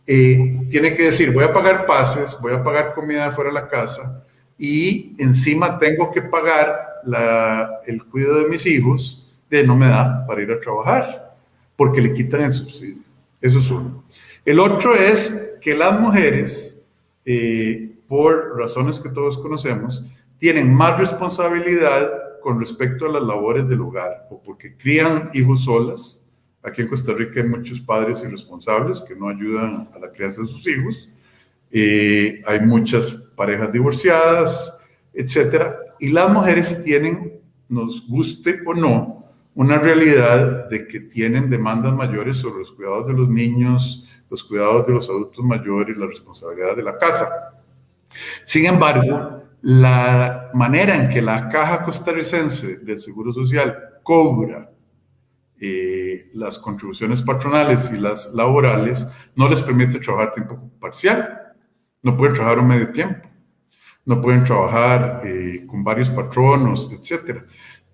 eh, 0.07 0.67
tiene 0.71 0.95
que 0.95 1.05
decir, 1.05 1.33
voy 1.33 1.45
a 1.45 1.53
pagar 1.53 1.87
pases, 1.87 2.37
voy 2.41 2.53
a 2.55 2.65
pagar 2.65 2.95
comida 2.95 3.31
fuera 3.31 3.51
de 3.51 3.55
la 3.55 3.69
casa 3.69 4.25
y 4.59 5.15
encima 5.19 5.79
tengo 5.79 6.11
que 6.11 6.23
pagar 6.23 6.90
el 7.87 8.05
cuidado 8.05 8.45
de 8.45 8.49
mis 8.49 8.67
hijos, 8.67 9.27
de 9.49 9.67
no 9.67 9.77
me 9.77 9.89
da 9.89 10.25
para 10.27 10.43
ir 10.43 10.53
a 10.53 10.61
trabajar 10.61 11.31
porque 11.77 12.01
le 12.03 12.13
quitan 12.13 12.43
el 12.43 12.53
subsidio. 12.53 13.03
Eso 13.41 13.59
es 13.59 13.71
uno. 13.71 14.05
El 14.45 14.61
otro 14.61 14.95
es 14.95 15.59
que 15.61 15.75
las 15.75 15.99
mujeres, 15.99 16.83
eh, 17.25 17.93
por 18.07 18.59
razones 18.59 19.01
que 19.01 19.09
todos 19.09 19.39
conocemos, 19.39 20.05
tienen 20.39 20.73
más 20.73 20.99
responsabilidad 20.99 22.11
con 22.43 22.61
respecto 22.61 23.07
a 23.07 23.09
las 23.11 23.23
labores 23.23 23.69
del 23.69 23.81
hogar 23.81 24.27
o 24.31 24.43
porque 24.43 24.77
crían 24.77 25.31
hijos 25.35 25.65
solas. 25.65 26.27
Aquí 26.63 26.83
en 26.83 26.89
Costa 26.89 27.13
Rica 27.15 27.41
hay 27.41 27.49
muchos 27.49 27.81
padres 27.81 28.23
irresponsables 28.23 29.01
que 29.01 29.17
no 29.17 29.29
ayudan 29.29 29.89
a 29.95 29.99
la 29.99 30.11
crianza 30.11 30.43
de 30.43 30.49
sus 30.49 30.67
hijos. 30.67 31.09
Eh, 31.71 32.43
hay 32.47 32.61
muchas 32.61 33.13
parejas 33.35 33.73
divorciadas, 33.73 34.79
etcétera. 35.15 35.79
Y 36.01 36.09
las 36.09 36.31
mujeres 36.31 36.83
tienen, 36.83 37.41
nos 37.69 38.07
guste 38.09 38.61
o 38.67 38.75
no, 38.75 39.25
una 39.55 39.79
realidad 39.79 40.69
de 40.69 40.87
que 40.87 41.01
tienen 41.01 41.51
demandas 41.51 41.95
mayores 41.95 42.39
sobre 42.39 42.61
los 42.61 42.73
cuidados 42.73 43.07
de 43.07 43.15
los 43.15 43.29
niños, 43.29 44.09
los 44.31 44.43
cuidados 44.43 44.87
de 44.87 44.95
los 44.95 45.09
adultos 45.09 45.45
mayores, 45.45 45.97
la 45.97 46.07
responsabilidad 46.07 46.77
de 46.77 46.83
la 46.83 46.97
casa. 46.97 47.29
Sin 48.45 48.67
embargo, 48.67 49.43
la 49.63 50.51
manera 50.55 50.95
en 50.95 51.11
que 51.11 51.21
la 51.21 51.49
caja 51.49 51.85
costarricense 51.85 52.79
del 52.79 52.99
Seguro 52.99 53.33
Social 53.33 53.77
cobra 54.03 54.71
eh, 55.61 56.31
las 56.33 56.59
contribuciones 56.59 57.21
patronales 57.21 57.93
y 57.93 57.99
las 57.99 58.33
laborales 58.33 59.07
no 59.37 59.49
les 59.49 59.63
permite 59.63 59.99
trabajar 59.99 60.33
tiempo 60.33 60.71
parcial. 60.81 61.39
No 62.03 62.17
pueden 62.17 62.35
trabajar 62.35 62.61
un 62.61 62.69
medio 62.69 62.91
tiempo. 62.91 63.29
No 64.05 64.21
pueden 64.21 64.45
trabajar 64.45 65.23
eh, 65.25 65.65
con 65.67 65.85
varios 65.85 66.11
patronos, 66.11 66.91
etcétera. 66.93 67.45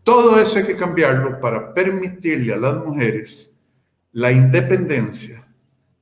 Todo 0.02 0.40
eso 0.40 0.58
hay 0.58 0.64
que 0.64 0.76
cambiarlo 0.76 1.40
para 1.40 1.74
permitirle 1.74 2.54
a 2.54 2.58
las 2.58 2.76
mujeres 2.84 3.66
la 4.12 4.32
independencia, 4.32 5.46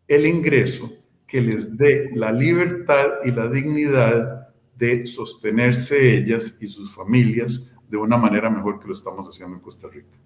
el 0.06 0.26
ingreso 0.26 0.92
que 1.26 1.40
les 1.40 1.76
dé 1.76 2.10
la 2.14 2.30
libertad 2.30 3.14
y 3.24 3.30
la 3.30 3.48
dignidad 3.48 4.48
de 4.76 5.06
sostenerse 5.06 6.18
ellas 6.18 6.58
y 6.60 6.66
sus 6.66 6.94
familias 6.94 7.74
de 7.88 7.96
una 7.96 8.16
manera 8.16 8.50
mejor 8.50 8.78
que 8.78 8.86
lo 8.86 8.92
estamos 8.92 9.26
haciendo 9.26 9.56
en 9.56 9.62
Costa 9.62 9.88
Rica. 9.88 10.18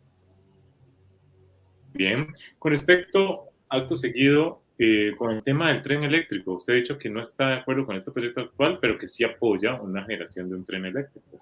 Bien, 1.94 2.34
con 2.58 2.72
respecto, 2.72 3.50
acto 3.68 3.96
seguido, 3.96 4.62
eh, 4.78 5.12
con 5.18 5.32
el 5.32 5.42
tema 5.42 5.68
del 5.68 5.82
tren 5.82 6.04
eléctrico, 6.04 6.54
usted 6.54 6.74
ha 6.74 6.76
dicho 6.76 6.98
que 6.98 7.10
no 7.10 7.20
está 7.20 7.48
de 7.48 7.54
acuerdo 7.56 7.84
con 7.84 7.96
este 7.96 8.12
proyecto 8.12 8.42
actual, 8.42 8.78
pero 8.80 8.96
que 8.96 9.08
sí 9.08 9.24
apoya 9.24 9.74
una 9.80 10.04
generación 10.04 10.48
de 10.48 10.56
un 10.56 10.64
tren 10.64 10.84
eléctrico. 10.84 11.38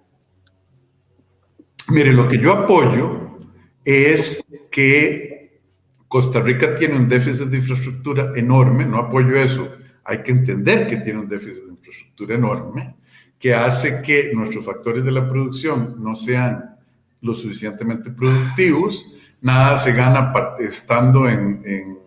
Mire, 1.89 2.12
lo 2.12 2.26
que 2.26 2.39
yo 2.39 2.53
apoyo 2.53 3.37
es 3.84 4.45
que 4.70 5.61
Costa 6.09 6.41
Rica 6.41 6.74
tiene 6.74 6.97
un 6.97 7.09
déficit 7.09 7.49
de 7.49 7.59
infraestructura 7.59 8.32
enorme, 8.34 8.84
no 8.84 8.99
apoyo 8.99 9.37
eso, 9.37 9.76
hay 10.05 10.22
que 10.22 10.32
entender 10.32 10.89
que 10.89 10.97
tiene 10.97 11.20
un 11.20 11.28
déficit 11.28 11.64
de 11.64 11.70
infraestructura 11.72 12.34
enorme, 12.37 12.97
que 13.39 13.55
hace 13.55 14.01
que 14.03 14.32
nuestros 14.34 14.64
factores 14.64 15.05
de 15.05 15.12
la 15.12 15.28
producción 15.28 15.97
no 16.03 16.14
sean 16.14 16.76
lo 17.20 17.34
suficientemente 17.34 18.11
productivos, 18.11 19.14
nada 19.41 19.76
se 19.76 19.93
gana 19.93 20.32
estando 20.59 21.28
en, 21.28 21.61
en, 21.64 21.99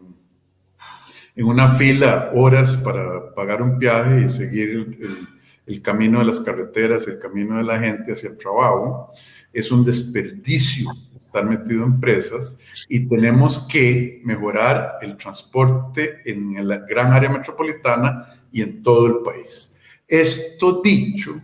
en 1.40 1.46
una 1.48 1.68
fila 1.68 2.30
horas 2.34 2.76
para 2.78 3.34
pagar 3.34 3.62
un 3.62 3.80
viaje 3.80 4.26
y 4.26 4.30
seguir 4.30 4.70
el, 4.70 5.28
el, 5.66 5.82
camino 5.82 6.20
de 6.20 6.26
las 6.26 6.40
carreteras, 6.40 7.08
el 7.08 7.20
camino 7.20 7.58
de 7.58 7.64
la 7.64 7.80
gente 7.80 8.12
hacia 8.12 8.30
el 8.30 8.38
trabajo. 8.38 9.14
Es 9.54 9.72
un 9.72 9.86
desperdicio 9.86 10.92
estar 11.18 11.46
metido 11.46 11.84
en 11.84 11.94
empresas 11.94 12.60
y 12.88 13.08
tenemos 13.08 13.68
que 13.68 14.22
mejorar 14.26 14.98
el 15.02 15.16
transporte 15.16 16.22
en 16.26 16.68
la 16.68 16.80
gran 16.80 17.14
área 17.14 17.30
metropolitana 17.30 18.26
y 18.52 18.62
en 18.62 18.82
todo 18.82 19.08
el 19.08 19.20
país. 19.24 19.78
Esto 20.08 20.82
dicho, 20.84 21.40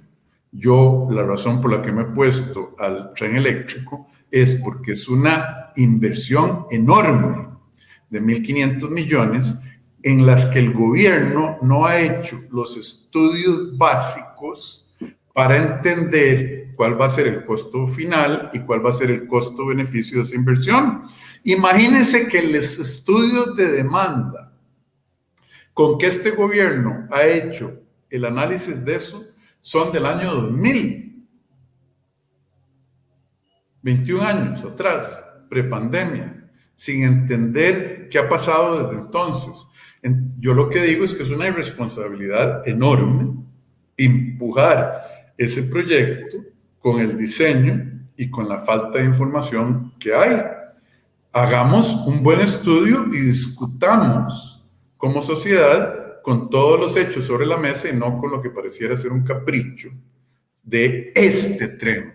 yo 0.52 1.08
la 1.12 1.24
razón 1.24 1.62
por 1.62 1.72
la 1.72 1.82
que 1.82 1.92
me 1.92 2.02
he 2.02 2.06
puesto 2.06 2.76
al 2.80 3.14
tren 3.14 3.36
eléctrico 3.36 4.08
es 4.32 4.56
porque 4.56 4.94
es 4.94 5.08
una 5.08 5.72
inversión 5.76 6.66
enorme 6.72 7.48
de 8.10 8.22
1.500 8.22 8.90
millones 8.90 9.62
en 10.06 10.24
las 10.24 10.46
que 10.46 10.60
el 10.60 10.72
gobierno 10.72 11.58
no 11.64 11.88
ha 11.88 12.00
hecho 12.00 12.40
los 12.52 12.78
estudios 12.78 13.76
básicos 13.76 14.88
para 15.34 15.58
entender 15.58 16.74
cuál 16.76 17.02
va 17.02 17.08
a 17.08 17.10
ser 17.10 17.26
el 17.26 17.44
costo 17.44 17.88
final 17.88 18.52
y 18.54 18.60
cuál 18.60 18.86
va 18.86 18.92
a 18.92 18.94
ser 18.94 19.10
el 19.10 19.26
costo-beneficio 19.26 20.18
de 20.18 20.24
esa 20.24 20.36
inversión. 20.36 21.08
Imagínense 21.44 22.28
que 22.28 22.44
los 22.44 22.78
estudios 22.78 23.56
de 23.56 23.72
demanda 23.72 24.54
con 25.74 25.98
que 25.98 26.06
este 26.06 26.30
gobierno 26.32 27.08
ha 27.10 27.24
hecho 27.24 27.82
el 28.12 28.26
análisis 28.26 28.86
de 28.86 28.98
eso 28.98 29.26
son 29.60 29.92
del 29.92 30.06
año 30.06 30.36
2000. 30.36 31.28
21 33.82 34.24
años 34.24 34.64
atrás, 34.64 35.26
prepandemia, 35.50 36.48
sin 36.76 37.04
entender 37.04 38.08
qué 38.12 38.20
ha 38.20 38.30
pasado 38.30 38.84
desde 38.84 39.02
entonces. 39.02 39.68
Yo 40.40 40.54
lo 40.54 40.70
que 40.70 40.82
digo 40.82 41.04
es 41.04 41.14
que 41.14 41.24
es 41.24 41.30
una 41.30 41.48
irresponsabilidad 41.48 42.68
enorme 42.68 43.34
empujar 43.98 45.34
ese 45.38 45.64
proyecto 45.64 46.38
con 46.80 47.00
el 47.00 47.18
diseño 47.18 48.08
y 48.16 48.30
con 48.30 48.48
la 48.48 48.60
falta 48.60 49.00
de 49.00 49.06
información 49.06 49.94
que 50.00 50.14
hay. 50.14 50.42
Hagamos 51.32 52.06
un 52.06 52.22
buen 52.22 52.40
estudio 52.42 53.08
y 53.12 53.20
discutamos 53.20 54.64
como 54.98 55.22
sociedad 55.22 56.22
con 56.22 56.50
todos 56.50 56.80
los 56.80 56.98
hechos 56.98 57.26
sobre 57.26 57.46
la 57.46 57.58
mesa 57.58 57.90
y 57.90 57.96
no 57.96 58.18
con 58.18 58.32
lo 58.32 58.42
que 58.42 58.50
pareciera 58.50 58.96
ser 58.96 59.12
un 59.12 59.24
capricho 59.24 59.90
de 60.64 61.12
este 61.16 61.68
tren. 61.70 62.14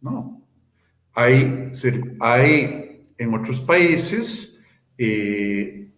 No. 0.00 0.42
Hay, 1.12 1.70
hay 2.20 3.06
en 3.18 3.34
otros 3.34 3.60
países 3.60 4.62
eh, 4.96 5.89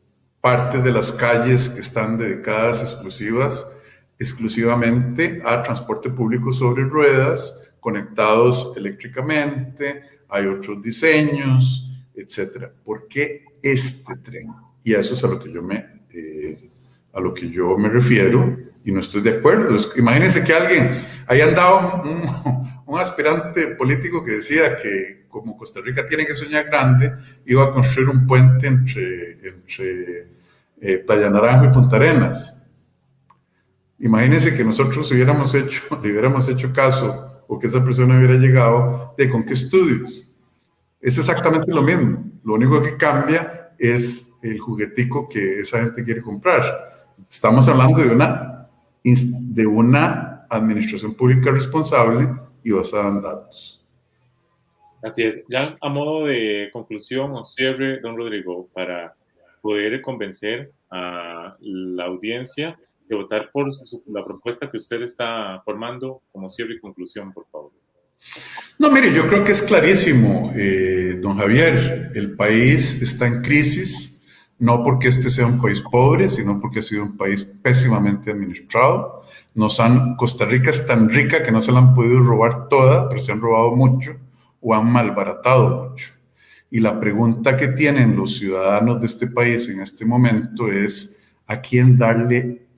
partes 0.43 0.83
de 0.83 0.93
las 0.93 1.13
calles 1.13 1.71
que 1.71 1.81
están 1.81 2.19
dedicadas 2.19 2.83
exclusivas, 2.83 3.81
exclusivamente 4.19 5.41
a 5.45 5.63
transporte 5.63 6.11
público 6.11 6.53
sobre 6.53 6.83
ruedas, 6.83 7.75
conectados 7.81 8.73
eléctricamente, 8.77 10.03
hay 10.29 10.47
otros 10.47 10.83
diseños, 10.83 11.89
etc. 12.15 12.67
¿Por 12.85 13.07
qué 13.09 13.45
este 13.63 14.17
tren? 14.17 14.49
Y 14.83 14.95
a 14.95 15.01
eso 15.01 15.15
es 15.15 15.23
a 15.23 15.29
lo 15.29 15.39
que 15.39 15.51
yo 15.51 15.63
me 15.63 16.03
eh, 16.13 16.71
a 17.13 17.21
lo 17.21 17.33
que 17.33 17.49
yo 17.49 17.77
me 17.79 17.89
refiero 17.89 18.57
y 18.85 18.91
no 18.91 19.01
estoy 19.01 19.23
de 19.23 19.39
acuerdo. 19.39 19.77
imagínense 19.97 20.43
que 20.43 20.53
alguien 20.53 20.99
haya 21.27 21.45
andado 21.45 22.03
un, 22.03 22.72
aspirante 22.99 23.69
político 23.77 24.25
que 24.25 24.33
decía 24.33 24.77
que 24.77 25.23
como 25.29 25.57
Costa 25.57 25.81
Rica 25.81 26.07
tiene 26.07 26.27
que 26.27 26.35
soñar 26.35 26.67
grande, 26.67 27.13
iba 27.47 27.65
a 27.65 27.73
construir 27.73 28.11
un 28.11 28.27
puente 28.27 28.67
entre, 28.67 29.33
entre 29.49 30.29
eh, 30.81 31.05
y 31.05 31.69
Punta 31.73 31.97
Arenas. 31.97 32.63
Imagínense 33.99 34.57
que 34.57 34.65
nosotros 34.65 35.11
hubiéramos 35.11 35.55
hecho, 35.55 35.83
le 36.03 36.11
hubiéramos 36.11 36.49
hecho 36.49 36.73
caso 36.73 37.45
o 37.49 37.59
que 37.59 37.67
esa 37.67 37.85
persona 37.85 38.17
hubiera 38.17 38.35
llegado 38.35 39.15
de 39.17 39.31
con 39.31 39.45
qué 39.45 39.55
estudios. 39.55 40.29
Es 41.01 41.19
exactamente 41.19 41.73
lo 41.73 41.83
mismo. 41.83 42.25
Lo 42.45 42.55
único 42.55 42.83
que 42.83 42.97
cambia 42.97 43.75
es 43.79 44.35
el 44.43 44.59
juguetico 44.59 45.29
que 45.29 45.61
esa 45.61 45.81
gente 45.81 46.05
quiere 46.05 46.21
comprar. 46.21 47.15
Estamos 47.31 47.67
hablando 47.69 48.03
de 48.03 48.11
una, 48.11 48.69
de 49.03 49.67
una 49.67 50.47
administración 50.51 51.15
pública 51.15 51.51
responsable 51.51 52.29
y 52.65 52.71
basada 52.71 53.09
en 53.09 53.23
datos. 53.23 53.85
Así 55.03 55.25
es. 55.25 55.41
Ya 55.49 55.77
a 55.81 55.89
modo 55.89 56.27
de 56.27 56.71
conclusión 56.73 57.33
o 57.33 57.45
cierre, 57.45 58.01
don 58.01 58.17
Rodrigo, 58.17 58.69
para 58.73 59.15
poder 59.61 60.01
convencer 60.01 60.71
a 60.91 61.57
la 61.61 62.05
audiencia 62.05 62.79
de 63.09 63.17
votar 63.17 63.51
por 63.53 63.69
la 64.07 64.25
propuesta 64.25 64.71
que 64.71 64.77
usted 64.77 65.03
está 65.03 65.61
formando 65.65 66.23
como 66.31 66.49
cierre 66.49 66.75
y 66.75 66.81
conclusión, 66.81 67.33
por 67.33 67.47
favor. 67.49 67.73
No, 68.79 68.91
mire, 68.91 69.13
yo 69.13 69.27
creo 69.29 69.45
que 69.45 69.53
es 69.53 69.63
clarísimo, 69.63 70.53
eh, 70.57 71.19
don 71.21 71.37
Javier, 71.37 72.11
el 72.15 72.37
país 72.37 73.03
está 73.03 73.27
en 73.27 73.43
crisis, 73.43 74.12
no 74.63 74.85
porque 74.85 75.09
este 75.09 75.29
sea 75.29 75.45
un 75.45 75.61
país 75.61 75.83
pobre, 75.83 76.29
sino 76.29 76.61
porque 76.61 76.79
ha 76.79 76.83
sido 76.83 77.03
un 77.03 77.17
país 77.17 77.43
pésimamente 77.43 78.31
administrado. 78.31 79.25
Nos 79.57 79.81
han, 79.81 80.15
Costa 80.15 80.45
Rica 80.45 80.71
es 80.71 80.87
tan 80.87 81.11
rica 81.11 81.43
que 81.43 81.51
no 81.51 81.61
se 81.61 81.73
la 81.73 81.81
han 81.81 81.95
podido 81.97 82.21
robar 82.21 82.69
toda, 82.69 83.09
pero 83.09 83.21
se 83.21 83.33
han 83.33 83.41
robado 83.41 83.75
mucho 83.75 84.13
o 84.61 84.73
han 84.73 84.87
malbaratado 84.87 85.89
mucho. 85.89 86.13
Y 86.71 86.79
la 86.79 87.01
pregunta 87.01 87.57
que 87.57 87.69
tienen 87.69 88.15
los 88.15 88.39
ciudadanos 88.39 89.01
de 89.01 89.07
este 89.07 89.27
país 89.27 89.69
en 89.69 89.81
este 89.81 90.05
momento 90.05 90.71
es 90.71 91.21
a 91.49 91.61
quién 91.61 91.99
darle 91.99 92.69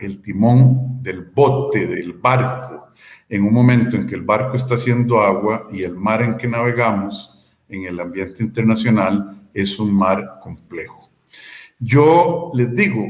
el 0.00 0.20
timón 0.20 1.02
del 1.02 1.22
bote, 1.34 1.86
del 1.86 2.12
barco, 2.12 2.88
en 3.26 3.44
un 3.44 3.54
momento 3.54 3.96
en 3.96 4.06
que 4.06 4.16
el 4.16 4.22
barco 4.22 4.56
está 4.56 4.74
haciendo 4.74 5.22
agua 5.22 5.64
y 5.72 5.82
el 5.82 5.96
mar 5.96 6.20
en 6.20 6.36
que 6.36 6.46
navegamos 6.46 7.42
en 7.70 7.84
el 7.84 7.98
ambiente 7.98 8.42
internacional 8.42 9.48
es 9.54 9.78
un 9.78 9.94
mar 9.94 10.38
complejo. 10.42 11.01
Yo 11.84 12.48
les 12.54 12.72
digo, 12.76 13.04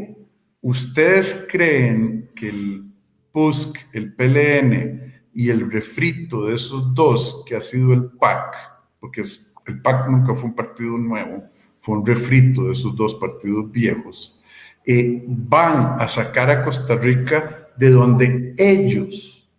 ¿ustedes 0.62 1.46
creen 1.50 2.30
que 2.34 2.48
el 2.48 2.90
PUSC, 3.30 3.76
el 3.92 4.14
PLN 4.14 5.12
y 5.34 5.50
el 5.50 5.70
refrito 5.70 6.46
de 6.46 6.54
esos 6.54 6.94
dos, 6.94 7.44
que 7.46 7.54
ha 7.54 7.60
sido 7.60 7.92
el 7.92 8.04
PAC, 8.12 8.56
porque 8.98 9.20
el 9.66 9.82
PAC 9.82 10.08
nunca 10.08 10.32
fue 10.32 10.48
un 10.48 10.56
partido 10.56 10.96
nuevo, 10.96 11.44
fue 11.80 11.98
un 11.98 12.06
refrito 12.06 12.64
de 12.64 12.72
esos 12.72 12.96
dos 12.96 13.14
partidos 13.16 13.70
viejos, 13.70 14.40
eh, 14.86 15.22
van 15.26 16.00
a 16.00 16.08
sacar 16.08 16.48
a 16.48 16.62
Costa 16.62 16.96
Rica 16.96 17.68
de 17.76 17.90
donde 17.90 18.54
ellos, 18.56 19.50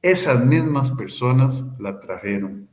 esas 0.00 0.44
mismas 0.46 0.92
personas, 0.92 1.64
la 1.80 1.98
trajeron. 1.98 2.68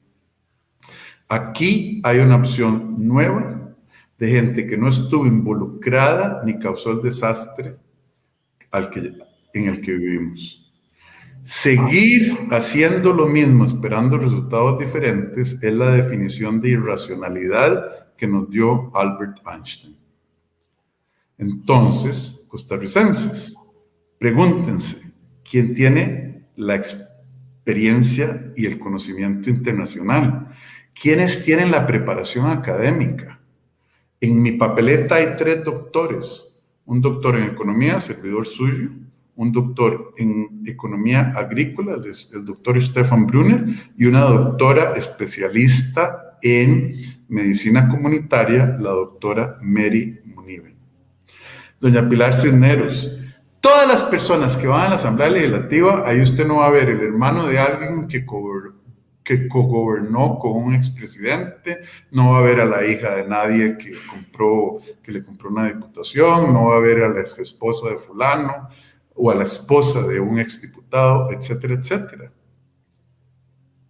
Aquí 1.27 2.01
hay 2.03 2.19
una 2.19 2.35
opción 2.35 2.97
nueva 2.99 3.60
de 4.21 4.27
gente 4.27 4.67
que 4.67 4.77
no 4.77 4.87
estuvo 4.87 5.25
involucrada 5.25 6.43
ni 6.45 6.59
causó 6.59 6.91
el 6.91 7.01
desastre 7.01 7.75
en 8.71 9.67
el 9.67 9.81
que 9.81 9.93
vivimos. 9.93 10.71
Seguir 11.41 12.37
haciendo 12.51 13.13
lo 13.13 13.25
mismo, 13.25 13.65
esperando 13.65 14.19
resultados 14.19 14.77
diferentes, 14.77 15.63
es 15.63 15.73
la 15.73 15.95
definición 15.95 16.61
de 16.61 16.69
irracionalidad 16.69 18.15
que 18.15 18.27
nos 18.27 18.47
dio 18.47 18.95
Albert 18.95 19.39
Einstein. 19.51 19.97
Entonces, 21.39 22.45
costarricenses, 22.47 23.55
pregúntense, 24.19 25.01
¿quién 25.43 25.73
tiene 25.73 26.45
la 26.57 26.75
experiencia 26.75 28.53
y 28.55 28.67
el 28.67 28.77
conocimiento 28.77 29.49
internacional? 29.49 30.55
¿Quiénes 30.93 31.43
tienen 31.43 31.71
la 31.71 31.87
preparación 31.87 32.45
académica? 32.45 33.40
En 34.21 34.39
mi 34.39 34.51
papeleta 34.51 35.15
hay 35.15 35.35
tres 35.35 35.63
doctores, 35.63 36.63
un 36.85 37.01
doctor 37.01 37.35
en 37.37 37.45
economía, 37.45 37.99
servidor 37.99 38.45
suyo, 38.45 38.91
un 39.35 39.51
doctor 39.51 40.13
en 40.17 40.61
economía 40.67 41.31
agrícola, 41.35 41.95
el, 41.95 42.45
doctor 42.45 42.79
Stefan 42.79 43.25
Brunner, 43.25 43.65
y 43.97 44.05
una 44.05 44.21
doctora 44.21 44.93
especialista 44.95 46.37
en 46.43 47.01
medicina 47.29 47.89
comunitaria, 47.89 48.67
la 48.79 48.91
doctora 48.91 49.57
Mary 49.63 50.19
Munive. 50.25 50.75
Doña 51.79 52.07
Pilar 52.07 52.35
Cisneros, 52.35 53.17
todas 53.59 53.87
las 53.87 54.03
personas 54.03 54.55
que 54.55 54.67
van 54.67 54.85
a 54.85 54.89
la 54.89 54.95
Asamblea 54.95 55.31
Legislativa, 55.31 56.03
ahí 56.07 56.21
usted 56.21 56.45
no 56.45 56.57
va 56.57 56.67
a 56.67 56.71
ver 56.71 56.89
el 56.89 57.01
hermano 57.01 57.47
de 57.47 57.57
alguien 57.57 58.07
que 58.07 58.23
que 59.23 59.47
cogobernó 59.47 60.39
con 60.39 60.53
un 60.53 60.73
expresidente, 60.73 61.81
no 62.11 62.31
va 62.31 62.39
a 62.39 62.41
ver 62.41 62.59
a 62.59 62.65
la 62.65 62.85
hija 62.85 63.15
de 63.15 63.27
nadie 63.27 63.77
que, 63.77 63.93
compró, 64.09 64.79
que 65.03 65.11
le 65.11 65.23
compró 65.23 65.49
una 65.49 65.67
diputación, 65.67 66.51
no 66.51 66.69
va 66.69 66.77
a 66.77 66.79
ver 66.79 67.03
a 67.03 67.09
la 67.09 67.21
ex 67.21 67.37
esposa 67.39 67.89
de 67.89 67.97
fulano. 67.97 68.69
o 69.13 69.29
a 69.29 69.35
la 69.35 69.43
esposa 69.43 70.07
de 70.07 70.19
un 70.19 70.39
exdiputado, 70.39 71.31
etcétera, 71.31 71.75
etcétera. 71.75 72.31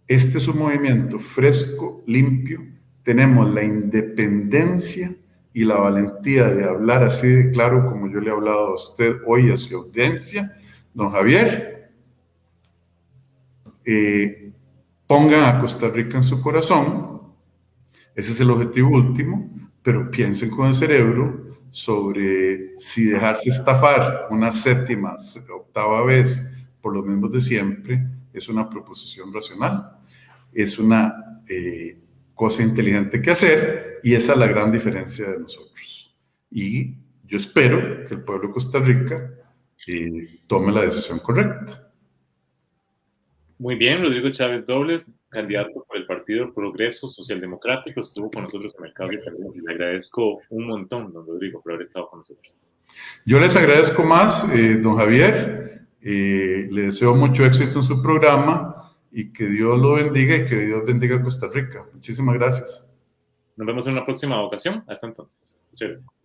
Este 0.06 0.38
es 0.38 0.48
un 0.48 0.58
movimiento 0.58 1.18
fresco, 1.18 2.02
limpio. 2.06 2.60
Tenemos 3.02 3.48
la 3.48 3.62
independencia 3.62 5.14
y 5.54 5.64
la 5.64 5.76
valentía 5.76 6.48
de 6.48 6.64
hablar 6.64 7.02
así 7.02 7.28
de 7.28 7.50
claro 7.50 7.86
como 7.86 8.10
yo 8.10 8.20
le 8.20 8.28
he 8.28 8.32
hablado 8.32 8.66
a 8.66 8.74
usted 8.74 9.20
hoy 9.26 9.50
a 9.50 9.56
su 9.56 9.74
audiencia. 9.76 10.54
Don 10.92 11.10
Javier, 11.10 11.90
eh, 13.84 14.41
pongan 15.12 15.44
a 15.44 15.58
Costa 15.58 15.90
Rica 15.90 16.16
en 16.16 16.22
su 16.22 16.40
corazón. 16.40 17.20
Ese 18.14 18.32
es 18.32 18.40
el 18.40 18.48
objetivo 18.48 18.88
último, 18.96 19.50
pero 19.82 20.10
piensen 20.10 20.48
con 20.48 20.68
el 20.68 20.74
cerebro 20.74 21.58
sobre 21.68 22.78
si 22.78 23.04
dejarse 23.04 23.50
estafar 23.50 24.28
una 24.30 24.50
séptima, 24.50 25.14
octava 25.54 26.02
vez 26.02 26.50
por 26.80 26.94
los 26.94 27.04
mismos 27.04 27.30
de 27.30 27.42
siempre 27.42 28.06
es 28.32 28.48
una 28.48 28.70
proposición 28.70 29.34
racional 29.34 29.98
es 30.50 30.78
una 30.78 31.42
eh, 31.46 31.98
cosa 32.32 32.62
inteligente 32.62 33.20
que 33.20 33.32
hacer 33.32 34.00
y 34.02 34.14
esa 34.14 34.32
es 34.32 34.38
la 34.38 34.46
gran 34.46 34.72
diferencia 34.72 35.28
de 35.28 35.40
nosotros. 35.40 36.16
Y 36.50 36.94
yo 37.26 37.36
espero 37.36 38.06
que 38.06 38.14
el 38.14 38.22
pueblo 38.22 38.48
de 38.48 38.54
Costa 38.54 38.78
Rica 38.78 39.30
eh, 39.86 40.40
tome 40.46 40.72
la 40.72 40.80
decisión 40.80 41.18
correcta. 41.18 41.91
Muy 43.62 43.76
bien, 43.76 44.02
Rodrigo 44.02 44.28
Chávez 44.30 44.66
Dobles, 44.66 45.08
candidato 45.28 45.84
por 45.86 45.96
el 45.96 46.04
Partido 46.04 46.52
Progreso 46.52 47.08
Socialdemocrático, 47.08 48.00
estuvo 48.00 48.28
con 48.28 48.42
nosotros 48.42 48.74
en 48.74 48.82
Mercado 48.82 49.12
y 49.12 49.18
le 49.18 49.72
agradezco 49.72 50.40
un 50.50 50.66
montón, 50.66 51.12
don 51.12 51.24
Rodrigo, 51.24 51.62
por 51.62 51.74
haber 51.74 51.84
estado 51.84 52.08
con 52.08 52.18
nosotros. 52.18 52.66
Yo 53.24 53.38
les 53.38 53.54
agradezco 53.54 54.02
más, 54.02 54.52
eh, 54.52 54.78
don 54.78 54.96
Javier, 54.96 55.86
le 56.00 56.82
deseo 56.82 57.14
mucho 57.14 57.46
éxito 57.46 57.78
en 57.78 57.84
su 57.84 58.02
programa 58.02 58.96
y 59.12 59.32
que 59.32 59.46
Dios 59.46 59.78
lo 59.78 59.92
bendiga 59.92 60.34
y 60.38 60.44
que 60.44 60.56
Dios 60.56 60.84
bendiga 60.84 61.18
a 61.18 61.22
Costa 61.22 61.46
Rica. 61.46 61.86
Muchísimas 61.94 62.34
gracias. 62.34 62.92
Nos 63.54 63.64
vemos 63.64 63.86
en 63.86 63.92
una 63.92 64.04
próxima 64.04 64.42
ocasión. 64.42 64.82
Hasta 64.88 65.06
entonces. 65.06 65.60
Muchas 65.70 65.88
gracias. 65.88 66.21